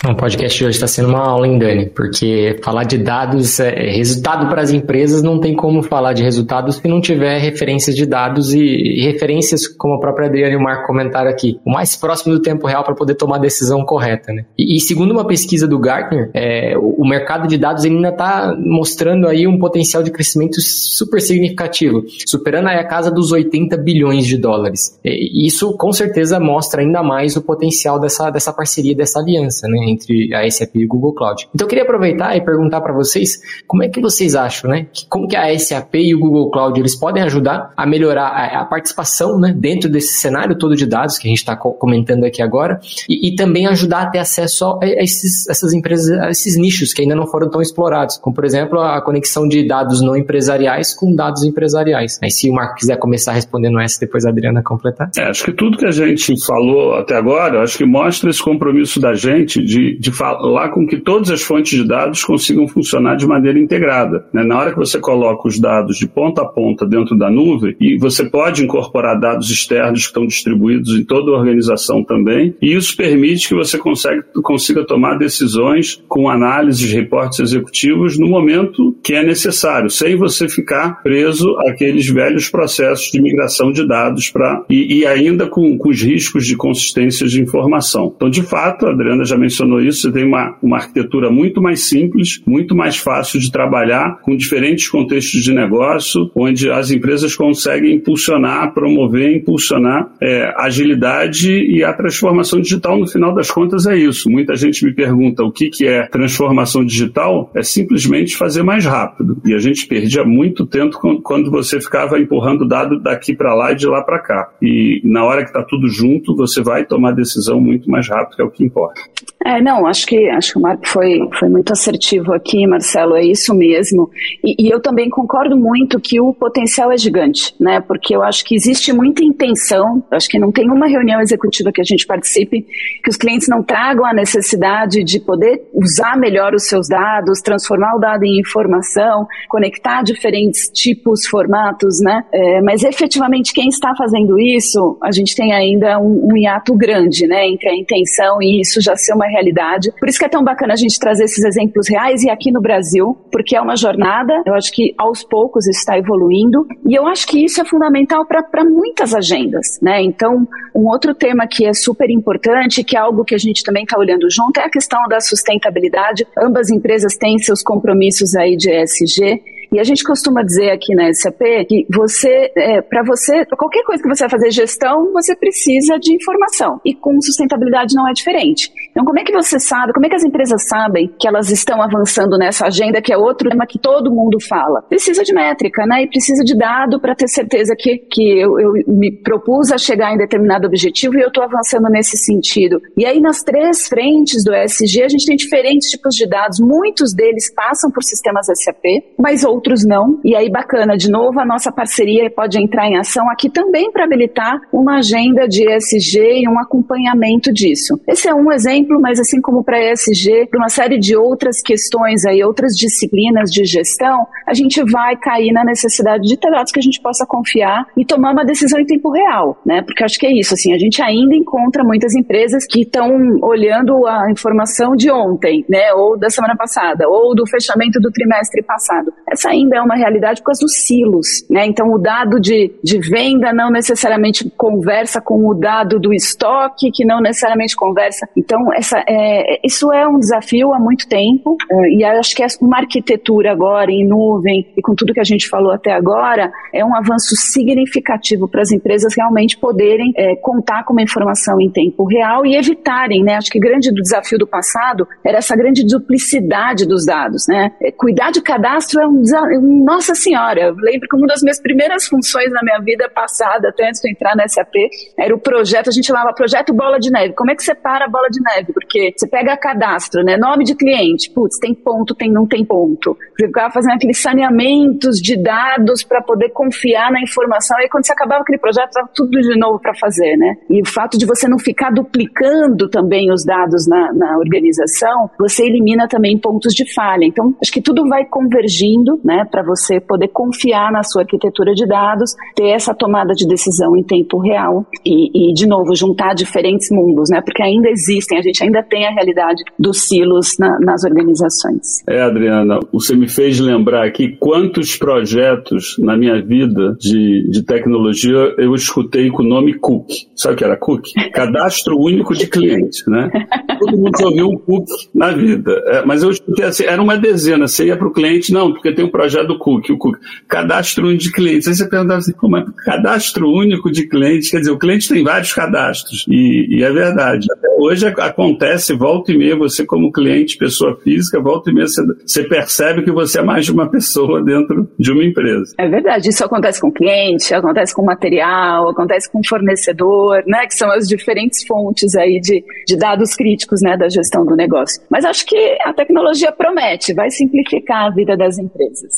O 0.05 0.17
podcast 0.17 0.59
de 0.59 0.65
hoje 0.65 0.75
está 0.75 0.89
sendo 0.89 1.11
uma 1.11 1.21
aula, 1.21 1.47
em 1.47 1.57
Dani? 1.57 1.87
Porque 1.87 2.59
falar 2.65 2.83
de 2.83 2.99
dados, 2.99 3.61
é, 3.61 3.71
resultado 3.93 4.49
para 4.49 4.61
as 4.61 4.73
empresas, 4.73 5.23
não 5.23 5.39
tem 5.39 5.55
como 5.55 5.81
falar 5.81 6.13
de 6.13 6.25
resultados 6.25 6.77
se 6.77 6.89
não 6.89 7.01
tiver 7.01 7.39
referências 7.39 7.95
de 7.95 8.05
dados 8.05 8.53
e, 8.53 8.59
e 8.61 9.05
referências, 9.05 9.69
como 9.69 9.95
a 9.95 10.01
própria 10.01 10.27
Adriana 10.27 10.55
e 10.55 10.57
o 10.57 10.61
Marco 10.61 10.89
comentaram 10.89 11.31
aqui, 11.31 11.61
o 11.65 11.71
mais 11.71 11.95
próximo 11.95 12.35
do 12.35 12.43
tempo 12.43 12.67
real 12.67 12.83
para 12.83 12.97
poder 12.97 13.15
tomar 13.15 13.37
a 13.37 13.39
decisão 13.39 13.85
correta. 13.85 14.33
Né? 14.33 14.45
E, 14.59 14.77
e, 14.77 14.81
segundo 14.81 15.13
uma 15.13 15.25
pesquisa 15.25 15.69
do 15.69 15.79
Gartner, 15.79 16.31
é, 16.35 16.77
o, 16.77 17.03
o, 17.03 17.09
mercado 17.09 17.47
de 17.47 17.57
dados 17.57 17.85
ainda 17.85 18.09
está 18.09 18.57
mostrando 18.59 19.29
aí 19.29 19.47
um 19.47 19.57
potencial 19.57 20.03
de 20.03 20.11
crescimento 20.11 20.61
super 20.61 21.21
significativo, 21.21 22.03
superando 22.27 22.67
aí 22.67 22.77
a 22.77 22.85
casa 22.85 23.09
dos 23.09 23.31
80 23.31 23.77
bilhões 23.77 24.27
de 24.27 24.37
dólares. 24.37 24.99
E 25.05 25.47
isso 25.47 25.77
com 25.77 25.93
certeza 25.93 26.41
mostra 26.41 26.83
ainda 26.83 27.05
mais 27.05 27.37
o 27.37 27.43
potencial 27.43 28.01
dessa, 28.01 28.31
dessa 28.31 28.53
parceria, 28.53 28.97
dessa 28.97 29.21
aliança, 29.21 29.69
né? 29.69 29.92
Entre 29.93 30.35
a 30.35 30.51
SAP 30.51 30.77
e 30.77 30.85
o 30.85 30.89
Google 30.89 31.15
Cloud. 31.15 31.49
Então 31.55 31.67
eu 31.67 31.69
queria 31.69 31.85
aproveitar 31.85 32.37
e 32.37 32.41
perguntar 32.41 32.81
para 32.81 32.93
vocês 32.93 33.41
como 33.67 33.83
é 33.83 33.89
que 33.89 34.01
vocês 34.01 34.35
acham, 34.35 34.71
né? 34.71 34.87
Que, 34.93 35.07
como 35.09 35.29
que 35.29 35.37
a 35.37 35.59
SAP 35.59 35.95
e 35.97 36.15
o 36.15 36.19
Google 36.19 36.51
Cloud 36.51 36.79
eles 36.79 36.97
podem 36.99 37.23
ajudar 37.23 37.73
a 37.77 37.87
melhorar 37.87 38.29
a, 38.29 38.61
a 38.61 38.65
participação, 38.65 39.39
né, 39.39 39.55
dentro 39.57 39.91
desse 39.91 40.15
cenário 40.15 40.57
todo 40.57 40.75
de 40.75 40.87
dados 40.87 41.19
que 41.19 41.29
a 41.29 41.31
gente 41.31 41.39
está 41.39 41.57
co 41.57 41.73
comentando 41.73 42.25
aqui 42.25 42.43
agora 42.43 42.81
e, 43.09 43.29
e, 43.29 43.37
também 43.37 43.67
ajudar 43.67 44.03
a 44.03 44.07
ter 44.07 44.19
acesso 44.19 44.65
a, 44.65 44.79
a 44.85 45.03
esses, 45.03 45.49
essas 45.49 45.73
empresas, 45.73 46.11
a 46.19 46.31
esses 46.31 46.57
nichos 46.57 46.93
que 46.93 47.03
ainda 47.03 47.15
não 47.15 47.27
foram 47.27 47.51
tão 47.51 47.61
explorados, 47.61 48.17
como 48.19 48.35
por 48.35 48.45
exemplo 48.45 48.81
a 48.81 49.01
conexão 49.01 49.49
de 49.49 49.67
dados 49.67 50.01
não 50.01 50.17
empresariais 50.17 50.95
com 50.95 51.15
dados 51.15 51.45
empresariais. 51.45 52.19
Aí 52.23 52.31
se 52.31 52.51
o 52.51 52.55
Marco 52.55 52.77
quiser 52.77 52.97
começar 52.97 53.33
respondendo 53.33 53.81
essa, 53.81 54.01
depois 54.01 54.25
a 54.25 54.31
Adriana 54.31 54.63
completar. 54.63 55.11
É, 55.17 55.25
acho 55.25 55.45
que 55.45 55.53
tudo 55.53 55.77
que 55.77 55.87
a 55.87 55.91
gente 55.91 56.35
falou 56.45 56.95
até 56.95 57.17
agora, 57.17 57.63
acho 57.63 57.79
que 57.79 57.85
mostra 57.85 58.31
esse 58.31 58.43
compromisso 58.43 59.01
da 59.01 59.15
gente 59.15 59.63
de 59.99 60.11
falar 60.11 60.71
com 60.71 60.87
que 60.87 60.97
todas 60.97 61.31
as 61.31 61.43
fontes 61.43 61.79
de 61.79 61.87
dados 61.87 62.25
consigam 62.25 62.67
funcionar 62.69 63.17
de 63.17 63.27
maneira 63.27 63.59
integrada. 63.59 64.27
Né? 64.33 64.43
Na 64.45 64.59
hora 64.59 64.73
que 64.73 64.79
você 64.79 64.99
coloca 64.99 65.49
os 65.49 65.59
dados 65.59 65.97
de 65.97 66.07
ponta 66.07 66.43
a 66.43 66.47
ponta 66.47 66.87
dentro 66.87 67.17
da 67.17 67.31
nuvem, 67.31 67.77
e 67.81 67.97
você 67.99 68.25
pode 68.25 68.65
incorporar 68.65 69.19
dados 69.19 69.51
externos 69.51 70.03
que 70.03 70.07
estão 70.07 70.27
distribuídos 70.27 70.97
em 70.97 71.05
toda 71.05 71.31
a 71.31 71.35
organização 71.35 72.03
também, 72.03 72.55
e 72.61 72.75
isso 72.75 72.97
permite 72.97 73.49
que 73.49 73.55
você 73.55 73.79
consegue, 73.79 74.23
consiga 74.43 74.85
tomar 74.85 75.19
decisões 75.19 76.03
com 76.09 76.29
análises, 76.29 76.93
reportes 76.93 77.41
executivos 77.41 78.19
no 78.19 78.29
momento 78.29 78.97
que 79.03 79.15
é 79.15 79.23
necessário, 79.23 79.91
sem 79.91 80.17
você 80.17 80.49
ficar 80.49 81.03
preso 81.03 81.57
àqueles 81.67 82.09
velhos 82.09 82.49
processos 82.49 83.11
de 83.11 83.21
migração 83.21 83.73
de 83.73 83.87
dados 83.87 84.31
para 84.31 84.65
e, 84.69 85.01
e, 85.01 85.07
ainda 85.07 85.47
com, 85.47 85.77
com 85.77 85.89
os 85.89 86.03
riscos 86.03 86.47
de 86.47 86.57
consistência 86.57 87.27
de 87.27 87.41
informação. 87.41 88.13
Então, 88.15 88.31
de 88.31 88.43
fato, 88.43 88.87
a 88.87 88.91
Adriana 88.91 89.25
já 89.25 89.37
mencionou 89.37 89.72
mencionou 89.73 89.81
isso, 89.81 90.03
você 90.03 90.13
tem 90.13 90.25
uma, 90.25 90.57
uma 90.63 90.77
arquitetura 90.77 91.31
muito 91.31 91.63
mais 91.63 91.89
simples, 91.89 92.43
muito 92.47 92.75
mais 92.75 92.97
fácil 92.97 93.41
de 93.41 93.51
trabalhar, 93.51 94.19
com 94.23 94.37
diferentes 94.37 94.89
contextos 94.89 95.43
de 95.43 95.53
negócio, 95.53 96.31
onde 96.35 96.71
as 96.71 96.91
empresas 96.91 97.35
conseguem 97.35 97.97
impulsionar, 97.97 98.73
promover, 98.75 99.37
impulsionar 99.37 100.11
é, 100.21 100.53
agilidade 100.57 101.51
e 101.51 101.83
a 101.83 101.93
transformação 101.93 102.61
digital, 102.61 102.99
no 102.99 103.07
final 103.07 103.35
das 103.35 103.51
contas, 103.51 103.87
é 103.87 103.97
isso. 103.97 104.29
Muita 104.31 104.55
gente 104.57 104.85
me 104.85 104.93
pergunta 104.93 105.43
o 105.43 105.53
que, 105.53 105.71
que 105.71 105.87
é 105.87 106.07
transformação 106.07 106.85
digital, 106.85 107.51
é 107.55 107.63
simplesmente 107.63 108.37
fazer 108.37 108.63
mais 108.63 108.85
rápido. 108.85 109.41
E 109.45 109.55
a 109.55 109.59
gente 109.59 109.87
perdia 109.87 110.25
muito 110.25 110.67
tempo 110.67 110.99
quando 111.23 111.51
você 111.51 111.81
ficava 111.81 112.19
empurrando 112.19 112.67
dado 112.67 113.01
daqui 113.01 113.35
para 113.35 113.55
lá 113.55 113.73
e 113.73 113.77
de 113.77 113.87
lá 113.87 114.03
para 114.03 114.19
cá. 114.19 114.51
E 114.61 115.01
na 115.05 115.25
hora 115.25 115.43
que 115.43 115.51
está 115.51 115.63
tudo 115.63 115.89
junto, 115.89 116.35
você 116.37 116.61
vai 116.63 116.85
tomar 116.85 117.13
decisão 117.13 117.61
muito 117.61 117.91
mais 117.91 118.09
rápido, 118.09 118.37
que 118.37 118.43
é 118.43 118.45
o 118.45 118.51
que 118.51 118.65
importa. 118.65 119.01
É, 119.45 119.61
não, 119.61 119.87
acho 119.87 120.07
que, 120.07 120.29
acho 120.29 120.53
que 120.53 120.59
o 120.59 120.63
Marco 120.63 120.87
foi, 120.87 121.29
foi 121.39 121.49
muito 121.49 121.73
assertivo 121.73 122.33
aqui, 122.33 122.67
Marcelo, 122.67 123.17
é 123.17 123.25
isso 123.25 123.53
mesmo. 123.55 124.09
E, 124.45 124.67
e, 124.67 124.71
eu 124.73 124.81
também 124.81 125.11
concordo 125.11 125.57
muito 125.57 125.99
que 126.01 126.21
o 126.21 126.33
potencial 126.33 126.93
é 126.93 126.97
gigante, 126.97 127.55
né? 127.59 127.81
Porque 127.81 128.15
eu 128.15 128.23
acho 128.23 128.45
que 128.45 128.55
existe 128.55 128.93
muita 128.93 129.25
intenção, 129.25 130.03
acho 130.11 130.29
que 130.29 130.39
não 130.39 130.53
tem 130.53 130.71
uma 130.71 130.87
reunião 130.87 131.21
executiva 131.21 131.73
que 131.73 131.81
a 131.81 131.85
gente 131.85 132.07
participe 132.07 132.65
que 133.03 133.11
os 133.11 133.17
clientes 133.17 133.49
não 133.49 133.63
tragam 133.63 134.05
a 134.05 134.15
necessidade 134.15 135.03
de 135.03 135.19
poder 135.19 135.63
usar 135.75 136.17
melhor 136.17 136.55
os 136.55 136.69
seus 136.69 136.87
dados, 136.89 137.41
transformar 137.41 137.97
o 137.97 137.99
dado 137.99 138.25
em 138.25 138.39
informação, 138.39 139.27
conectar 139.49 140.03
diferentes 140.03 140.69
tipos, 140.73 141.27
formatos, 141.27 142.01
né? 142.01 142.25
É, 142.33 142.61
mas 142.63 142.85
efetivamente 142.85 143.53
quem 143.53 143.69
está 143.69 143.93
fazendo 143.97 144.39
isso, 144.39 144.99
a 145.03 145.11
gente 145.11 145.35
tem 145.35 145.53
ainda 145.53 145.99
um, 145.99 146.29
um 146.31 146.37
hiato 146.37 146.77
grande, 146.77 147.27
né? 147.27 147.49
Entre 147.49 147.69
a 147.69 147.75
intenção 147.75 148.41
e 148.41 148.61
isso 148.61 148.81
já 148.81 148.95
ser 148.95 149.15
uma 149.15 149.32
realidade. 149.33 149.91
Por 149.99 150.09
isso 150.09 150.19
que 150.19 150.25
é 150.25 150.29
tão 150.29 150.45
bacana 150.45 150.75
a 150.75 150.77
gente 150.77 150.99
trazer 150.99 151.25
esses 151.25 151.45
exemplos 151.45 151.89
reais 151.89 152.23
e 152.23 152.31
aqui 152.31 152.53
no 152.53 152.61
Brasil, 152.61 153.17
porque 153.31 153.57
é 153.57 153.61
uma 153.61 153.77
jornada, 153.77 154.43
eu 154.47 154.55
acho 154.55 154.71
que 154.73 154.95
aos 154.99 155.25
poucos 155.25 155.67
está 155.67 155.99
evoluindo, 155.99 156.67
e 156.89 156.95
eu 156.95 157.07
acho 157.07 157.27
que 157.27 157.45
isso 157.45 157.61
é 157.61 157.65
fundamental 157.65 158.27
para 158.27 158.65
muitas 158.65 159.15
agendas, 159.15 159.79
né? 159.81 160.03
Então, 160.03 160.47
um 160.75 160.87
outro 160.87 161.15
tema 161.15 161.47
que 161.47 161.67
é 161.67 161.73
super 161.73 162.11
importante, 162.11 162.85
que 162.85 162.97
é 162.97 163.01
algo 163.01 163.25
que 163.25 163.35
a 163.35 163.39
gente 163.39 163.63
também 163.63 163.85
está 163.85 163.99
olhando 163.99 164.29
junto, 164.31 164.61
é 164.61 164.65
a 164.65 164.71
questão 164.71 165.01
da 165.09 165.21
sustentabilidade. 165.21 166.27
Ambas 166.39 166.71
empresas 166.71 167.17
têm 167.17 167.39
seus 167.39 167.63
compromissos 167.63 168.35
aí 168.35 168.57
de 168.57 168.71
ESG, 168.71 169.43
e 169.73 169.81
a 169.81 169.85
gente 169.85 170.05
costuma 170.05 170.43
dizer 170.43 170.71
aqui 170.71 170.95
na 170.95 171.13
SAP 171.13 171.41
que 171.67 171.87
você, 171.91 172.53
é, 172.57 172.83
para 172.83 173.03
você, 173.03 173.45
pra 173.47 173.57
qualquer 173.57 173.83
coisa 173.85 174.03
que 174.03 174.09
você 174.09 174.25
vai 174.25 174.31
fazer 174.31 174.51
gestão, 174.51 175.11
você 175.13 175.35
precisa 175.35 175.99
de 175.99 176.15
informação. 176.15 176.79
E 176.85 176.95
com 176.95 177.19
sustentabilidade 177.21 177.95
não 177.95 178.09
é 178.09 178.13
diferente. 178.13 178.71
Então, 178.91 179.05
como 179.05 179.19
é 179.19 179.25
que 179.25 179.33
você 179.33 179.59
sabe, 179.59 179.93
como 179.95 180.05
é 180.05 180.09
que 180.11 180.17
as 180.17 180.25
empresas 180.25 180.69
sabem 180.69 181.11
que 181.19 181.27
elas 181.27 181.51
estão 181.51 181.81
avançando 181.81 182.37
nessa 182.37 182.67
agenda, 182.67 183.01
que 183.01 183.13
é 183.13 183.17
outro 183.17 183.49
tema 183.49 183.67
que 183.67 183.79
todo 183.79 184.13
mundo 184.13 184.39
fala? 184.47 184.83
Precisa 184.83 185.23
de 185.25 185.33
métrica, 185.33 185.87
né? 185.87 186.03
E 186.03 186.07
precisa 186.07 186.45
de 186.45 186.55
dado 186.55 187.01
para 187.01 187.15
ter 187.15 187.29
certeza 187.29 187.75
que, 187.77 187.97
que 187.97 188.39
eu, 188.39 188.61
eu, 188.61 188.73
me 188.87 189.11
propus 189.11 189.73
a 189.73 189.79
chegar 189.79 190.13
em 190.13 190.19
determinado 190.19 190.67
objetivo 190.67 191.17
e 191.17 191.23
eu 191.23 191.29
estou 191.29 191.43
avançando 191.43 191.89
nesse 191.89 192.19
sentido. 192.19 192.79
E 192.95 193.07
aí, 193.07 193.21
nas 193.21 193.43
três 193.43 193.89
frentes 193.89 194.45
do 194.45 194.55
ESG, 194.55 195.03
a 195.03 195.09
gente 195.09 195.25
tem 195.25 195.37
diferentes 195.37 195.89
tipos 195.89 196.15
de 196.15 196.29
dados. 196.29 196.61
Muitos 196.61 197.15
deles 197.15 197.51
passam 197.55 197.91
por 197.91 198.03
sistemas 198.03 198.47
SAP, 198.47 198.85
mas 199.19 199.45
outros 199.45 199.62
outros 199.63 199.87
não. 199.87 200.19
E 200.25 200.35
aí, 200.35 200.51
bacana, 200.51 200.97
de 200.97 201.09
novo, 201.09 201.39
a 201.39 201.47
nossa 201.47 201.71
parceria 201.71 202.29
pode 202.29 202.61
entrar 202.61 202.89
em 202.89 202.99
ação 202.99 203.31
aqui 203.31 203.49
também 203.49 203.93
para 203.93 204.05
habilitar 204.05 204.61
uma 204.73 204.99
agenda 204.99 205.47
de 205.47 205.65
ESG 205.65 206.43
e 206.43 206.49
um 206.49 206.59
acompanhamento 206.59 207.53
disso. 207.53 208.01
Esse 208.09 208.29
é 208.29 208.35
um 208.35 208.51
exemplo, 208.51 209.01
mas 209.01 209.21
assim 209.21 209.41
como 209.41 209.63
para 209.63 209.93
ESG, 209.93 210.49
para 210.51 210.59
uma 210.59 210.69
série 210.69 210.99
de 210.99 211.17
outras 211.17 211.63
questões 211.63 212.25
aí, 212.25 212.43
outras 212.43 212.73
disciplinas 212.73 213.51
de 213.51 213.65
gestão, 213.65 214.27
a 214.47 214.53
gente 214.53 214.83
vai 214.83 215.17
cair 215.17 215.53
na 215.53 215.65
necessidade 215.65 216.25
de 216.25 216.37
ter 216.37 216.51
dados 216.51 216.73
que 216.73 216.81
a 216.81 216.83
gente 216.83 217.01
possa 217.01 217.25
confiar 217.25 217.87
e 217.97 218.05
tomar 218.05 218.33
uma 218.33 218.45
decisão 218.45 218.81
em 218.81 218.87
tempo 218.87 219.11
real, 219.11 219.61
né? 219.65 219.83
Porque 219.83 220.03
acho 220.03 220.19
que 220.19 220.27
é 220.27 220.33
isso, 220.33 220.55
assim, 220.55 220.75
a 220.75 220.79
gente 220.79 221.01
ainda 221.01 221.37
encontra 221.37 221.85
muitas 221.85 222.15
empresas 222.15 222.67
que 222.67 222.81
estão 222.81 223.39
olhando 223.43 224.07
a 224.07 224.31
informação 224.31 224.97
de 224.97 225.11
ontem, 225.11 225.65
né? 225.69 225.93
Ou 225.95 226.19
da 226.19 226.29
semana 226.29 226.57
passada, 226.57 227.09
ou 227.09 227.35
do 227.35 227.47
fechamento 227.47 228.01
do 228.01 228.11
trimestre 228.11 228.63
passado. 228.63 229.13
Essa 229.31 229.52
ainda 229.53 229.77
é 229.77 229.81
uma 229.81 229.95
realidade 229.95 230.41
por 230.41 230.47
causa 230.47 230.61
dos 230.61 230.75
silos, 230.85 231.27
né? 231.49 231.67
Então 231.67 231.93
o 231.93 231.99
dado 231.99 232.41
de, 232.41 232.73
de 232.83 232.99
venda 232.99 233.53
não 233.53 233.71
necessariamente 233.71 234.51
conversa 234.57 235.21
com 235.21 235.47
o 235.49 235.55
dado 235.55 236.01
do 236.01 236.13
estoque, 236.13 236.91
que 236.91 237.05
não 237.05 237.21
necessariamente 237.21 237.77
conversa. 237.77 238.27
Então 238.37 238.73
essa, 238.75 239.03
é, 239.09 239.61
isso 239.65 239.93
é 239.93 240.07
um 240.07 240.19
desafio 240.19 240.73
há 240.73 240.79
muito 240.79 241.09
tempo 241.09 241.57
é, 241.71 241.89
e 241.91 242.05
acho 242.05 242.35
que 242.35 242.43
uma 242.61 242.79
arquitetura 242.79 243.53
agora 243.53 243.91
em 243.91 244.07
nuvem 244.07 244.73
e 244.77 244.83
com 244.83 244.95
tudo 244.95 245.15
que 245.15 245.21
a 245.21 245.25
gente 245.25 245.49
falou 245.49 245.73
até 245.73 245.93
agora 245.93 246.53
é 246.73 246.85
um 246.85 246.95
avanço 246.95 247.35
significativo 247.37 248.49
para 248.49 248.63
as 248.63 248.73
empresas 248.73 249.15
realmente 249.17 249.59
poderem 249.59 250.13
é, 250.17 250.37
contar 250.37 250.85
com 250.85 250.93
uma 250.93 251.03
informação 251.03 251.61
em 251.61 251.71
tempo 251.71 252.05
real 252.05 252.45
e 252.45 252.57
evitarem, 252.57 253.23
né? 253.23 253.37
Acho 253.37 253.51
que 253.51 253.59
grande 253.59 253.93
desafio 254.03 254.39
do 254.39 254.47
passado 254.47 255.07
era 255.25 255.39
essa 255.39 255.57
grande 255.57 255.87
duplicidade 255.87 256.87
dos 256.87 257.07
dados, 257.07 257.47
né? 257.49 257.73
É, 257.81 257.91
cuidar 257.91 258.31
de 258.31 258.41
cadastro 258.41 259.01
é 259.01 259.07
um 259.07 259.21
nossa 259.61 260.15
senhora. 260.15 260.61
Eu 260.61 260.75
lembro 260.77 261.09
que 261.09 261.17
uma 261.17 261.27
das 261.27 261.43
minhas 261.43 261.61
primeiras 261.61 262.07
funções 262.07 262.51
na 262.51 262.61
minha 262.63 262.79
vida 262.81 263.09
passada, 263.09 263.69
até 263.69 263.89
antes 263.89 264.01
de 264.01 264.11
entrar 264.11 264.37
na 264.37 264.47
SAP, 264.49 264.75
era 265.19 265.35
o 265.35 265.39
projeto, 265.39 265.89
a 265.89 265.93
gente 265.93 266.07
chamava 266.07 266.33
projeto 266.33 266.73
bola 266.73 266.99
de 266.99 267.11
neve. 267.11 267.35
Como 267.35 267.51
é 267.51 267.55
que 267.55 267.63
separa 267.63 268.07
a 268.07 268.09
bola 268.09 268.29
de 268.29 268.41
neve? 268.43 268.73
Porque 268.73 269.13
você 269.17 269.27
pega 269.27 269.57
cadastro, 269.57 270.23
né? 270.23 270.37
Nome 270.37 270.65
de 270.65 270.75
cliente, 270.75 271.31
putz, 271.31 271.59
tem 271.59 271.75
ponto, 271.75 272.15
tem 272.15 272.31
não 272.31 272.47
tem 272.47 272.65
ponto. 272.65 273.17
Você 273.39 273.47
ficava 273.47 273.73
fazendo 273.73 273.95
aqueles 273.95 274.21
saneamentos 274.21 275.21
de 275.21 275.37
dados 275.37 276.03
para 276.03 276.23
poder 276.23 276.51
confiar 276.51 277.11
na 277.11 277.21
informação. 277.21 277.79
E 277.81 277.89
quando 277.89 278.07
você 278.07 278.13
acabava 278.13 278.43
aquele 278.43 278.59
projeto, 278.59 278.89
estava 278.89 279.09
tudo 279.15 279.41
de 279.41 279.59
novo 279.59 279.79
para 279.81 279.95
fazer, 279.95 280.37
né? 280.37 280.57
E 280.71 280.81
o 280.81 280.87
fato 280.87 281.19
de 281.19 281.27
você 281.27 281.49
não 281.49 281.59
ficar 281.59 281.91
duplicando 281.91 282.89
também 282.89 283.33
os 283.33 283.45
dados 283.45 283.87
na, 283.87 284.13
na 284.13 284.39
organização, 284.39 285.31
você 285.39 285.65
elimina 285.65 286.09
também 286.09 286.39
pontos 286.39 286.75
de 286.75 286.93
falha. 286.93 287.25
Então, 287.25 287.55
acho 287.61 287.73
que 287.73 287.83
tudo 287.83 288.09
vai 288.09 288.25
convergindo, 288.25 289.21
né, 289.25 289.47
para 289.51 289.63
você 289.63 290.01
poder 290.01 290.29
confiar 290.29 290.93
na 290.93 291.03
sua 291.03 291.23
arquitetura 291.23 291.75
de 291.75 291.87
dados, 291.87 292.35
ter 292.55 292.69
essa 292.69 292.95
tomada 292.95 293.33
de 293.35 293.47
decisão 293.47 293.97
em 293.97 294.03
tempo 294.03 294.39
real 294.39 294.87
e, 295.05 295.51
e 295.51 295.55
de 295.55 295.67
novo, 295.67 295.95
juntar 295.95 296.35
diferentes 296.35 296.89
mundos, 296.91 297.31
né? 297.31 297.41
Porque 297.41 297.63
ainda 297.63 297.89
existem, 297.89 298.39
a 298.39 298.43
gente 298.43 298.63
ainda 298.63 298.83
tem 298.83 299.07
a 299.07 299.11
realidade 299.11 299.63
dos 299.79 300.09
silos 300.09 300.57
na, 300.59 300.79
nas 300.81 301.05
organizações. 301.05 302.03
É, 302.09 302.23
Adriana, 302.23 302.81
você 302.93 303.15
me 303.15 303.29
fez 303.29 303.59
lembrar 303.61 304.07
aqui 304.07 304.37
quantos 304.39 304.97
projetos 304.97 305.97
na 305.99 306.17
minha 306.17 306.41
vida 306.43 306.97
de, 306.99 307.49
de 307.51 307.63
tecnologia 307.65 308.55
eu 308.59 308.75
escutei 308.75 309.31
com 309.31 309.43
o 309.43 309.47
nome 309.47 309.75
Cook. 309.75 310.09
Sabe 310.35 310.55
o 310.55 310.59
que 310.59 310.65
era 310.65 310.77
Cook? 310.77 311.07
Cadastro 311.33 311.99
único 311.99 312.35
de 312.35 312.47
cliente, 312.47 313.09
né? 313.09 313.31
Todo 313.79 313.97
mundo 313.97 314.19
já 314.19 314.27
ouviu 314.27 314.49
um 314.49 314.59
Cook 314.59 314.87
na 315.15 315.33
vida. 315.33 315.73
É, 315.87 316.05
mas 316.05 316.23
eu 316.23 316.31
escutei 316.31 316.65
assim, 316.65 316.85
era 316.85 317.01
uma 317.01 317.17
dezena. 317.17 317.67
Você 317.67 317.87
ia 317.87 317.97
para 317.97 318.09
o 318.09 318.13
cliente, 318.13 318.53
não, 318.53 318.73
porque 318.73 318.93
tem 318.93 319.05
um 319.05 319.11
projeto 319.13 319.47
do 319.49 319.59
Cook, 319.59 319.91
o 319.91 319.99
Cook. 319.99 320.19
Cadastro 320.49 321.07
único 321.07 321.23
de 321.23 321.33
clientes. 321.33 321.69
Aí 321.69 321.75
você 321.75 321.89
perguntava 321.89 322.19
assim, 322.19 322.33
como 322.33 322.57
é 322.57 322.65
cadastro 322.85 323.49
único 323.49 323.93
de 323.93 324.09
clientes? 324.09 324.51
Quer 324.51 324.59
dizer, 324.59 324.73
o 324.73 324.79
cliente 324.79 325.09
tem 325.09 325.23
vários 325.23 325.53
cadastros. 325.53 326.25
E, 326.29 326.79
e 326.79 326.83
é 326.83 326.91
verdade. 326.91 327.47
Até 327.53 327.69
hoje 327.83 328.07
acontece, 328.07 328.95
volta 328.95 329.33
e 329.33 329.39
meia, 329.39 329.57
você 329.57 329.85
como 329.85 330.13
cliente, 330.13 330.57
pessoa 330.57 330.97
física, 331.03 331.41
volta 331.41 331.71
e 331.71 331.75
meia, 331.75 331.87
você, 331.87 332.03
você 332.27 332.45
percebe 332.45 333.03
que 333.03 333.11
você 333.11 333.41
é 333.41 333.43
mais 333.43 333.65
de 333.65 333.73
uma 333.73 333.91
pessoa 333.91 334.43
dentro 334.43 334.89
de 334.99 335.13
uma 335.13 335.25
empresa. 335.25 335.75
É 335.79 335.89
verdade. 335.89 336.29
Isso 336.29 336.45
acontece 336.45 336.81
com 336.81 336.91
cliente, 336.91 337.53
acontece 337.55 337.95
com 337.95 338.05
material, 338.05 338.89
acontece 338.89 339.31
com 339.31 339.41
fornecedor, 339.45 340.43
né? 340.47 340.67
Que 340.67 340.75
são 340.75 340.91
as 340.91 341.09
diferentes 341.09 341.65
fontes 341.67 342.15
aí 342.15 342.41
de, 342.41 342.65
de 342.87 342.97
dados 342.97 343.35
críticos, 343.35 343.81
né? 343.83 343.97
Da 343.97 344.09
gestão 344.09 344.45
do 344.45 344.57
negócio. 344.57 345.03
Mas 345.11 345.25
acho 345.25 345.47
que 345.47 345.77
a 345.85 345.93
tecnologia 345.93 346.53
promete, 346.53 347.15
vai 347.15 347.31
simplificar 347.31 348.07
a 348.07 348.11
vida 348.11 348.37
das 348.37 348.59
empresas. 348.59 349.13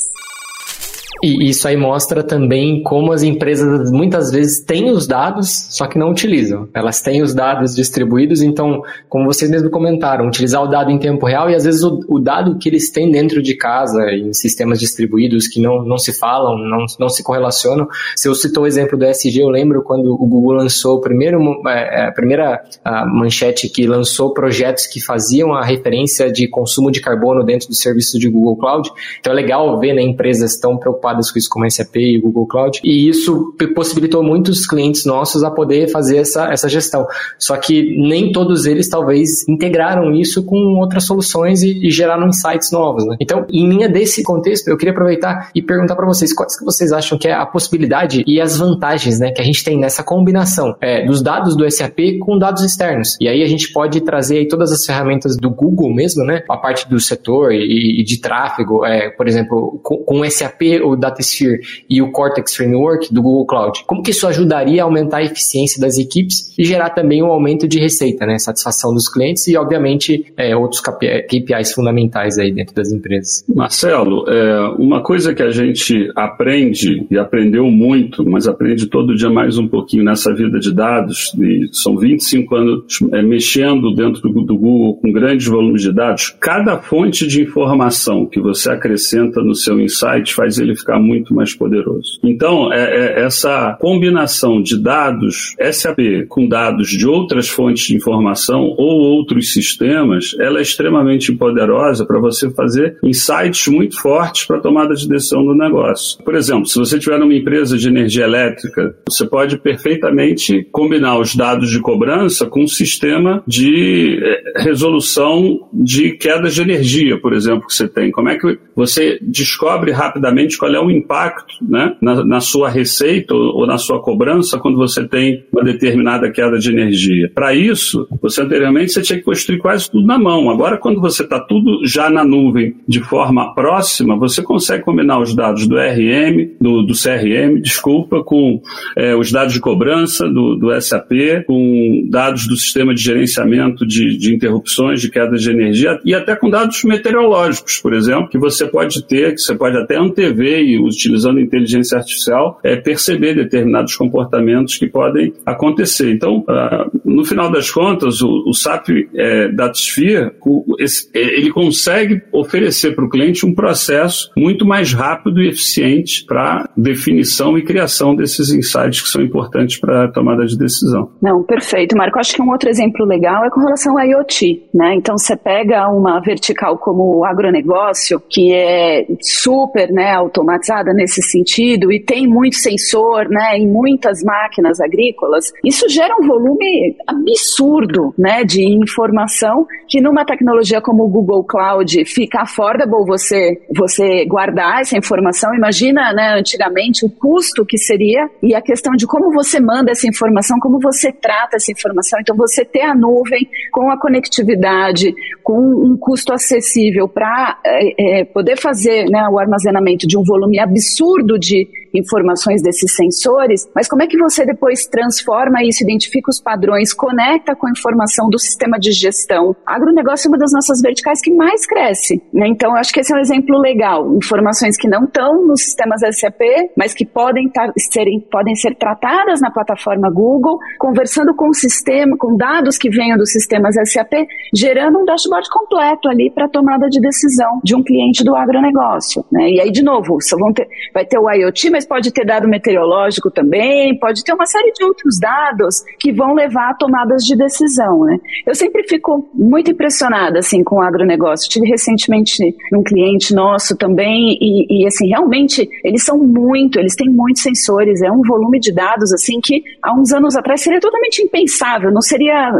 E 1.23 1.49
isso 1.49 1.67
aí 1.67 1.77
mostra 1.77 2.23
também 2.23 2.83
como 2.83 3.11
as 3.11 3.23
empresas 3.23 3.91
muitas 3.91 4.31
vezes 4.31 4.63
têm 4.63 4.91
os 4.91 5.07
dados, 5.07 5.67
só 5.71 5.87
que 5.87 5.97
não 5.97 6.11
utilizam. 6.11 6.67
Elas 6.73 7.01
têm 7.01 7.21
os 7.21 7.33
dados 7.33 7.75
distribuídos, 7.75 8.41
então, 8.41 8.81
como 9.09 9.25
vocês 9.25 9.49
mesmo 9.49 9.69
comentaram, 9.69 10.27
utilizar 10.27 10.63
o 10.63 10.67
dado 10.67 10.91
em 10.91 10.99
tempo 10.99 11.25
real 11.25 11.49
e 11.49 11.55
às 11.55 11.63
vezes 11.63 11.83
o, 11.83 11.99
o 12.07 12.19
dado 12.19 12.57
que 12.57 12.69
eles 12.69 12.91
têm 12.91 13.09
dentro 13.09 13.41
de 13.41 13.55
casa, 13.55 14.11
em 14.11 14.33
sistemas 14.33 14.79
distribuídos 14.79 15.47
que 15.47 15.61
não, 15.61 15.83
não 15.83 15.97
se 15.97 16.17
falam, 16.17 16.57
não, 16.57 16.85
não 16.99 17.09
se 17.09 17.23
correlacionam. 17.23 17.87
Se 18.15 18.27
eu 18.27 18.35
citou 18.35 18.63
o 18.63 18.67
exemplo 18.67 18.97
do 18.97 19.05
SG, 19.05 19.41
eu 19.41 19.49
lembro 19.49 19.83
quando 19.83 20.13
o 20.13 20.27
Google 20.27 20.53
lançou 20.53 20.97
o 20.97 21.01
primeiro, 21.01 21.39
é, 21.67 22.01
é, 22.01 22.07
a 22.07 22.11
primeira 22.11 22.63
manchete 23.07 23.69
que 23.69 23.87
lançou 23.87 24.33
projetos 24.33 24.85
que 24.85 25.01
faziam 25.01 25.53
a 25.53 25.63
referência 25.63 26.31
de 26.31 26.47
consumo 26.47 26.91
de 26.91 27.01
carbono 27.01 27.43
dentro 27.43 27.67
do 27.67 27.75
serviço 27.75 28.19
de 28.19 28.29
Google 28.29 28.57
Cloud. 28.57 28.89
Então 29.19 29.31
é 29.33 29.35
legal 29.35 29.79
ver 29.79 29.93
né, 29.93 30.01
empresas 30.01 30.57
tão 30.57 30.77
preocupadas 30.77 31.04
preocupadas 31.05 31.31
com 31.31 31.39
isso, 31.39 31.49
como 31.49 31.69
SAP 31.69 31.95
e 31.97 32.17
o 32.17 32.21
Google 32.21 32.47
Cloud, 32.47 32.79
e 32.83 33.07
isso 33.07 33.53
possibilitou 33.75 34.23
muitos 34.23 34.65
clientes 34.65 35.05
nossos 35.05 35.43
a 35.43 35.51
poder 35.51 35.89
fazer 35.89 36.17
essa, 36.17 36.51
essa 36.51 36.67
gestão. 36.67 37.05
Só 37.37 37.55
que 37.57 37.95
nem 37.97 38.31
todos 38.31 38.65
eles 38.65 38.89
talvez 38.89 39.47
integraram 39.47 40.13
isso 40.13 40.43
com 40.43 40.57
outras 40.79 41.05
soluções 41.05 41.61
e, 41.61 41.87
e 41.87 41.91
geraram 41.91 42.27
insights 42.27 42.71
novos. 42.71 43.05
Né? 43.05 43.17
Então, 43.19 43.45
em 43.49 43.67
linha 43.67 43.87
desse 43.87 44.23
contexto, 44.23 44.67
eu 44.67 44.77
queria 44.77 44.91
aproveitar 44.91 45.49
e 45.53 45.61
perguntar 45.61 45.95
para 45.95 46.05
vocês 46.05 46.33
quais 46.33 46.57
que 46.57 46.65
vocês 46.65 46.91
acham 46.91 47.17
que 47.17 47.27
é 47.27 47.33
a 47.33 47.45
possibilidade 47.45 48.23
e 48.25 48.41
as 48.41 48.57
vantagens 48.57 49.19
né, 49.19 49.31
que 49.31 49.41
a 49.41 49.45
gente 49.45 49.63
tem 49.63 49.77
nessa 49.77 50.03
combinação 50.03 50.75
é, 50.81 51.05
dos 51.05 51.21
dados 51.21 51.55
do 51.55 51.69
SAP 51.69 52.19
com 52.19 52.37
dados 52.37 52.63
externos. 52.63 53.17
E 53.19 53.27
aí 53.27 53.43
a 53.43 53.47
gente 53.47 53.71
pode 53.71 54.01
trazer 54.01 54.39
aí 54.39 54.47
todas 54.47 54.71
as 54.71 54.85
ferramentas 54.85 55.37
do 55.37 55.49
Google 55.49 55.93
mesmo, 55.93 56.23
né? 56.23 56.43
A 56.49 56.57
parte 56.57 56.89
do 56.89 56.99
setor 56.99 57.51
e, 57.51 58.01
e 58.01 58.03
de 58.03 58.19
tráfego, 58.19 58.85
é, 58.85 59.09
por 59.09 59.27
exemplo, 59.27 59.79
com, 59.83 59.97
com 59.97 60.29
SAP 60.29 60.61
ou 60.83 60.94
o 60.95 60.99
DataSphere 60.99 61.59
e 61.89 62.01
o 62.01 62.11
Cortex 62.11 62.55
Framework 62.55 63.13
do 63.13 63.21
Google 63.21 63.45
Cloud. 63.45 63.83
Como 63.85 64.01
que 64.01 64.11
isso 64.11 64.27
ajudaria 64.27 64.81
a 64.81 64.85
aumentar 64.85 65.17
a 65.17 65.23
eficiência 65.23 65.79
das 65.79 65.97
equipes 65.97 66.53
e 66.57 66.63
gerar 66.63 66.91
também 66.91 67.21
um 67.21 67.27
aumento 67.27 67.67
de 67.67 67.79
receita, 67.79 68.25
né? 68.25 68.37
Satisfação 68.39 68.93
dos 68.93 69.09
clientes 69.09 69.47
e, 69.47 69.57
obviamente, 69.57 70.25
é, 70.37 70.55
outros 70.55 70.81
KPIs 70.81 71.73
fundamentais 71.73 72.37
aí 72.37 72.51
dentro 72.51 72.73
das 72.73 72.91
empresas. 72.91 73.43
Marcelo, 73.53 74.29
é, 74.29 74.69
uma 74.77 75.01
coisa 75.01 75.33
que 75.33 75.43
a 75.43 75.51
gente 75.51 76.11
aprende 76.15 77.05
e 77.09 77.17
aprendeu 77.17 77.65
muito, 77.65 78.27
mas 78.27 78.47
aprende 78.47 78.87
todo 78.87 79.15
dia 79.15 79.29
mais 79.29 79.57
um 79.57 79.67
pouquinho 79.67 80.03
nessa 80.03 80.33
vida 80.33 80.59
de 80.59 80.73
dados, 80.73 81.33
e 81.39 81.69
são 81.71 81.97
25 81.97 82.55
anos 82.55 82.99
é, 83.11 83.21
mexendo 83.21 83.93
dentro 83.93 84.21
do, 84.21 84.41
do 84.41 84.57
Google 84.57 84.95
com 84.97 85.11
grandes 85.11 85.47
volumes 85.47 85.81
de 85.81 85.93
dados, 85.93 86.35
cada 86.39 86.77
fonte 86.77 87.27
de 87.27 87.41
informação 87.41 88.25
que 88.25 88.39
você 88.39 88.71
acrescenta 88.71 89.41
no 89.41 89.55
seu 89.55 89.79
insight 89.79 90.33
faz 90.33 90.57
ele 90.57 90.75
ficar 90.85 90.99
muito 90.99 91.33
mais 91.33 91.55
poderoso. 91.55 92.19
Então, 92.23 92.71
é, 92.71 93.21
é 93.21 93.25
essa 93.25 93.75
combinação 93.79 94.61
de 94.61 94.79
dados 94.79 95.55
SAP 95.71 96.27
com 96.29 96.47
dados 96.47 96.89
de 96.89 97.07
outras 97.07 97.49
fontes 97.49 97.87
de 97.87 97.95
informação 97.95 98.61
ou 98.77 98.99
outros 98.99 99.51
sistemas, 99.51 100.35
ela 100.39 100.59
é 100.59 100.61
extremamente 100.61 101.31
poderosa 101.33 102.05
para 102.05 102.19
você 102.19 102.49
fazer 102.51 102.97
insights 103.03 103.67
muito 103.67 103.99
fortes 103.99 104.45
para 104.45 104.57
a 104.57 104.61
tomada 104.61 104.93
de 104.93 105.07
decisão 105.07 105.43
do 105.43 105.55
negócio. 105.55 106.23
Por 106.23 106.35
exemplo, 106.35 106.65
se 106.67 106.77
você 106.77 106.99
tiver 106.99 107.21
uma 107.21 107.33
empresa 107.33 107.77
de 107.77 107.87
energia 107.87 108.25
elétrica, 108.25 108.95
você 109.07 109.25
pode 109.25 109.57
perfeitamente 109.57 110.67
combinar 110.71 111.19
os 111.19 111.35
dados 111.35 111.69
de 111.69 111.79
cobrança 111.79 112.45
com 112.45 112.63
um 112.63 112.67
sistema 112.67 113.43
de 113.47 114.19
é, 114.21 114.61
resolução 114.61 115.67
de 115.73 116.11
quedas 116.11 116.53
de 116.53 116.61
energia, 116.61 117.19
por 117.19 117.33
exemplo, 117.33 117.67
que 117.67 117.73
você 117.73 117.87
tem. 117.87 118.11
Como 118.11 118.29
é 118.29 118.37
que 118.37 118.59
você 118.75 119.17
descobre 119.21 119.91
rapidamente 119.91 120.57
qual 120.65 120.73
é 120.73 120.79
o 120.79 120.89
impacto 120.89 121.55
né, 121.61 121.95
na, 122.01 122.25
na 122.25 122.39
sua 122.39 122.69
receita 122.69 123.35
ou, 123.35 123.59
ou, 123.59 123.67
na 123.67 123.77
sua 123.77 124.01
cobrança 124.01 124.57
quando 124.57 124.77
você 124.77 125.07
tem 125.07 125.43
uma 125.53 125.63
determinada 125.63 126.31
queda 126.31 126.57
de 126.57 126.71
energia. 126.71 127.31
Para 127.33 127.53
isso, 127.53 128.07
você 128.21 128.41
anteriormente 128.41 128.91
você 128.91 129.01
tinha 129.01 129.19
que 129.19 129.25
construir 129.25 129.59
quase 129.59 129.89
tudo 129.89 130.05
na 130.07 130.17
mão. 130.17 130.49
Agora, 130.49 130.77
quando 130.77 130.99
você 130.99 131.23
está 131.23 131.39
tudo 131.39 131.85
já 131.85 132.09
na 132.09 132.23
nuvem 132.23 132.75
de 132.87 132.99
forma 132.99 133.53
próxima, 133.53 134.17
você 134.17 134.41
consegue 134.41 134.83
combinar 134.83 135.19
os 135.19 135.35
dados 135.35 135.67
do 135.67 135.75
RM, 135.75 136.55
do, 136.59 136.81
do 136.81 136.93
CRM, 136.93 137.61
desculpa, 137.61 138.23
com 138.23 138.61
é, 138.97 139.15
os 139.15 139.31
dados 139.31 139.53
de 139.53 139.59
cobrança 139.59 140.27
do, 140.27 140.55
do 140.55 140.81
SAP, 140.81 141.45
com 141.45 142.07
dados 142.09 142.47
do 142.47 142.55
sistema 142.55 142.93
de 142.93 143.01
gerenciamento 143.03 143.85
de, 143.85 144.17
de 144.17 144.33
interrupções 144.33 144.99
de 144.99 145.11
queda 145.11 145.35
de 145.35 145.49
energia 145.49 145.99
e 146.03 146.13
até 146.15 146.35
com 146.35 146.49
dados 146.49 146.83
meteorológicos, 146.83 147.79
por 147.79 147.93
exemplo, 147.93 148.29
que 148.29 148.37
você 148.37 148.65
pode 148.65 149.03
ter, 149.05 149.33
que 149.33 149.41
você 149.41 149.53
pode 149.53 149.77
até 149.77 149.97
antever 149.97 150.54
e 150.61 150.79
utilizando 150.79 151.39
inteligência 151.39 151.97
artificial 151.97 152.59
é 152.63 152.75
perceber 152.75 153.35
determinados 153.35 153.95
comportamentos 153.95 154.77
que 154.77 154.87
podem 154.87 155.33
acontecer. 155.45 156.11
Então, 156.11 156.39
uh, 156.39 156.99
no 157.03 157.23
final 157.23 157.51
das 157.51 157.69
contas, 157.69 158.21
o, 158.21 158.43
o 158.47 158.53
SAP 158.53 158.89
é, 159.13 159.49
DataSphere, 159.49 160.31
esse, 160.79 161.09
ele 161.13 161.51
consegue 161.51 162.21
oferecer 162.31 162.95
para 162.95 163.05
o 163.05 163.09
cliente 163.09 163.45
um 163.45 163.53
processo 163.53 164.31
muito 164.37 164.65
mais 164.65 164.93
rápido 164.93 165.41
e 165.41 165.49
eficiente 165.49 166.25
para 166.25 166.69
definição 166.75 167.57
e 167.57 167.63
criação 167.63 168.15
desses 168.15 168.51
insights 168.51 169.01
que 169.01 169.09
são 169.09 169.21
importantes 169.21 169.77
para 169.79 170.05
a 170.05 170.07
tomada 170.11 170.45
de 170.45 170.57
decisão. 170.57 171.11
Não, 171.21 171.43
perfeito, 171.43 171.95
Marco. 171.97 172.19
Acho 172.19 172.35
que 172.35 172.41
um 172.41 172.49
outro 172.49 172.69
exemplo 172.69 173.05
legal 173.05 173.45
é 173.45 173.49
com 173.49 173.59
relação 173.59 173.97
ao 173.97 174.05
IoT, 174.05 174.69
né? 174.73 174.95
Então 174.95 175.17
você 175.17 175.35
pega 175.35 175.87
uma 175.89 176.19
vertical 176.19 176.77
como 176.77 177.19
o 177.19 177.25
agronegócio, 177.25 178.21
que 178.29 178.51
é 178.53 179.05
super, 179.21 179.91
né, 179.91 180.11
automatizada 180.45 180.93
nesse 180.93 181.21
sentido 181.21 181.91
e 181.91 181.99
tem 181.99 182.27
muito 182.27 182.55
sensor, 182.55 183.27
né, 183.29 183.57
em 183.57 183.67
muitas 183.67 184.23
máquinas 184.23 184.79
agrícolas. 184.79 185.51
Isso 185.63 185.89
gera 185.89 186.15
um 186.19 186.27
volume 186.27 186.95
absurdo, 187.07 188.13
né, 188.17 188.43
de 188.43 188.63
informação 188.63 189.65
que 189.87 190.01
numa 190.01 190.25
tecnologia 190.25 190.81
como 190.81 191.03
o 191.03 191.09
Google 191.09 191.43
Cloud 191.43 192.05
fica 192.05 192.41
affordable 192.41 193.05
você 193.05 193.61
você 193.75 194.25
guardar 194.25 194.81
essa 194.81 194.97
informação. 194.97 195.53
Imagina, 195.53 196.13
né, 196.13 196.35
antigamente 196.37 197.05
o 197.05 197.09
custo 197.09 197.65
que 197.65 197.77
seria 197.77 198.29
e 198.41 198.53
a 198.55 198.61
questão 198.61 198.93
de 198.93 199.05
como 199.07 199.31
você 199.31 199.59
manda 199.59 199.91
essa 199.91 200.07
informação, 200.07 200.57
como 200.59 200.79
você 200.79 201.11
trata 201.11 201.57
essa 201.57 201.71
informação. 201.71 202.19
Então 202.19 202.35
você 202.35 202.63
ter 202.63 202.81
a 202.81 202.95
nuvem 202.95 203.47
com 203.71 203.89
a 203.89 203.99
conectividade, 203.99 205.13
com 205.43 205.59
um 205.59 205.97
custo 205.97 206.33
acessível 206.33 207.07
para 207.07 207.59
é, 207.65 208.19
é, 208.19 208.25
poder 208.25 208.57
fazer 208.57 209.05
né, 209.09 209.27
o 209.29 209.39
armazenamento 209.39 210.07
de 210.07 210.17
um 210.17 210.23
volume 210.23 210.34
absurdo 210.59 211.37
de 211.37 211.67
informações 211.99 212.61
desses 212.61 212.93
sensores, 212.95 213.69
mas 213.73 213.87
como 213.87 214.03
é 214.03 214.07
que 214.07 214.17
você 214.17 214.45
depois 214.45 214.85
transforma 214.85 215.63
isso, 215.63 215.83
identifica 215.83 216.29
os 216.29 216.41
padrões, 216.41 216.93
conecta 216.93 217.55
com 217.55 217.67
a 217.67 217.71
informação 217.71 218.29
do 218.29 218.39
sistema 218.39 218.77
de 218.77 218.91
gestão? 218.91 219.55
Agronegócio 219.65 220.27
é 220.27 220.29
uma 220.29 220.37
das 220.37 220.51
nossas 220.51 220.81
verticais 220.81 221.21
que 221.21 221.33
mais 221.33 221.65
cresce, 221.65 222.21
né? 222.33 222.47
Então, 222.47 222.75
acho 222.75 222.93
que 222.93 222.99
esse 222.99 223.13
é 223.13 223.15
um 223.15 223.19
exemplo 223.19 223.57
legal. 223.59 224.15
Informações 224.15 224.77
que 224.77 224.87
não 224.87 225.05
estão 225.05 225.45
nos 225.45 225.61
sistemas 225.61 226.01
SAP, 226.01 226.41
mas 226.77 226.93
que 226.93 227.05
podem, 227.05 227.49
tar, 227.49 227.71
serem, 227.91 228.19
podem 228.31 228.55
ser 228.55 228.75
tratadas 228.75 229.41
na 229.41 229.51
plataforma 229.51 230.09
Google, 230.09 230.57
conversando 230.79 231.33
com 231.35 231.49
o 231.49 231.53
sistema, 231.53 232.15
com 232.17 232.35
dados 232.35 232.77
que 232.77 232.89
venham 232.89 233.17
dos 233.17 233.31
sistemas 233.31 233.75
SAP, 233.89 234.13
gerando 234.53 234.99
um 234.99 235.05
dashboard 235.05 235.47
completo 235.49 236.09
ali 236.09 236.31
para 236.31 236.47
tomada 236.47 236.87
de 236.87 236.99
decisão 236.99 237.59
de 237.63 237.75
um 237.75 237.83
cliente 237.83 238.23
do 238.23 238.35
agronegócio. 238.35 239.25
Né? 239.31 239.49
E 239.51 239.61
aí, 239.61 239.71
de 239.71 239.83
novo, 239.83 240.17
ter, 240.53 240.67
vai 240.93 241.05
ter 241.05 241.17
o 241.17 241.29
IoT, 241.29 241.69
mas 241.69 241.85
pode 241.85 242.11
ter 242.11 242.25
dado 242.25 242.47
meteorológico 242.47 243.29
também, 243.31 243.97
pode 243.99 244.23
ter 244.23 244.33
uma 244.33 244.45
série 244.45 244.71
de 244.71 244.83
outros 244.83 245.19
dados 245.19 245.83
que 245.99 246.11
vão 246.11 246.33
levar 246.33 246.71
a 246.71 246.73
tomadas 246.73 247.23
de 247.23 247.35
decisão. 247.35 248.05
Né? 248.05 248.17
Eu 248.45 248.55
sempre 248.55 248.83
fico 248.87 249.29
muito 249.33 249.71
impressionada 249.71 250.39
assim, 250.39 250.63
com 250.63 250.77
o 250.77 250.81
agronegócio. 250.81 251.49
Tive 251.49 251.67
recentemente 251.67 252.43
um 252.73 252.83
cliente 252.83 253.33
nosso 253.33 253.77
também 253.77 254.37
e, 254.39 254.83
e, 254.83 254.87
assim, 254.87 255.07
realmente 255.07 255.67
eles 255.83 256.03
são 256.03 256.17
muito, 256.17 256.79
eles 256.79 256.95
têm 256.95 257.09
muitos 257.09 257.41
sensores, 257.41 258.01
é 258.01 258.11
um 258.11 258.21
volume 258.21 258.59
de 258.59 258.73
dados 258.73 259.13
assim 259.13 259.39
que 259.41 259.63
há 259.81 259.93
uns 259.93 260.11
anos 260.11 260.35
atrás 260.35 260.61
seria 260.61 260.79
totalmente 260.79 261.21
impensável, 261.21 261.91
não 261.91 262.01
seria 262.01 262.51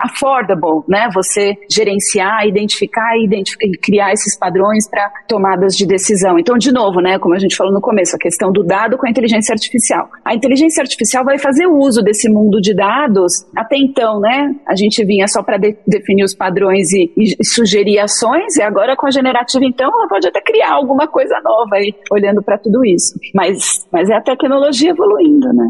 affordable, 0.00 0.82
né? 0.88 1.08
Você 1.14 1.56
gerenciar, 1.70 2.46
identificar 2.46 3.16
e, 3.16 3.24
identificar, 3.24 3.78
criar 3.82 4.12
esses 4.12 4.36
padrões 4.38 4.88
para 4.88 5.10
tomadas 5.28 5.76
de 5.76 5.86
decisão. 5.86 6.38
Então, 6.38 6.56
de 6.56 6.72
novo, 6.72 6.91
né, 7.00 7.18
como 7.18 7.34
a 7.34 7.38
gente 7.38 7.56
falou 7.56 7.72
no 7.72 7.80
começo, 7.80 8.16
a 8.16 8.18
questão 8.18 8.52
do 8.52 8.62
dado 8.62 8.98
com 8.98 9.06
a 9.06 9.10
inteligência 9.10 9.52
artificial. 9.52 10.08
A 10.24 10.34
inteligência 10.34 10.82
artificial 10.82 11.24
vai 11.24 11.38
fazer 11.38 11.66
uso 11.66 12.02
desse 12.02 12.28
mundo 12.28 12.60
de 12.60 12.74
dados. 12.74 13.46
Até 13.56 13.76
então, 13.76 14.20
né, 14.20 14.54
a 14.66 14.74
gente 14.74 15.04
vinha 15.04 15.26
só 15.28 15.42
para 15.42 15.56
de, 15.56 15.76
definir 15.86 16.24
os 16.24 16.34
padrões 16.34 16.92
e, 16.92 17.12
e, 17.16 17.44
sugerir 17.44 17.98
ações, 17.98 18.56
e 18.56 18.62
agora 18.62 18.96
com 18.96 19.06
a 19.06 19.10
generativa, 19.10 19.64
então, 19.64 19.88
ela 19.88 20.08
pode 20.08 20.26
até 20.26 20.40
criar 20.40 20.74
alguma 20.74 21.06
coisa 21.06 21.40
nova 21.42 21.76
aí, 21.76 21.94
olhando 22.10 22.42
para 22.42 22.58
tudo 22.58 22.84
isso. 22.84 23.18
Mas, 23.34 23.86
mas 23.92 24.10
é 24.10 24.14
a 24.14 24.20
tecnologia 24.20 24.90
evoluindo, 24.90 25.52
né? 25.52 25.68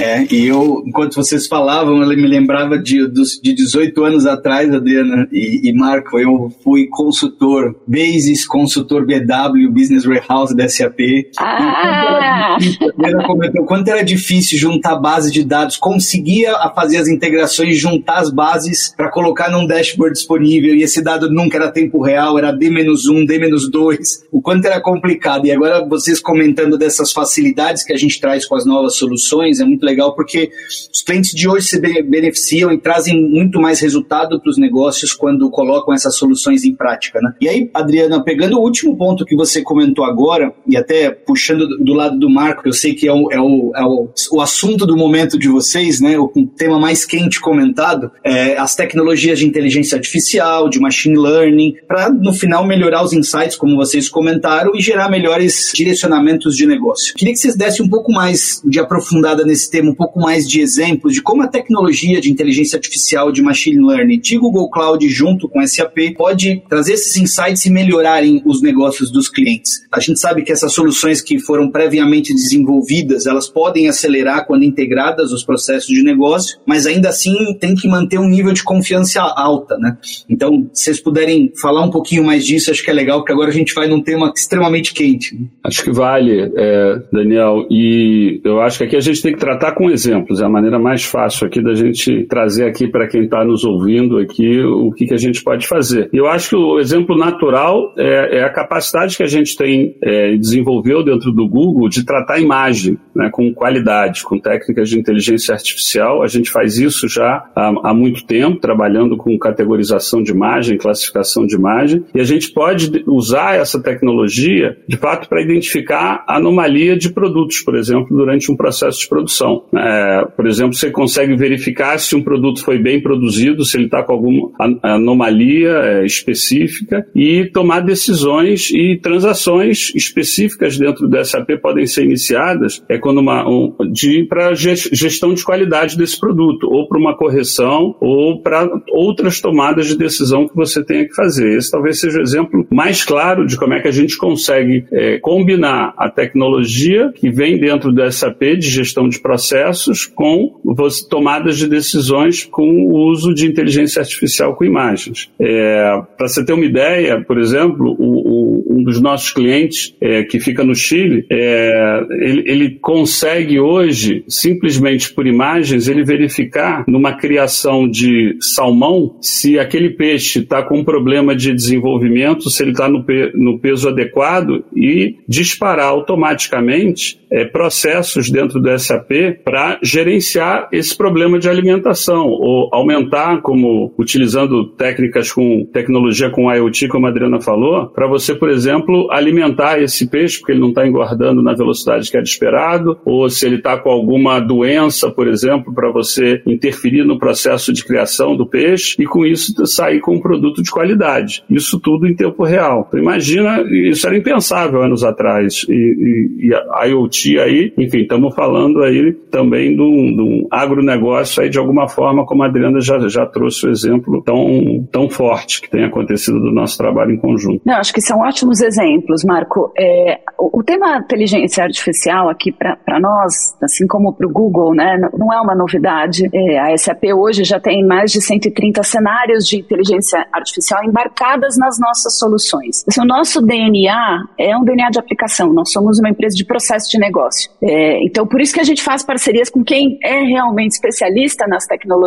É, 0.00 0.24
e 0.32 0.46
eu, 0.46 0.82
enquanto 0.86 1.16
vocês 1.16 1.48
falavam, 1.48 2.00
eu 2.00 2.08
me 2.08 2.28
lembrava 2.28 2.78
de, 2.78 3.04
de 3.08 3.52
18 3.52 4.04
anos 4.04 4.26
atrás, 4.26 4.72
Adriana 4.72 5.28
e, 5.32 5.68
e 5.68 5.72
Marco, 5.72 6.18
eu 6.20 6.52
fui 6.62 6.86
consultor 6.86 7.74
Basis, 7.86 8.46
consultor 8.46 9.04
BW, 9.04 9.70
Business 9.72 10.06
Warehouse 10.06 10.54
da 10.54 10.68
SAP. 10.68 11.00
Ah! 11.38 12.56
E 12.60 12.84
Adriana 12.84 13.26
comentou 13.26 13.64
quanto 13.64 13.88
era 13.88 14.04
difícil 14.04 14.56
juntar 14.56 14.96
base 14.96 15.32
de 15.32 15.42
dados, 15.42 15.76
conseguia 15.76 16.54
fazer 16.74 16.98
as 16.98 17.08
integrações, 17.08 17.76
juntar 17.76 18.18
as 18.18 18.30
bases 18.30 18.94
para 18.96 19.10
colocar 19.10 19.50
num 19.50 19.66
dashboard 19.66 20.14
disponível, 20.14 20.74
e 20.74 20.82
esse 20.82 21.02
dado 21.02 21.28
nunca 21.28 21.56
era 21.56 21.72
tempo 21.72 22.00
real, 22.00 22.38
era 22.38 22.52
D-1, 22.52 23.26
D-2, 23.26 23.98
o 24.30 24.40
quanto 24.40 24.66
era 24.66 24.80
complicado. 24.80 25.46
E 25.46 25.50
agora 25.50 25.84
vocês 25.84 26.20
comentando 26.20 26.78
dessas 26.78 27.12
facilidades 27.12 27.82
que 27.82 27.92
a 27.92 27.96
gente 27.96 28.20
traz 28.20 28.46
com 28.46 28.54
as 28.54 28.64
novas 28.64 28.96
soluções, 28.96 29.27
é 29.60 29.64
muito 29.64 29.84
legal 29.84 30.14
porque 30.14 30.50
os 30.92 31.02
clientes 31.02 31.30
de 31.30 31.48
hoje 31.48 31.66
se 31.66 31.80
beneficiam 31.80 32.72
e 32.72 32.78
trazem 32.78 33.20
muito 33.20 33.60
mais 33.60 33.80
resultado 33.80 34.40
para 34.40 34.50
os 34.50 34.58
negócios 34.58 35.12
quando 35.12 35.50
colocam 35.50 35.94
essas 35.94 36.16
soluções 36.16 36.64
em 36.64 36.74
prática. 36.74 37.20
Né? 37.20 37.32
E 37.40 37.48
aí, 37.48 37.70
Adriana, 37.74 38.22
pegando 38.22 38.58
o 38.58 38.62
último 38.62 38.96
ponto 38.96 39.24
que 39.24 39.36
você 39.36 39.62
comentou 39.62 40.04
agora, 40.04 40.52
e 40.66 40.76
até 40.76 41.10
puxando 41.10 41.66
do 41.78 41.92
lado 41.94 42.18
do 42.18 42.28
Marco, 42.28 42.62
eu 42.66 42.72
sei 42.72 42.94
que 42.94 43.06
é 43.06 43.12
o, 43.12 43.30
é 43.30 43.40
o, 43.40 43.72
é 43.74 43.84
o, 43.84 44.08
o 44.32 44.40
assunto 44.40 44.86
do 44.86 44.96
momento 44.96 45.38
de 45.38 45.48
vocês, 45.48 46.00
né, 46.00 46.18
o 46.18 46.28
tema 46.56 46.78
mais 46.78 47.04
quente 47.04 47.40
comentado, 47.40 48.10
é 48.24 48.56
as 48.56 48.74
tecnologias 48.74 49.38
de 49.38 49.46
inteligência 49.46 49.96
artificial, 49.96 50.68
de 50.68 50.80
machine 50.80 51.18
learning, 51.18 51.76
para 51.86 52.10
no 52.10 52.32
final 52.32 52.66
melhorar 52.66 53.02
os 53.02 53.12
insights, 53.12 53.56
como 53.56 53.76
vocês 53.76 54.08
comentaram, 54.08 54.74
e 54.74 54.80
gerar 54.80 55.08
melhores 55.08 55.72
direcionamentos 55.74 56.56
de 56.56 56.66
negócio. 56.66 57.14
Queria 57.14 57.32
que 57.32 57.40
vocês 57.40 57.56
dessem 57.56 57.84
um 57.84 57.88
pouco 57.88 58.12
mais 58.12 58.60
de 58.64 58.78
aprofundada 59.18 59.44
nesse 59.44 59.70
tema 59.70 59.90
um 59.90 59.94
pouco 59.94 60.20
mais 60.20 60.48
de 60.48 60.60
exemplos 60.60 61.12
de 61.12 61.22
como 61.22 61.42
a 61.42 61.48
tecnologia 61.48 62.20
de 62.20 62.30
inteligência 62.30 62.76
artificial, 62.76 63.32
de 63.32 63.42
machine 63.42 63.84
learning, 63.84 64.20
de 64.20 64.38
Google 64.38 64.70
Cloud 64.70 65.06
junto 65.08 65.48
com 65.48 65.66
SAP 65.66 66.14
pode 66.16 66.62
trazer 66.68 66.94
esses 66.94 67.16
insights 67.16 67.66
e 67.66 67.70
melhorarem 67.70 68.42
os 68.44 68.62
negócios 68.62 69.10
dos 69.10 69.28
clientes. 69.28 69.86
A 69.92 70.00
gente 70.00 70.20
sabe 70.20 70.42
que 70.42 70.52
essas 70.52 70.72
soluções 70.72 71.20
que 71.20 71.38
foram 71.38 71.70
previamente 71.70 72.32
desenvolvidas, 72.32 73.26
elas 73.26 73.48
podem 73.48 73.88
acelerar 73.88 74.46
quando 74.46 74.64
integradas 74.64 75.32
os 75.32 75.44
processos 75.44 75.88
de 75.88 76.02
negócio, 76.02 76.58
mas 76.66 76.86
ainda 76.86 77.08
assim 77.08 77.56
tem 77.58 77.74
que 77.74 77.88
manter 77.88 78.18
um 78.18 78.28
nível 78.28 78.52
de 78.52 78.62
confiança 78.62 79.20
alta, 79.20 79.76
né? 79.78 79.96
Então, 80.28 80.68
se 80.72 80.84
vocês 80.84 81.00
puderem 81.00 81.52
falar 81.60 81.84
um 81.84 81.90
pouquinho 81.90 82.24
mais 82.24 82.44
disso, 82.44 82.70
acho 82.70 82.82
que 82.82 82.90
é 82.90 82.94
legal, 82.94 83.18
porque 83.18 83.32
agora 83.32 83.48
a 83.48 83.52
gente 83.52 83.74
vai 83.74 83.88
num 83.88 84.02
tema 84.02 84.32
extremamente 84.34 84.92
quente. 84.92 85.34
Né? 85.34 85.46
Acho 85.64 85.82
que 85.82 85.90
vale, 85.90 86.52
é, 86.56 87.02
Daniel, 87.12 87.66
e 87.70 88.40
eu 88.44 88.60
acho 88.60 88.78
que 88.78 88.84
aqui 88.84 88.96
a 88.96 89.00
gente 89.00 89.07
tem 89.22 89.32
que 89.32 89.38
tratar 89.38 89.72
com 89.72 89.90
exemplos, 89.90 90.40
é 90.40 90.44
a 90.44 90.48
maneira 90.48 90.78
mais 90.78 91.04
fácil 91.04 91.46
aqui 91.46 91.62
da 91.62 91.74
gente 91.74 92.26
trazer 92.28 92.66
aqui 92.66 92.88
para 92.88 93.08
quem 93.08 93.24
está 93.24 93.44
nos 93.44 93.64
ouvindo 93.64 94.18
aqui 94.18 94.60
o 94.60 94.90
que, 94.92 95.06
que 95.06 95.14
a 95.14 95.18
gente 95.18 95.42
pode 95.42 95.66
fazer. 95.66 96.08
Eu 96.12 96.26
acho 96.26 96.50
que 96.50 96.56
o 96.56 96.78
exemplo 96.78 97.16
natural 97.16 97.94
é, 97.96 98.38
é 98.38 98.44
a 98.44 98.52
capacidade 98.52 99.16
que 99.16 99.22
a 99.22 99.26
gente 99.26 99.56
tem 99.56 99.96
é, 100.02 100.36
desenvolveu 100.36 101.02
dentro 101.02 101.32
do 101.32 101.48
Google 101.48 101.88
de 101.88 102.04
tratar 102.04 102.38
imagem 102.38 102.98
né, 103.14 103.30
com 103.32 103.52
qualidade, 103.52 104.22
com 104.22 104.38
técnicas 104.38 104.88
de 104.88 104.98
inteligência 104.98 105.54
artificial. 105.54 106.22
A 106.22 106.26
gente 106.26 106.50
faz 106.50 106.78
isso 106.78 107.08
já 107.08 107.50
há, 107.54 107.90
há 107.90 107.94
muito 107.94 108.24
tempo, 108.24 108.60
trabalhando 108.60 109.16
com 109.16 109.38
categorização 109.38 110.22
de 110.22 110.32
imagem, 110.32 110.78
classificação 110.78 111.46
de 111.46 111.56
imagem, 111.56 112.04
e 112.14 112.20
a 112.20 112.24
gente 112.24 112.52
pode 112.52 113.02
usar 113.06 113.56
essa 113.56 113.82
tecnologia 113.82 114.76
de 114.86 114.96
fato 114.96 115.28
para 115.28 115.42
identificar 115.42 116.24
anomalia 116.26 116.96
de 116.96 117.12
produtos, 117.12 117.60
por 117.60 117.76
exemplo, 117.76 118.16
durante 118.16 118.50
um 118.50 118.56
processo 118.56 118.97
de 119.00 119.08
produção. 119.08 119.64
É, 119.74 120.24
por 120.36 120.46
exemplo, 120.46 120.74
você 120.74 120.90
consegue 120.90 121.36
verificar 121.36 121.98
se 121.98 122.14
um 122.16 122.22
produto 122.22 122.62
foi 122.62 122.78
bem 122.78 123.00
produzido, 123.00 123.64
se 123.64 123.76
ele 123.76 123.86
está 123.86 124.02
com 124.02 124.12
alguma 124.12 124.50
anomalia 124.82 125.70
é, 125.70 126.06
específica 126.06 127.06
e 127.14 127.46
tomar 127.46 127.80
decisões 127.80 128.70
e 128.70 128.96
transações 128.96 129.92
específicas 129.94 130.78
dentro 130.78 131.08
do 131.08 131.24
SAP 131.24 131.50
podem 131.60 131.86
ser 131.86 132.04
iniciadas 132.04 132.82
é 132.88 132.98
quando 132.98 133.18
uma 133.18 133.48
um, 133.48 133.74
de 133.90 134.24
para 134.24 134.54
gestão 134.54 135.34
de 135.34 135.44
qualidade 135.44 135.96
desse 135.96 136.18
produto 136.18 136.68
ou 136.70 136.88
para 136.88 136.98
uma 136.98 137.16
correção 137.16 137.94
ou 138.00 138.40
para 138.40 138.68
outras 138.90 139.40
tomadas 139.40 139.86
de 139.86 139.96
decisão 139.96 140.48
que 140.48 140.54
você 140.54 140.84
tenha 140.84 141.06
que 141.06 141.14
fazer. 141.14 141.56
Esse 141.56 141.70
talvez 141.70 142.00
seja 142.00 142.18
o 142.18 142.22
exemplo 142.22 142.66
mais 142.70 143.04
claro 143.04 143.46
de 143.46 143.56
como 143.56 143.74
é 143.74 143.80
que 143.80 143.88
a 143.88 143.92
gente 143.92 144.16
consegue 144.16 144.84
é, 144.92 145.18
combinar 145.18 145.94
a 145.96 146.10
tecnologia 146.10 147.12
que 147.14 147.30
vem 147.30 147.58
dentro 147.58 147.92
do 147.92 148.12
SAP 148.12 148.42
de 148.58 148.68
gestão 148.68 148.87
gestão 148.88 149.08
de 149.08 149.20
processos 149.20 150.06
com 150.06 150.60
tomadas 151.08 151.58
de 151.58 151.68
decisões 151.68 152.44
com 152.44 152.86
o 152.86 153.10
uso 153.10 153.34
de 153.34 153.46
inteligência 153.46 154.00
artificial 154.00 154.54
com 154.54 154.64
imagens. 154.64 155.30
É, 155.40 156.00
Para 156.16 156.28
você 156.28 156.44
ter 156.44 156.52
uma 156.52 156.64
ideia, 156.64 157.20
por 157.20 157.38
exemplo, 157.38 157.94
o, 157.98 158.64
o, 158.68 158.78
um 158.78 158.82
dos 158.82 159.00
nossos 159.00 159.30
clientes 159.32 159.94
é, 160.00 160.24
que 160.24 160.40
fica 160.40 160.64
no 160.64 160.74
Chile, 160.74 161.26
é, 161.30 162.00
ele, 162.20 162.44
ele 162.46 162.70
consegue 162.80 163.60
hoje, 163.60 164.24
simplesmente 164.28 165.12
por 165.12 165.26
imagens, 165.26 165.88
ele 165.88 166.04
verificar 166.04 166.84
numa 166.88 167.12
criação 167.12 167.88
de 167.88 168.36
salmão 168.40 169.16
se 169.20 169.58
aquele 169.58 169.90
peixe 169.90 170.40
está 170.40 170.62
com 170.62 170.78
um 170.78 170.84
problema 170.84 171.34
de 171.34 171.52
desenvolvimento, 171.52 172.50
se 172.50 172.62
ele 172.62 172.72
está 172.72 172.88
no, 172.88 173.04
pe 173.04 173.32
no 173.34 173.58
peso 173.58 173.88
adequado 173.88 174.64
e 174.74 175.16
disparar 175.28 175.86
automaticamente 175.86 177.18
é, 177.30 177.44
processos 177.44 178.30
dentro 178.30 178.60
do 178.68 178.78
SAP 178.78 179.10
para 179.44 179.78
gerenciar 179.82 180.68
esse 180.72 180.96
problema 180.96 181.38
de 181.38 181.48
alimentação 181.48 182.26
ou 182.26 182.68
aumentar, 182.72 183.40
como 183.40 183.94
utilizando 183.98 184.66
técnicas 184.66 185.32
com 185.32 185.66
tecnologia 185.72 186.30
com 186.30 186.52
IoT, 186.52 186.88
como 186.88 187.06
a 187.06 187.10
Adriana 187.10 187.40
falou, 187.40 187.86
para 187.86 188.06
você, 188.06 188.34
por 188.34 188.50
exemplo, 188.50 189.08
alimentar 189.10 189.80
esse 189.80 190.08
peixe 190.08 190.38
porque 190.38 190.52
ele 190.52 190.60
não 190.60 190.68
está 190.68 190.86
engordando 190.86 191.42
na 191.42 191.54
velocidade 191.54 192.10
que 192.10 192.16
era 192.16 192.24
esperado, 192.24 192.98
ou 193.04 193.28
se 193.30 193.46
ele 193.46 193.56
está 193.56 193.78
com 193.78 193.90
alguma 193.90 194.40
doença, 194.40 195.10
por 195.10 195.26
exemplo, 195.26 195.72
para 195.74 195.90
você 195.90 196.42
interferir 196.46 197.04
no 197.04 197.18
processo 197.18 197.72
de 197.72 197.84
criação 197.84 198.36
do 198.36 198.46
peixe 198.46 198.96
e 198.98 199.06
com 199.06 199.24
isso 199.24 199.54
sair 199.66 200.00
com 200.00 200.16
um 200.16 200.20
produto 200.20 200.62
de 200.62 200.70
qualidade. 200.70 201.42
Isso 201.48 201.80
tudo 201.80 202.06
em 202.06 202.14
tempo 202.14 202.44
real. 202.44 202.88
Imagina, 202.94 203.62
isso 203.70 204.06
era 204.06 204.16
impensável 204.16 204.82
anos 204.82 205.04
atrás. 205.04 205.64
E, 205.68 205.72
e, 205.72 206.50
e 206.50 206.88
IoT 206.88 207.38
aí, 207.38 207.72
enfim, 207.78 208.02
estamos 208.02 208.34
falando 208.34 208.57
aí 208.82 209.12
também 209.30 209.74
de 209.74 209.82
um 209.82 210.46
agronegócio 210.50 211.42
aí 211.42 211.50
de 211.50 211.58
alguma 211.58 211.88
forma, 211.88 212.24
como 212.24 212.42
a 212.42 212.46
Adriana 212.46 212.80
já, 212.80 212.98
já 213.08 213.26
trouxe 213.26 213.66
o 213.66 213.70
exemplo 213.70 214.22
tão, 214.22 214.86
tão 214.90 215.08
forte 215.08 215.60
que 215.60 215.70
tem 215.70 215.84
acontecido 215.84 216.40
do 216.40 216.52
nosso 216.52 216.76
trabalho 216.76 217.12
em 217.12 217.18
conjunto. 217.18 217.60
Não, 217.64 217.74
acho 217.74 217.92
que 217.92 218.00
são 218.00 218.20
ótimos 218.20 218.60
exemplos, 218.60 219.24
Marco. 219.24 219.72
É, 219.78 220.18
o, 220.38 220.60
o 220.60 220.62
tema 220.62 220.98
inteligência 220.98 221.64
artificial 221.64 222.28
aqui 222.28 222.52
para 222.52 223.00
nós, 223.00 223.56
assim 223.62 223.86
como 223.86 224.12
para 224.12 224.26
o 224.26 224.30
Google, 224.30 224.74
né, 224.74 224.98
não 225.16 225.32
é 225.32 225.40
uma 225.40 225.54
novidade. 225.54 226.28
É, 226.32 226.58
a 226.58 226.76
SAP 226.76 227.04
hoje 227.14 227.44
já 227.44 227.60
tem 227.60 227.84
mais 227.84 228.12
de 228.12 228.20
130 228.20 228.82
cenários 228.82 229.46
de 229.46 229.58
inteligência 229.58 230.26
artificial 230.32 230.84
embarcadas 230.84 231.56
nas 231.56 231.78
nossas 231.78 232.18
soluções. 232.18 232.84
Assim, 232.86 233.00
o 233.00 233.04
nosso 233.04 233.40
DNA 233.42 234.24
é 234.38 234.56
um 234.56 234.64
DNA 234.64 234.90
de 234.90 234.98
aplicação. 234.98 235.52
Nós 235.52 235.70
somos 235.72 235.98
uma 235.98 236.08
empresa 236.08 236.36
de 236.36 236.44
processo 236.44 236.90
de 236.90 236.98
negócio. 236.98 237.50
É, 237.62 238.04
então, 238.04 238.26
por 238.26 238.40
isso 238.40 238.47
que 238.52 238.60
a 238.60 238.64
gente 238.64 238.82
faz 238.82 239.04
parcerias 239.04 239.50
com 239.50 239.64
quem 239.64 239.98
é 240.02 240.22
realmente 240.22 240.72
especialista 240.72 241.46
nas 241.46 241.64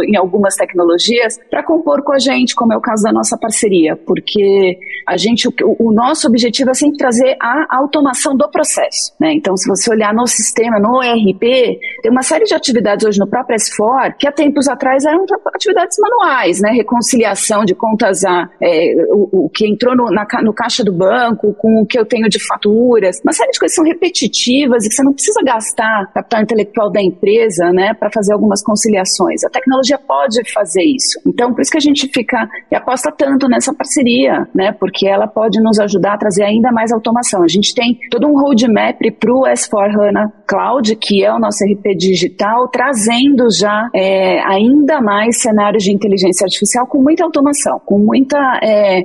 em 0.07 0.17
algumas 0.17 0.55
tecnologias 0.55 1.39
para 1.49 1.63
compor 1.63 2.03
com 2.03 2.13
a 2.13 2.19
gente, 2.19 2.55
como 2.55 2.73
é 2.73 2.77
o 2.77 2.81
caso 2.81 3.03
da 3.03 3.11
nossa 3.11 3.37
parceria, 3.37 3.95
porque 3.95 4.77
a 5.07 5.17
gente, 5.17 5.47
o, 5.47 5.53
o 5.79 5.93
nosso 5.93 6.27
objetivo 6.27 6.71
é 6.71 6.73
sempre 6.73 6.97
trazer 6.97 7.35
a 7.41 7.77
automação 7.77 8.35
do 8.35 8.49
processo. 8.49 9.13
Né? 9.19 9.33
Então, 9.33 9.55
se 9.55 9.67
você 9.67 9.91
olhar 9.91 10.13
no 10.13 10.27
sistema, 10.27 10.79
no 10.79 11.01
ERP, 11.03 11.79
tem 12.01 12.11
uma 12.11 12.23
série 12.23 12.45
de 12.45 12.53
atividades 12.53 13.05
hoje 13.05 13.19
no 13.19 13.27
próprio 13.27 13.57
S4 13.57 14.15
que 14.17 14.27
há 14.27 14.31
tempos 14.31 14.67
atrás 14.67 15.05
eram 15.05 15.25
atividades 15.53 15.97
manuais, 15.99 16.61
né? 16.61 16.71
reconciliação 16.71 17.63
de 17.65 17.75
contas 17.75 18.23
a, 18.23 18.49
é, 18.61 18.93
o, 19.09 19.45
o, 19.45 19.49
que 19.49 19.67
entrou 19.67 19.95
no, 19.95 20.09
na, 20.09 20.25
no 20.43 20.53
caixa 20.53 20.83
do 20.83 20.91
banco 20.91 21.53
com 21.53 21.81
o 21.81 21.85
que 21.85 21.97
eu 21.97 22.05
tenho 22.05 22.27
de 22.29 22.39
faturas, 22.45 23.19
uma 23.23 23.33
série 23.33 23.51
de 23.51 23.59
coisas 23.59 23.75
são 23.75 23.85
repetitivas 23.85 24.85
e 24.85 24.89
que 24.89 24.95
você 24.95 25.03
não 25.03 25.13
precisa 25.13 25.41
gastar 25.43 26.11
capital 26.31 26.41
intelectual 26.41 26.91
da 26.91 27.01
empresa, 27.01 27.71
né, 27.71 27.93
para 27.93 28.09
fazer 28.11 28.33
algumas 28.33 28.63
conciliações. 28.63 29.43
A 29.43 29.49
tecnologia 29.49 29.97
pode 29.97 30.41
fazer 30.51 30.83
isso. 30.83 31.19
Então, 31.27 31.53
por 31.53 31.61
isso 31.61 31.71
que 31.71 31.77
a 31.77 31.81
gente 31.81 32.07
fica 32.07 32.47
e 32.71 32.75
aposta 32.75 33.11
tanto 33.11 33.47
nessa 33.47 33.73
parceria, 33.73 34.47
né, 34.55 34.71
porque 34.71 35.07
ela 35.07 35.27
pode 35.27 35.61
nos 35.61 35.79
ajudar 35.79 36.13
a 36.13 36.17
trazer 36.17 36.43
ainda 36.43 36.71
mais 36.71 36.91
automação. 36.91 37.43
A 37.43 37.47
gente 37.47 37.75
tem 37.75 37.97
todo 38.09 38.27
um 38.27 38.39
roadmap 38.39 38.99
para 39.19 39.33
o 39.33 39.43
S4HANA 39.43 40.31
Cloud, 40.47 40.95
que 40.95 41.23
é 41.23 41.33
o 41.33 41.39
nosso 41.39 41.63
RP 41.65 41.95
digital, 41.97 42.67
trazendo 42.69 43.47
já 43.51 43.89
é, 43.93 44.39
ainda 44.41 45.01
mais 45.01 45.41
cenários 45.41 45.83
de 45.83 45.91
inteligência 45.91 46.45
artificial 46.45 46.87
com 46.87 47.01
muita 47.01 47.23
automação, 47.23 47.79
com 47.85 47.99
muita. 47.99 48.37
É, 48.63 49.03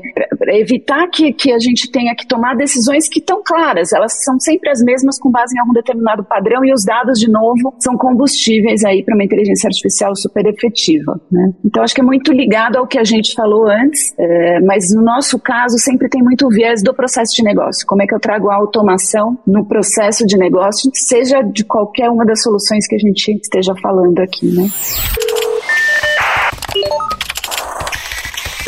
evitar 0.48 1.08
que, 1.08 1.32
que 1.32 1.52
a 1.52 1.58
gente 1.58 1.90
tenha 1.90 2.14
que 2.14 2.26
tomar 2.26 2.54
decisões 2.56 3.08
que 3.08 3.18
estão 3.18 3.42
claras, 3.44 3.92
elas 3.92 4.24
são 4.24 4.38
sempre 4.38 4.70
as 4.70 4.80
mesmas 4.82 5.18
com 5.18 5.30
base 5.30 5.56
em 5.56 5.60
algum 5.60 5.72
determinado 5.72 6.24
padrão 6.24 6.64
e 6.64 6.72
os 6.72 6.84
dados, 6.84 7.15
de 7.18 7.30
novo, 7.30 7.74
são 7.78 7.96
combustíveis 7.96 8.84
aí 8.84 9.04
para 9.04 9.14
uma 9.14 9.24
inteligência 9.24 9.68
artificial 9.68 10.14
super 10.14 10.46
efetiva. 10.46 11.20
Né? 11.30 11.52
Então, 11.64 11.82
acho 11.82 11.94
que 11.94 12.00
é 12.00 12.04
muito 12.04 12.32
ligado 12.32 12.76
ao 12.76 12.86
que 12.86 12.98
a 12.98 13.04
gente 13.04 13.34
falou 13.34 13.68
antes, 13.68 14.14
é, 14.18 14.60
mas 14.60 14.94
no 14.94 15.02
nosso 15.02 15.38
caso 15.38 15.78
sempre 15.78 16.08
tem 16.08 16.22
muito 16.22 16.48
viés 16.48 16.82
do 16.82 16.94
processo 16.94 17.34
de 17.34 17.42
negócio. 17.42 17.86
Como 17.86 18.02
é 18.02 18.06
que 18.06 18.14
eu 18.14 18.20
trago 18.20 18.50
a 18.50 18.56
automação 18.56 19.38
no 19.46 19.64
processo 19.64 20.26
de 20.26 20.36
negócio, 20.36 20.90
seja 20.94 21.42
de 21.42 21.64
qualquer 21.64 22.10
uma 22.10 22.24
das 22.24 22.42
soluções 22.42 22.86
que 22.86 22.94
a 22.94 22.98
gente 22.98 23.32
esteja 23.32 23.74
falando 23.80 24.18
aqui, 24.20 24.46
né? 24.54 24.68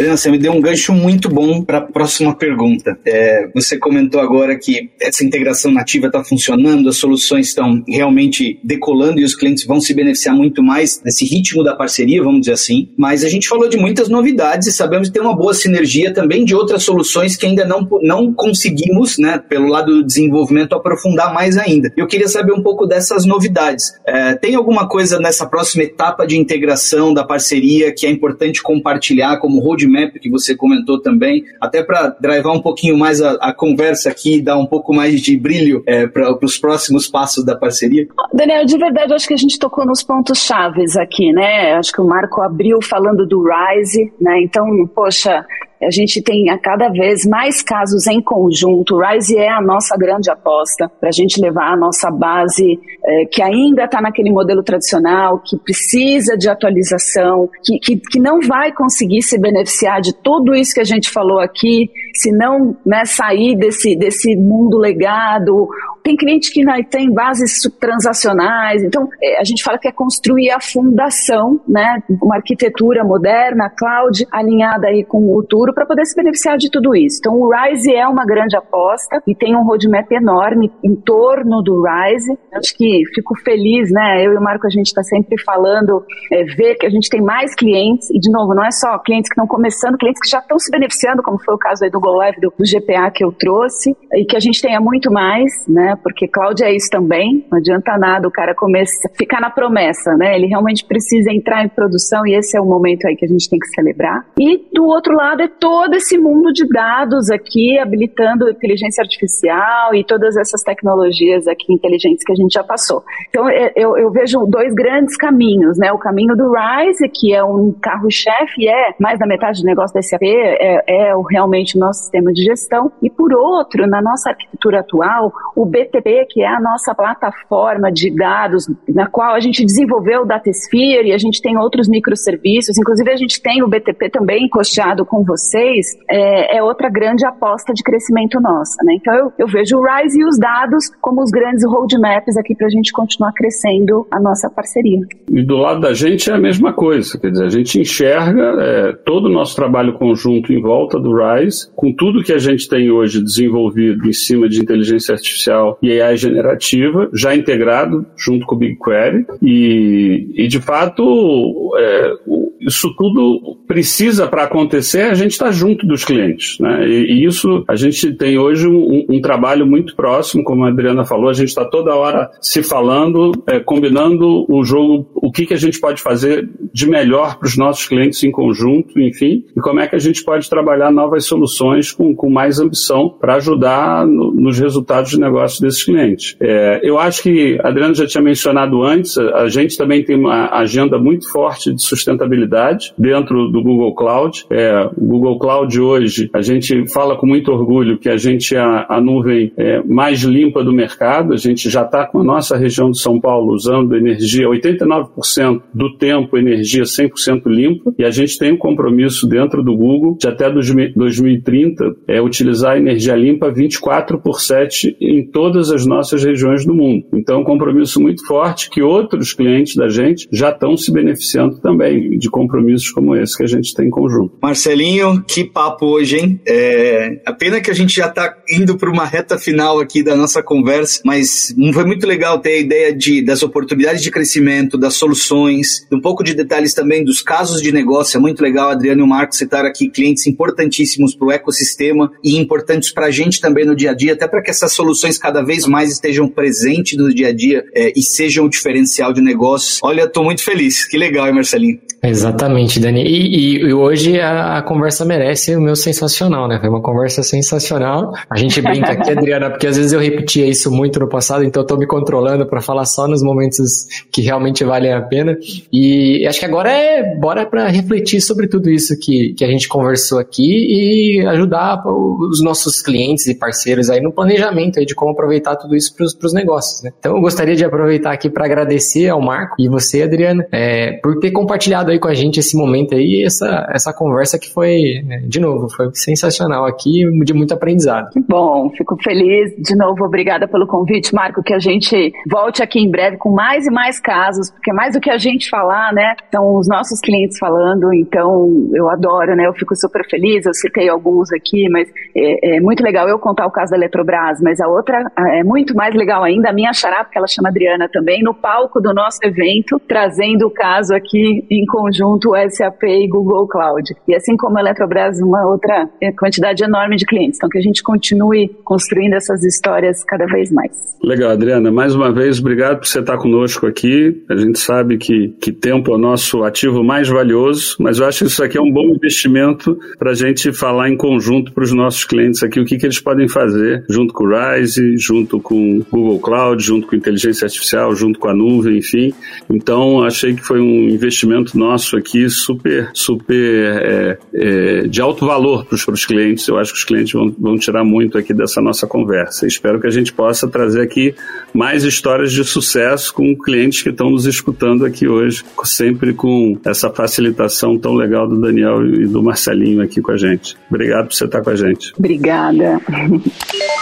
Você 0.07 0.30
me 0.30 0.38
deu 0.38 0.53
um 0.53 0.61
gancho 0.61 0.92
muito 0.92 1.28
bom 1.28 1.62
para 1.62 1.78
a 1.78 1.80
próxima 1.80 2.34
pergunta. 2.34 2.96
É, 3.05 3.49
você 3.53 3.76
comentou 3.76 4.20
agora 4.20 4.57
que 4.57 4.90
essa 5.01 5.24
integração 5.24 5.72
nativa 5.72 6.07
está 6.07 6.22
funcionando, 6.22 6.88
as 6.88 6.96
soluções 6.96 7.49
estão 7.49 7.82
realmente 7.86 8.61
decolando 8.62 9.20
e 9.20 9.24
os 9.24 9.34
clientes 9.34 9.66
vão 9.66 9.80
se 9.80 9.92
beneficiar 9.92 10.36
muito 10.36 10.62
mais 10.62 10.99
desse 10.99 11.24
ritmo 11.24 11.64
da 11.64 11.74
parceria, 11.74 12.22
vamos 12.22 12.40
dizer 12.40 12.53
assim. 12.53 12.88
Mas 12.96 13.24
a 13.24 13.28
gente 13.28 13.49
falou 13.49 13.68
de 13.68 13.76
muitas 13.76 14.09
novidades 14.09 14.68
e 14.68 14.72
sabemos 14.72 15.09
que 15.09 15.14
tem 15.14 15.22
uma 15.22 15.36
boa 15.36 15.53
sinergia 15.53 16.14
também 16.14 16.44
de 16.44 16.55
outras 16.55 16.84
soluções 16.84 17.36
que 17.36 17.46
ainda 17.46 17.64
não, 17.64 17.86
não 18.03 18.32
conseguimos, 18.32 19.18
né, 19.18 19.42
pelo 19.49 19.66
lado 19.66 19.92
do 19.92 20.07
desenvolvimento, 20.07 20.76
aprofundar 20.76 21.34
mais 21.34 21.57
ainda. 21.57 21.92
Eu 21.96 22.07
queria 22.07 22.28
saber 22.28 22.53
um 22.53 22.62
pouco 22.62 22.86
dessas 22.86 23.24
novidades. 23.24 23.92
É, 24.07 24.34
tem 24.34 24.55
alguma 24.55 24.88
coisa 24.88 25.18
nessa 25.18 25.44
próxima 25.44 25.82
etapa 25.82 26.24
de 26.24 26.38
integração 26.38 27.12
da 27.12 27.24
parceria 27.24 27.92
que 27.92 28.07
é 28.07 28.11
importante 28.11 28.62
compartilhar 28.62 29.38
como 29.38 29.59
roadmap 29.59 29.88
roadmap 29.89 30.18
que 30.18 30.30
você 30.30 30.55
comentou 30.55 31.01
também, 31.01 31.45
até 31.61 31.82
para 31.82 32.09
drivar 32.20 32.55
um 32.55 32.61
pouquinho 32.61 32.97
mais 32.97 33.20
a, 33.20 33.32
a, 33.41 33.53
conversa 33.53 34.11
aqui 34.11 34.36
e 34.36 34.43
dar 34.43 34.59
um 34.59 34.66
pouco 34.66 34.93
mais 34.95 35.20
de 35.20 35.36
brilho 35.36 35.82
é, 35.86 36.07
para 36.07 36.39
os 36.43 36.59
próximos 36.59 37.09
passos 37.09 37.45
da 37.45 37.57
parceria? 37.57 38.07
Daniel, 38.32 38.64
de 38.64 38.78
verdade, 38.78 39.14
acho 39.14 39.26
que 39.26 39.34
a 39.34 39.39
gente 39.39 39.59
tocou 39.59 39.86
nos 39.86 40.03
pontos 40.03 40.45
chaves 40.45 40.97
aqui, 40.97 41.32
né? 41.32 41.72
Acho 41.74 41.93
que 41.93 42.01
o 42.01 42.07
Marco 42.07 42.43
abriu 42.43 42.80
falando 42.82 43.26
do 43.26 43.43
Rise, 43.43 44.12
né? 44.20 44.43
Então, 44.43 44.66
poxa, 44.95 45.45
a 45.83 45.91
gente 45.91 46.22
tem 46.22 46.51
a 46.51 46.59
cada 46.59 46.89
vez 46.89 47.24
mais 47.24 47.62
casos 47.62 48.07
em 48.07 48.20
conjunto. 48.20 48.97
O 48.97 49.01
Rise 49.01 49.37
é 49.37 49.49
a 49.49 49.61
nossa 49.61 49.97
grande 49.97 50.31
aposta 50.31 50.91
para 51.01 51.09
a 51.09 51.12
gente 51.12 51.41
levar 51.41 51.72
a 51.72 51.76
nossa 51.76 52.11
base, 52.11 52.79
é, 53.05 53.24
que 53.26 53.41
ainda 53.41 53.85
está 53.85 54.01
naquele 54.01 54.31
modelo 54.31 54.62
tradicional, 54.62 55.41
que 55.45 55.57
precisa 55.57 56.37
de 56.37 56.49
atualização, 56.49 57.49
que, 57.64 57.79
que, 57.79 57.97
que 57.97 58.18
não 58.18 58.41
vai 58.41 58.72
conseguir 58.72 59.22
se 59.22 59.39
beneficiar 59.39 60.01
de 60.01 60.12
tudo 60.12 60.55
isso 60.55 60.74
que 60.74 60.81
a 60.81 60.85
gente 60.85 61.11
falou 61.11 61.39
aqui, 61.39 61.91
se 62.14 62.33
não 62.33 62.76
né, 62.85 63.05
sair 63.05 63.57
desse, 63.57 63.95
desse 63.97 64.37
mundo 64.37 64.79
legado 64.79 65.68
tem 66.09 66.16
cliente 66.16 66.50
que 66.50 66.64
né, 66.64 66.82
tem 66.90 67.12
bases 67.12 67.61
transacionais, 67.78 68.82
então 68.82 69.06
é, 69.22 69.38
a 69.38 69.44
gente 69.44 69.62
fala 69.62 69.76
que 69.76 69.86
é 69.86 69.92
construir 69.92 70.50
a 70.50 70.59
fundação, 70.59 71.61
né, 71.68 72.02
uma 72.22 72.36
arquitetura 72.36 73.04
moderna, 73.04 73.68
cloud, 73.68 74.26
alinhada 74.32 74.86
aí 74.86 75.04
com 75.04 75.18
o 75.18 75.34
futuro 75.34 75.74
para 75.74 75.84
poder 75.84 76.06
se 76.06 76.16
beneficiar 76.16 76.56
de 76.56 76.70
tudo 76.70 76.96
isso. 76.96 77.18
Então 77.20 77.34
o 77.34 77.50
Rise 77.50 77.94
é 77.94 78.09
uma 78.09 78.24
grande 78.24 78.56
aposta 78.56 79.22
e 79.26 79.34
tem 79.34 79.54
um 79.54 79.64
roadmap 79.64 80.11
enorme 80.11 80.72
em 80.82 80.94
torno 80.94 81.62
do 81.62 81.82
Rise. 81.82 82.38
Acho 82.54 82.74
que 82.74 83.02
fico 83.14 83.34
feliz, 83.44 83.90
né, 83.90 84.24
eu 84.24 84.32
e 84.32 84.36
o 84.38 84.40
Marco 84.40 84.66
a 84.66 84.70
gente 84.70 84.86
está 84.86 85.02
sempre 85.02 85.38
falando, 85.42 86.02
é, 86.32 86.44
ver 86.44 86.76
que 86.76 86.86
a 86.86 86.90
gente 86.90 87.11
tem 87.11 87.20
mais 87.20 87.54
clientes 87.54 88.09
e 88.11 88.18
de 88.18 88.30
novo, 88.30 88.54
não 88.54 88.64
é 88.64 88.70
só 88.70 88.98
clientes 88.98 89.28
que 89.28 89.34
estão 89.34 89.46
começando, 89.46 89.98
clientes 89.98 90.22
que 90.22 90.30
já 90.30 90.38
estão 90.38 90.59
se 90.59 90.70
beneficiando, 90.70 91.22
como 91.22 91.38
foi 91.38 91.54
o 91.54 91.59
caso 91.59 91.84
aí 91.84 91.90
do 91.90 92.00
Go 92.00 92.12
Live, 92.12 92.40
do, 92.40 92.52
do 92.56 92.64
GPA 92.64 93.11
que 93.11 93.22
eu 93.22 93.30
trouxe, 93.30 93.94
e 94.14 94.24
que 94.24 94.36
a 94.36 94.40
gente 94.40 94.62
tenha 94.62 94.80
muito 94.80 95.12
mais, 95.12 95.52
né, 95.68 95.97
porque 96.03 96.28
Cláudia 96.28 96.66
é 96.66 96.74
isso 96.74 96.88
também, 96.90 97.46
não 97.51 97.59
adianta 97.59 97.96
nada 97.99 98.26
o 98.26 98.30
cara 98.30 98.55
começar, 98.55 99.09
ficar 99.16 99.40
na 99.40 99.51
promessa, 99.51 100.14
né? 100.16 100.36
Ele 100.36 100.46
realmente 100.46 100.84
precisa 100.84 101.32
entrar 101.32 101.64
em 101.64 101.68
produção 101.68 102.26
e 102.26 102.34
esse 102.34 102.57
é 102.57 102.61
o 102.61 102.64
momento 102.64 103.07
aí 103.07 103.16
que 103.16 103.24
a 103.24 103.28
gente 103.28 103.49
tem 103.49 103.59
que 103.59 103.68
celebrar. 103.68 104.24
E 104.38 104.68
do 104.72 104.84
outro 104.84 105.14
lado 105.14 105.42
é 105.42 105.49
todo 105.49 105.94
esse 105.94 106.18
mundo 106.18 106.53
de 106.53 106.66
dados 106.68 107.30
aqui, 107.30 107.78
habilitando 107.78 108.49
inteligência 108.51 109.03
artificial 109.03 109.94
e 109.94 110.05
todas 110.05 110.36
essas 110.36 110.62
tecnologias 110.62 111.46
aqui 111.46 111.72
inteligentes 111.72 112.24
que 112.24 112.32
a 112.32 112.36
gente 112.36 112.53
já 112.53 112.64
passou. 112.64 113.03
Então 113.28 113.49
é, 113.49 113.72
eu, 113.74 113.96
eu 113.96 114.11
vejo 114.11 114.46
dois 114.46 114.74
grandes 114.74 115.16
caminhos, 115.16 115.78
né? 115.78 115.92
O 115.92 115.99
caminho 115.99 116.36
do 116.36 116.53
Rise, 116.53 117.09
que 117.09 117.34
é 117.34 117.42
um 117.42 117.72
carro-chefe, 117.72 118.68
é 118.68 118.94
mais 119.01 119.18
da 119.18 119.26
metade 119.26 119.61
do 119.61 119.66
negócio 119.66 119.94
da 119.94 120.03
SAP, 120.03 120.22
é, 120.22 120.82
é 120.86 121.12
realmente 121.30 121.76
o 121.76 121.80
nosso 121.80 122.01
sistema 122.03 122.32
de 122.32 122.42
gestão. 122.42 122.92
E 123.03 123.11
por 123.11 123.32
outro, 123.32 123.86
na 123.86 124.01
nossa 124.01 124.30
arquitetura 124.30 124.80
atual, 124.80 125.32
o 125.57 125.64
BT 125.64 125.88
BTP, 125.89 126.26
que 126.30 126.43
é 126.43 126.49
a 126.49 126.61
nossa 126.61 126.95
plataforma 126.95 127.91
de 127.91 128.14
dados, 128.14 128.66
na 128.89 129.07
qual 129.07 129.34
a 129.34 129.41
gente 129.41 129.64
desenvolveu 129.64 130.22
o 130.22 130.24
Datasphere 130.24 131.09
e 131.09 131.12
a 131.12 131.18
gente 131.18 131.41
tem 131.41 131.57
outros 131.59 131.89
microserviços, 131.89 132.78
inclusive 132.78 133.11
a 133.11 133.16
gente 133.16 133.41
tem 133.41 133.62
o 133.62 133.68
BTP 133.68 134.11
também 134.11 134.45
encosteado 134.45 135.05
com 135.05 135.24
vocês, 135.24 135.86
é, 136.11 136.59
é 136.59 136.62
outra 136.62 136.89
grande 136.89 137.26
aposta 137.26 137.72
de 137.72 137.82
crescimento 137.82 138.41
nossa. 138.41 138.76
Né? 138.84 138.95
Então 138.95 139.14
eu, 139.14 139.32
eu 139.39 139.47
vejo 139.47 139.78
o 139.78 139.82
Rise 139.82 140.20
e 140.20 140.24
os 140.24 140.39
dados 140.39 140.91
como 141.01 141.22
os 141.22 141.30
grandes 141.30 141.64
roadmaps 141.64 142.36
aqui 142.36 142.55
para 142.55 142.66
a 142.66 142.70
gente 142.70 142.93
continuar 142.93 143.32
crescendo 143.32 144.07
a 144.11 144.20
nossa 144.20 144.51
parceria. 144.51 145.01
E 145.30 145.43
do 145.43 145.57
lado 145.57 145.80
da 145.80 145.95
gente 145.95 146.30
é 146.30 146.34
a 146.34 146.39
mesma 146.39 146.72
coisa, 146.72 147.18
quer 147.18 147.30
dizer, 147.30 147.45
a 147.45 147.51
gente 147.51 147.80
enxerga 147.80 148.57
é, 148.61 148.93
todo 149.05 149.26
o 149.26 149.32
nosso 149.32 149.57
trabalho 149.57 149.99
conjunto 149.99 150.53
em 150.53 150.61
volta 150.61 150.99
do 150.99 151.14
Rise, 151.14 151.70
com 151.74 151.93
tudo 151.93 152.22
que 152.22 152.32
a 152.32 152.39
gente 152.39 152.68
tem 152.68 152.91
hoje 152.91 153.22
desenvolvido 153.22 154.07
em 154.07 154.12
cima 154.12 154.49
de 154.49 154.61
inteligência 154.61 155.14
artificial 155.14 155.68
e 155.83 156.01
AI 156.01 156.16
generativa, 156.16 157.09
já 157.12 157.35
integrado 157.35 158.07
junto 158.16 158.47
com 158.47 158.55
o 158.55 158.59
BigQuery, 158.59 159.27
e, 159.43 160.31
e 160.35 160.49
de 160.49 160.61
fato 160.61 161.73
é, 161.77 162.12
isso 162.61 162.95
tudo 162.97 163.57
precisa 163.66 164.27
para 164.27 164.45
acontecer, 164.45 165.03
a 165.03 165.14
gente 165.14 165.33
está 165.33 165.51
junto 165.51 165.87
dos 165.87 166.05
clientes. 166.05 166.59
Né? 166.59 166.89
E, 166.89 167.12
e, 167.12 167.25
isso 167.25 167.64
a 167.69 167.77
gente 167.77 168.12
tem 168.14 168.39
hoje 168.39 168.66
um, 168.66 169.05
um, 169.09 169.21
trabalho 169.21 169.66
muito 169.66 169.95
próximo, 169.95 170.43
como 170.43 170.64
a 170.64 170.69
Adriana 170.69 171.05
falou, 171.05 171.29
a 171.29 171.35
gente 171.35 171.49
está 171.49 171.64
toda 171.64 171.95
hora 171.95 172.31
se 172.41 172.62
falando, 172.62 173.33
é, 173.47 173.61
combinando 173.61 174.47
o 174.49 174.64
jogo, 174.64 175.09
o 175.14 175.31
que, 175.31 175.47
que 175.47 175.55
a 175.55 175.59
gente 175.59 175.81
pode 175.81 176.01
fazer 176.01 176.49
de 176.73 176.89
melhor 176.89 177.39
para 177.39 177.47
os 177.47 177.57
nossos 177.57 177.87
clientes 177.87 178.23
em 178.23 178.31
conjunto, 178.31 178.99
enfim, 179.01 179.45
e 179.57 179.61
como 179.61 179.81
é 179.81 179.87
que 179.87 179.97
a 179.97 180.01
gente 180.01 180.25
pode 180.25 180.49
trabalhar 180.49 180.91
novas 180.91 181.27
soluções 181.27 181.93
com, 181.93 182.14
com 182.14 182.31
mais 182.31 182.59
ambição 182.59 183.09
para 183.09 183.37
ajudar 183.37 184.07
no, 184.07 184.33
nos 184.33 184.59
resultados 184.59 185.11
de 185.11 185.21
negócio 185.21 185.57
desses 185.61 185.84
clientes. 185.84 186.36
É, 186.40 186.80
eu 186.82 186.98
acho 186.98 187.22
que 187.22 187.59
a 187.62 187.68
Adriana 187.68 187.94
já 187.94 188.06
tinha 188.06 188.22
mencionado 188.22 188.82
antes, 188.82 189.16
a, 189.18 189.48
gente 189.48 189.76
também 189.76 190.04
tem 190.04 190.16
uma 190.16 190.50
agenda 190.50 190.98
muito 190.98 191.30
forte 191.30 191.72
de 191.72 191.82
sustentabilidade 191.82 192.92
dentro 192.98 193.48
do 193.48 193.62
Google 193.62 193.94
Cloud. 193.94 194.44
É, 194.50 194.88
o 194.96 195.06
Google 195.06 195.38
Cloud 195.38 195.80
hoje, 195.80 196.30
a 196.32 196.42
gente 196.42 196.86
fala 196.88 197.16
com 197.16 197.26
muito 197.26 197.50
orgulho 197.50 197.98
que 197.98 198.09
a 198.09 198.16
gente 198.16 198.54
é 198.54 198.61
a, 198.61 198.86
a 198.88 199.00
nuvem 199.00 199.52
é, 199.56 199.82
mais 199.82 200.22
limpa 200.22 200.62
do 200.62 200.72
mercado, 200.72 201.32
a 201.32 201.36
gente 201.36 201.70
já 201.70 201.82
está 201.82 202.06
com 202.06 202.20
a 202.20 202.24
nossa 202.24 202.56
região 202.56 202.90
de 202.90 203.00
São 203.00 203.20
Paulo 203.20 203.52
usando 203.52 203.96
energia, 203.96 204.46
89% 204.48 205.62
do 205.72 205.96
tempo 205.96 206.36
energia 206.36 206.82
100% 206.82 207.42
limpa, 207.46 207.92
e 207.98 208.04
a 208.04 208.11
gente 208.11 208.38
tem 208.38 208.52
um 208.52 208.56
compromisso 208.56 209.26
dentro 209.26 209.62
do 209.62 209.76
Google 209.76 210.16
de 210.18 210.28
até 210.28 210.50
2030 210.50 211.96
é, 212.06 212.20
utilizar 212.20 212.76
energia 212.76 213.14
limpa 213.14 213.50
24 213.50 214.18
por 214.18 214.40
7 214.40 214.96
em 215.00 215.24
todas 215.49 215.70
as 215.70 215.86
nossas 215.86 216.22
regiões 216.22 216.66
do 216.66 216.74
mundo. 216.74 217.07
Então, 217.14 217.36
é 217.36 217.38
um 217.38 217.44
compromisso 217.44 217.99
muito 218.01 218.26
forte 218.26 218.68
que 218.68 218.82
outros 218.82 219.32
clientes 219.32 219.76
da 219.76 219.88
gente 219.88 220.28
já 220.30 220.51
estão 220.51 220.76
se 220.76 220.92
beneficiando 220.92 221.59
também 221.59 222.18
de 222.18 222.28
compromissos 222.28 222.90
como 222.90 223.16
esse 223.16 223.34
que 223.34 223.44
a 223.44 223.46
gente 223.46 223.72
tem 223.74 223.86
em 223.86 223.90
conjunto. 223.90 224.36
Marcelinho, 224.42 225.24
que 225.26 225.44
papo 225.44 225.86
hoje, 225.86 226.18
hein? 226.18 226.40
É, 226.46 227.22
a 227.24 227.32
pena 227.32 227.62
que 227.62 227.70
a 227.70 227.74
gente 227.74 227.96
já 227.96 228.09
está 228.09 228.36
indo 228.51 228.76
para 228.76 228.90
uma 228.90 229.07
reta 229.07 229.38
final 229.38 229.80
aqui 229.80 230.03
da 230.03 230.14
nossa 230.14 230.42
conversa, 230.42 231.01
mas 231.03 231.55
foi 231.72 231.84
muito 231.84 232.07
legal 232.07 232.38
ter 232.38 232.51
a 232.51 232.59
ideia 232.59 232.94
de, 232.94 233.22
das 233.22 233.42
oportunidades 233.42 234.03
de 234.03 234.11
crescimento, 234.11 234.76
das 234.76 234.94
soluções, 234.94 235.86
um 235.90 236.01
pouco 236.01 236.22
de 236.22 236.34
detalhes 236.34 236.74
também 236.74 237.03
dos 237.03 237.22
casos 237.22 237.62
de 237.62 237.72
negócio. 237.72 238.18
É 238.18 238.20
muito 238.20 238.42
legal, 238.42 238.68
Adriano 238.68 239.01
e 239.01 239.05
o 239.05 239.07
Marcos, 239.07 239.38
citar 239.38 239.64
aqui 239.64 239.88
clientes 239.88 240.26
importantíssimos 240.26 241.14
para 241.14 241.26
o 241.26 241.32
ecossistema 241.32 242.11
e 242.22 242.36
importantes 242.36 242.92
para 242.92 243.07
a 243.07 243.11
gente 243.11 243.40
também 243.40 243.64
no 243.64 243.74
dia 243.74 243.92
a 243.92 243.94
dia, 243.94 244.12
até 244.12 244.28
para 244.28 244.42
que 244.42 244.51
essas 244.51 244.72
soluções 244.74 245.16
cada 245.16 245.38
vez 245.43 245.66
mais 245.66 245.91
estejam 245.93 246.28
presentes 246.28 246.97
no 246.99 247.12
dia 247.12 247.28
a 247.28 247.32
dia 247.32 247.64
é, 247.74 247.93
e 247.97 248.03
sejam 248.03 248.45
o 248.45 248.49
diferencial 248.49 249.12
de 249.12 249.20
negócios. 249.20 249.80
Olha, 249.82 250.03
estou 250.03 250.24
muito 250.24 250.43
feliz. 250.43 250.86
Que 250.86 250.97
legal, 250.97 251.26
hein, 251.26 251.34
Marcelinho? 251.34 251.78
Exatamente, 252.03 252.78
Dani. 252.78 253.03
E, 253.03 253.36
e, 253.36 253.59
e 253.59 253.74
hoje 253.74 254.20
a, 254.20 254.59
a, 254.59 254.62
conversa 254.62 255.05
merece 255.05 255.57
o 255.57 255.61
meu 255.61 255.74
sensacional, 255.74 256.47
né? 256.47 256.59
Foi 256.61 256.68
uma 256.68 256.80
conversa 256.80 257.22
sensacional. 257.22 258.12
A 258.30 258.36
gente 258.36 258.61
brinca 258.62 258.93
aqui, 258.93 259.11
Adriana, 259.11 259.51
porque 259.51 259.66
às 259.66 259.76
vezes 259.76 259.93
eu 259.93 260.01
repetia 260.01 260.47
isso 260.47 260.70
muito 260.70 261.01
no 261.01 261.09
passado, 261.09 261.45
então 261.45 261.62
eu 261.62 261.66
tô 261.66 261.76
me 261.76 261.86
controlando 261.86 262.47
para 262.47 262.61
falar 262.61 262.84
só 262.84 263.09
nos 263.09 263.22
momentos 263.22 263.86
que 264.12 264.22
realmente 264.22 264.62
valem 264.64 264.93
a 264.93 265.03
pena. 265.03 265.36
E 265.72 266.24
acho 266.26 266.39
que 266.39 266.47
agora 266.47 266.70
é 266.70 267.16
bora 267.16 267.45
para 267.45 267.66
refletir 267.66 268.20
sobre 268.20 268.47
tudo 268.47 268.70
isso 268.70 268.97
que, 269.01 269.34
que 269.36 269.45
a 269.45 269.49
gente 269.49 269.66
conversou 269.68 270.18
aqui 270.18 271.18
e 271.20 271.26
ajudar 271.26 271.82
os 271.84 272.43
nossos 272.43 272.80
clientes 272.80 273.26
e 273.26 273.34
parceiros 273.34 273.91
aí 273.91 274.01
no 274.01 274.12
planejamento 274.12 274.78
aí 274.78 274.86
de 274.86 274.95
como 274.95 275.14
aproveitar 275.29 275.57
tudo 275.57 275.76
isso 275.76 275.95
para 275.95 276.05
os 276.05 276.33
negócios, 276.33 276.83
né? 276.83 276.91
Então 276.99 277.16
eu 277.16 277.20
gostaria 277.20 277.55
de 277.55 277.64
aproveitar 277.64 278.12
aqui 278.12 278.31
para 278.31 278.47
agradecer 278.47 279.09
ao 279.09 279.20
Marco 279.20 279.57
e 279.59 279.68
você, 279.68 280.03
Adriana, 280.03 280.47
é, 280.51 280.93
por 281.03 281.18
ter 281.20 281.31
compartilhado 281.31 281.91
aí 281.91 281.99
com 281.99 282.09
a 282.09 282.14
gente 282.14 282.41
esse 282.41 282.57
momento 282.57 282.95
aí, 282.95 283.22
essa, 283.24 283.68
essa 283.72 283.93
conversa 283.93 284.39
que 284.39 284.53
foi, 284.53 285.03
né, 285.05 285.22
de 285.26 285.41
novo, 285.41 285.68
foi 285.68 285.91
sensacional 285.93 286.64
aqui, 286.64 287.05
de 287.24 287.35
muito 287.35 287.53
aprendizado. 287.53 288.11
Bom, 288.29 288.70
fico 288.70 288.97
feliz. 289.03 289.55
De 289.59 289.76
novo, 289.76 290.05
obrigada 290.05 290.49
pelo 290.49 290.66
convite, 290.66 291.14
Marco, 291.14 291.43
que 291.43 291.53
a 291.53 291.59
gente 291.59 292.12
volte 292.31 292.62
aqui 292.62 292.81
em 292.81 292.91
breve 292.91 293.16
com 293.18 293.31
mais 293.31 293.66
e 293.66 293.70
mais 293.70 294.01
casos, 294.01 294.51
porque 294.51 294.72
mais 294.72 294.95
do 294.95 295.01
que 295.01 295.11
a 295.11 295.18
gente 295.18 295.49
falar, 295.51 295.93
né, 295.93 296.14
são 296.33 296.57
os 296.57 296.66
nossos 296.66 297.01
clientes 297.01 297.39
falando, 297.39 297.93
então 297.93 298.68
eu 298.72 298.89
adoro, 298.89 299.37
né, 299.37 299.47
eu 299.47 299.53
fico 299.53 299.76
super 299.76 300.09
feliz, 300.09 300.47
eu 300.47 300.55
citei 300.55 300.89
alguns 300.89 301.33
aqui, 301.33 301.68
mas 301.68 301.89
é, 302.16 302.57
é 302.57 302.61
muito 302.61 302.83
legal 302.83 303.09
eu 303.09 303.18
contar 303.18 303.47
o 303.47 303.51
caso 303.51 303.72
da 303.72 303.76
Eletrobras, 303.76 304.41
mas 304.43 304.61
a 304.61 304.68
outra 304.68 305.11
é 305.19 305.43
muito 305.43 305.75
mais 305.75 305.95
legal 305.95 306.23
ainda, 306.23 306.51
a 306.51 306.53
minha 306.53 306.73
xará, 306.73 307.05
porque 307.05 307.19
ela 307.19 307.27
chama 307.27 307.49
Adriana 307.49 307.89
também, 307.89 308.23
no 308.23 308.35
palco 308.35 308.81
do 308.81 308.95
nosso 308.95 309.19
evento, 309.23 309.81
trazendo 309.87 310.47
o 310.47 310.51
caso 310.51 310.95
aqui 310.95 311.45
em 311.51 311.64
conjunto 311.66 312.33
SAP 312.51 312.85
e 312.85 313.09
Google 313.09 313.47
Cloud. 313.49 313.95
E 314.07 314.14
assim 314.14 314.37
como 314.37 314.59
a 314.59 314.61
Eletrobras, 314.61 315.21
uma 315.21 315.47
outra 315.47 315.89
quantidade 316.19 316.62
enorme 316.62 316.97
de 316.97 317.05
clientes. 317.05 317.39
Então, 317.39 317.49
que 317.49 317.59
a 317.59 317.62
gente 317.62 317.83
continue 317.83 318.49
construindo 318.64 319.14
essas 319.14 319.43
histórias 319.45 320.05
cada 320.05 320.27
vez 320.27 320.53
mais. 320.53 320.99
Legal, 321.03 321.31
Adriana. 321.31 321.71
Mais 321.71 321.95
uma 321.95 322.12
vez, 322.12 322.41
obrigado 322.41 322.79
por 322.79 322.87
você 322.87 323.01
estar 323.01 323.16
conosco 323.19 323.66
aqui. 323.66 324.25
A 324.29 324.37
gente 324.37 324.59
sabe 324.59 324.99
que, 324.99 325.29
que 325.41 325.53
tempo 325.53 325.93
é 325.93 325.95
o 325.95 325.99
nosso 325.99 326.43
ativo 326.43 326.83
mais 326.83 327.09
valioso, 327.09 327.77
mas 327.81 327.99
eu 327.99 328.07
acho 328.07 328.21
que 328.21 328.31
isso 328.31 328.43
aqui 328.43 328.59
é 328.59 328.61
um 328.61 328.73
bom 328.73 328.95
investimento 328.95 329.79
para 329.99 330.11
a 330.11 330.14
gente 330.14 330.53
falar 330.53 330.89
em 330.89 330.97
conjunto 330.97 331.53
para 331.53 331.64
os 331.64 331.73
nossos 331.73 332.05
clientes 332.05 332.43
aqui 332.43 332.61
o 332.61 332.64
que, 332.64 332.77
que 332.77 332.87
eles 332.87 333.01
podem 333.01 333.29
fazer 333.29 333.85
junto 333.89 334.12
com 334.12 334.25
o 334.25 334.29
Rise, 334.29 334.97
junto 335.09 335.40
com 335.40 335.80
Google 335.90 336.20
Cloud, 336.20 336.62
junto 336.62 336.86
com 336.86 336.96
inteligência 336.96 337.46
artificial, 337.46 337.94
junto 337.94 338.18
com 338.18 338.28
a 338.28 338.34
nuvem, 338.34 338.78
enfim. 338.78 339.14
Então, 339.48 340.02
achei 340.02 340.34
que 340.34 340.44
foi 340.44 340.61
um 340.61 340.88
investimento 340.88 341.59
nosso 341.59 341.78
nosso 341.78 341.96
aqui 341.96 342.28
super, 342.28 342.90
super 342.92 343.36
é, 343.36 344.18
é, 344.34 344.80
de 344.88 345.00
alto 345.00 345.24
valor 345.24 345.64
para 345.64 345.92
os 345.92 346.04
clientes. 346.04 346.46
Eu 346.48 346.59
acho 346.59 346.72
que 346.72 346.78
os 346.78 346.84
clientes 346.84 347.12
vão, 347.12 347.34
vão 347.38 347.56
tirar 347.56 347.84
muito 347.84 348.18
aqui 348.18 348.34
dessa 348.34 348.61
nossa 348.61 348.86
conversa. 348.86 349.46
Espero 349.46 349.80
que 349.80 349.86
a 349.86 349.90
gente 349.90 350.12
possa 350.12 350.48
trazer 350.48 350.82
aqui 350.82 351.14
mais 351.54 351.84
histórias 351.84 352.32
de 352.32 352.44
sucesso 352.44 353.14
com 353.14 353.36
clientes 353.36 353.82
que 353.82 353.90
estão 353.90 354.11
nos 354.11 354.26
escutando 354.26 354.84
aqui 354.84 355.06
hoje, 355.06 355.44
sempre 355.64 356.12
com 356.12 356.59
essa 356.64 356.90
facilitação 356.90 357.78
tão 357.78 357.94
legal 357.94 358.28
do 358.28 358.40
Daniel 358.40 358.84
e 358.84 359.06
do 359.06 359.22
Marcelinho 359.22 359.80
aqui 359.80 360.00
com 360.00 360.12
a 360.12 360.16
gente. 360.16 360.56
Obrigado 360.68 361.09
por 361.09 361.14
você 361.14 361.24
estar 361.24 361.42
com 361.42 361.50
a 361.50 361.56
gente. 361.56 361.92
Obrigada. 361.96 362.80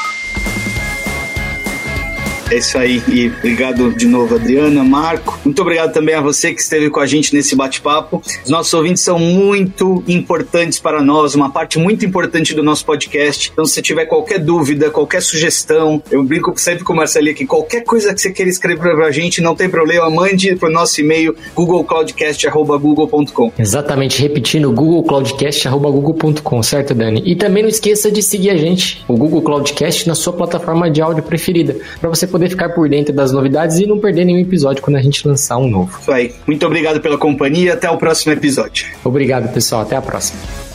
É 2.50 2.58
isso 2.58 2.78
aí. 2.78 3.02
E 3.08 3.28
obrigado 3.28 3.92
de 3.92 4.06
novo, 4.06 4.34
Adriana, 4.34 4.84
Marco. 4.84 5.38
Muito 5.44 5.60
obrigado 5.60 5.92
também 5.92 6.14
a 6.14 6.20
você 6.20 6.54
que 6.54 6.60
esteve 6.60 6.88
com 6.90 7.00
a 7.00 7.06
gente 7.06 7.34
nesse 7.34 7.56
bate-papo. 7.56 8.22
Os 8.44 8.50
nossos 8.50 8.72
ouvintes 8.72 9.02
são 9.02 9.18
muito 9.18 10.04
importantes 10.06 10.78
para 10.78 11.02
nós, 11.02 11.34
uma 11.34 11.50
parte 11.50 11.78
muito 11.78 12.06
importante 12.06 12.54
do 12.54 12.62
nosso 12.62 12.84
podcast. 12.84 13.50
Então, 13.52 13.64
se 13.64 13.82
tiver 13.82 14.06
qualquer 14.06 14.38
dúvida, 14.38 14.90
qualquer 14.90 15.20
sugestão, 15.22 16.00
eu 16.10 16.22
brinco 16.22 16.52
sempre 16.56 16.84
com 16.84 16.92
o 16.92 16.96
Marcelinho 16.96 17.32
aqui, 17.32 17.44
qualquer 17.46 17.82
coisa 17.82 18.14
que 18.14 18.20
você 18.20 18.30
queira 18.30 18.50
escrever 18.50 18.94
para 18.94 19.06
a 19.06 19.10
gente, 19.10 19.40
não 19.40 19.56
tem 19.56 19.68
problema, 19.68 20.08
mande 20.08 20.54
para 20.56 20.68
o 20.68 20.72
nosso 20.72 21.00
e-mail 21.00 21.34
googlecloudcast.google.com. 21.54 23.52
Exatamente, 23.58 24.22
repetindo, 24.22 24.70
googlecloudcast.google.com, 24.72 26.62
certo, 26.62 26.94
Dani? 26.94 27.22
E 27.24 27.34
também 27.34 27.62
não 27.62 27.68
esqueça 27.68 28.10
de 28.10 28.22
seguir 28.22 28.50
a 28.50 28.56
gente, 28.56 29.04
o 29.08 29.16
Google 29.16 29.42
Cloudcast, 29.42 30.06
na 30.06 30.14
sua 30.14 30.32
plataforma 30.32 30.90
de 30.90 31.02
áudio 31.02 31.22
preferida, 31.22 31.76
para 32.00 32.08
você 32.08 32.26
poder 32.36 32.50
ficar 32.50 32.68
por 32.70 32.88
dentro 32.88 33.14
das 33.14 33.32
novidades 33.32 33.78
e 33.78 33.86
não 33.86 33.98
perder 33.98 34.26
nenhum 34.26 34.40
episódio 34.40 34.82
quando 34.82 34.96
a 34.96 35.02
gente 35.02 35.26
lançar 35.26 35.56
um 35.56 35.68
novo. 35.68 35.98
Isso 36.00 36.12
aí. 36.12 36.34
Muito 36.46 36.66
obrigado 36.66 37.00
pela 37.00 37.16
companhia. 37.16 37.72
Até 37.72 37.88
o 37.90 37.96
próximo 37.96 38.32
episódio. 38.32 38.86
Obrigado, 39.02 39.52
pessoal. 39.52 39.82
Até 39.82 39.96
a 39.96 40.02
próxima. 40.02 40.65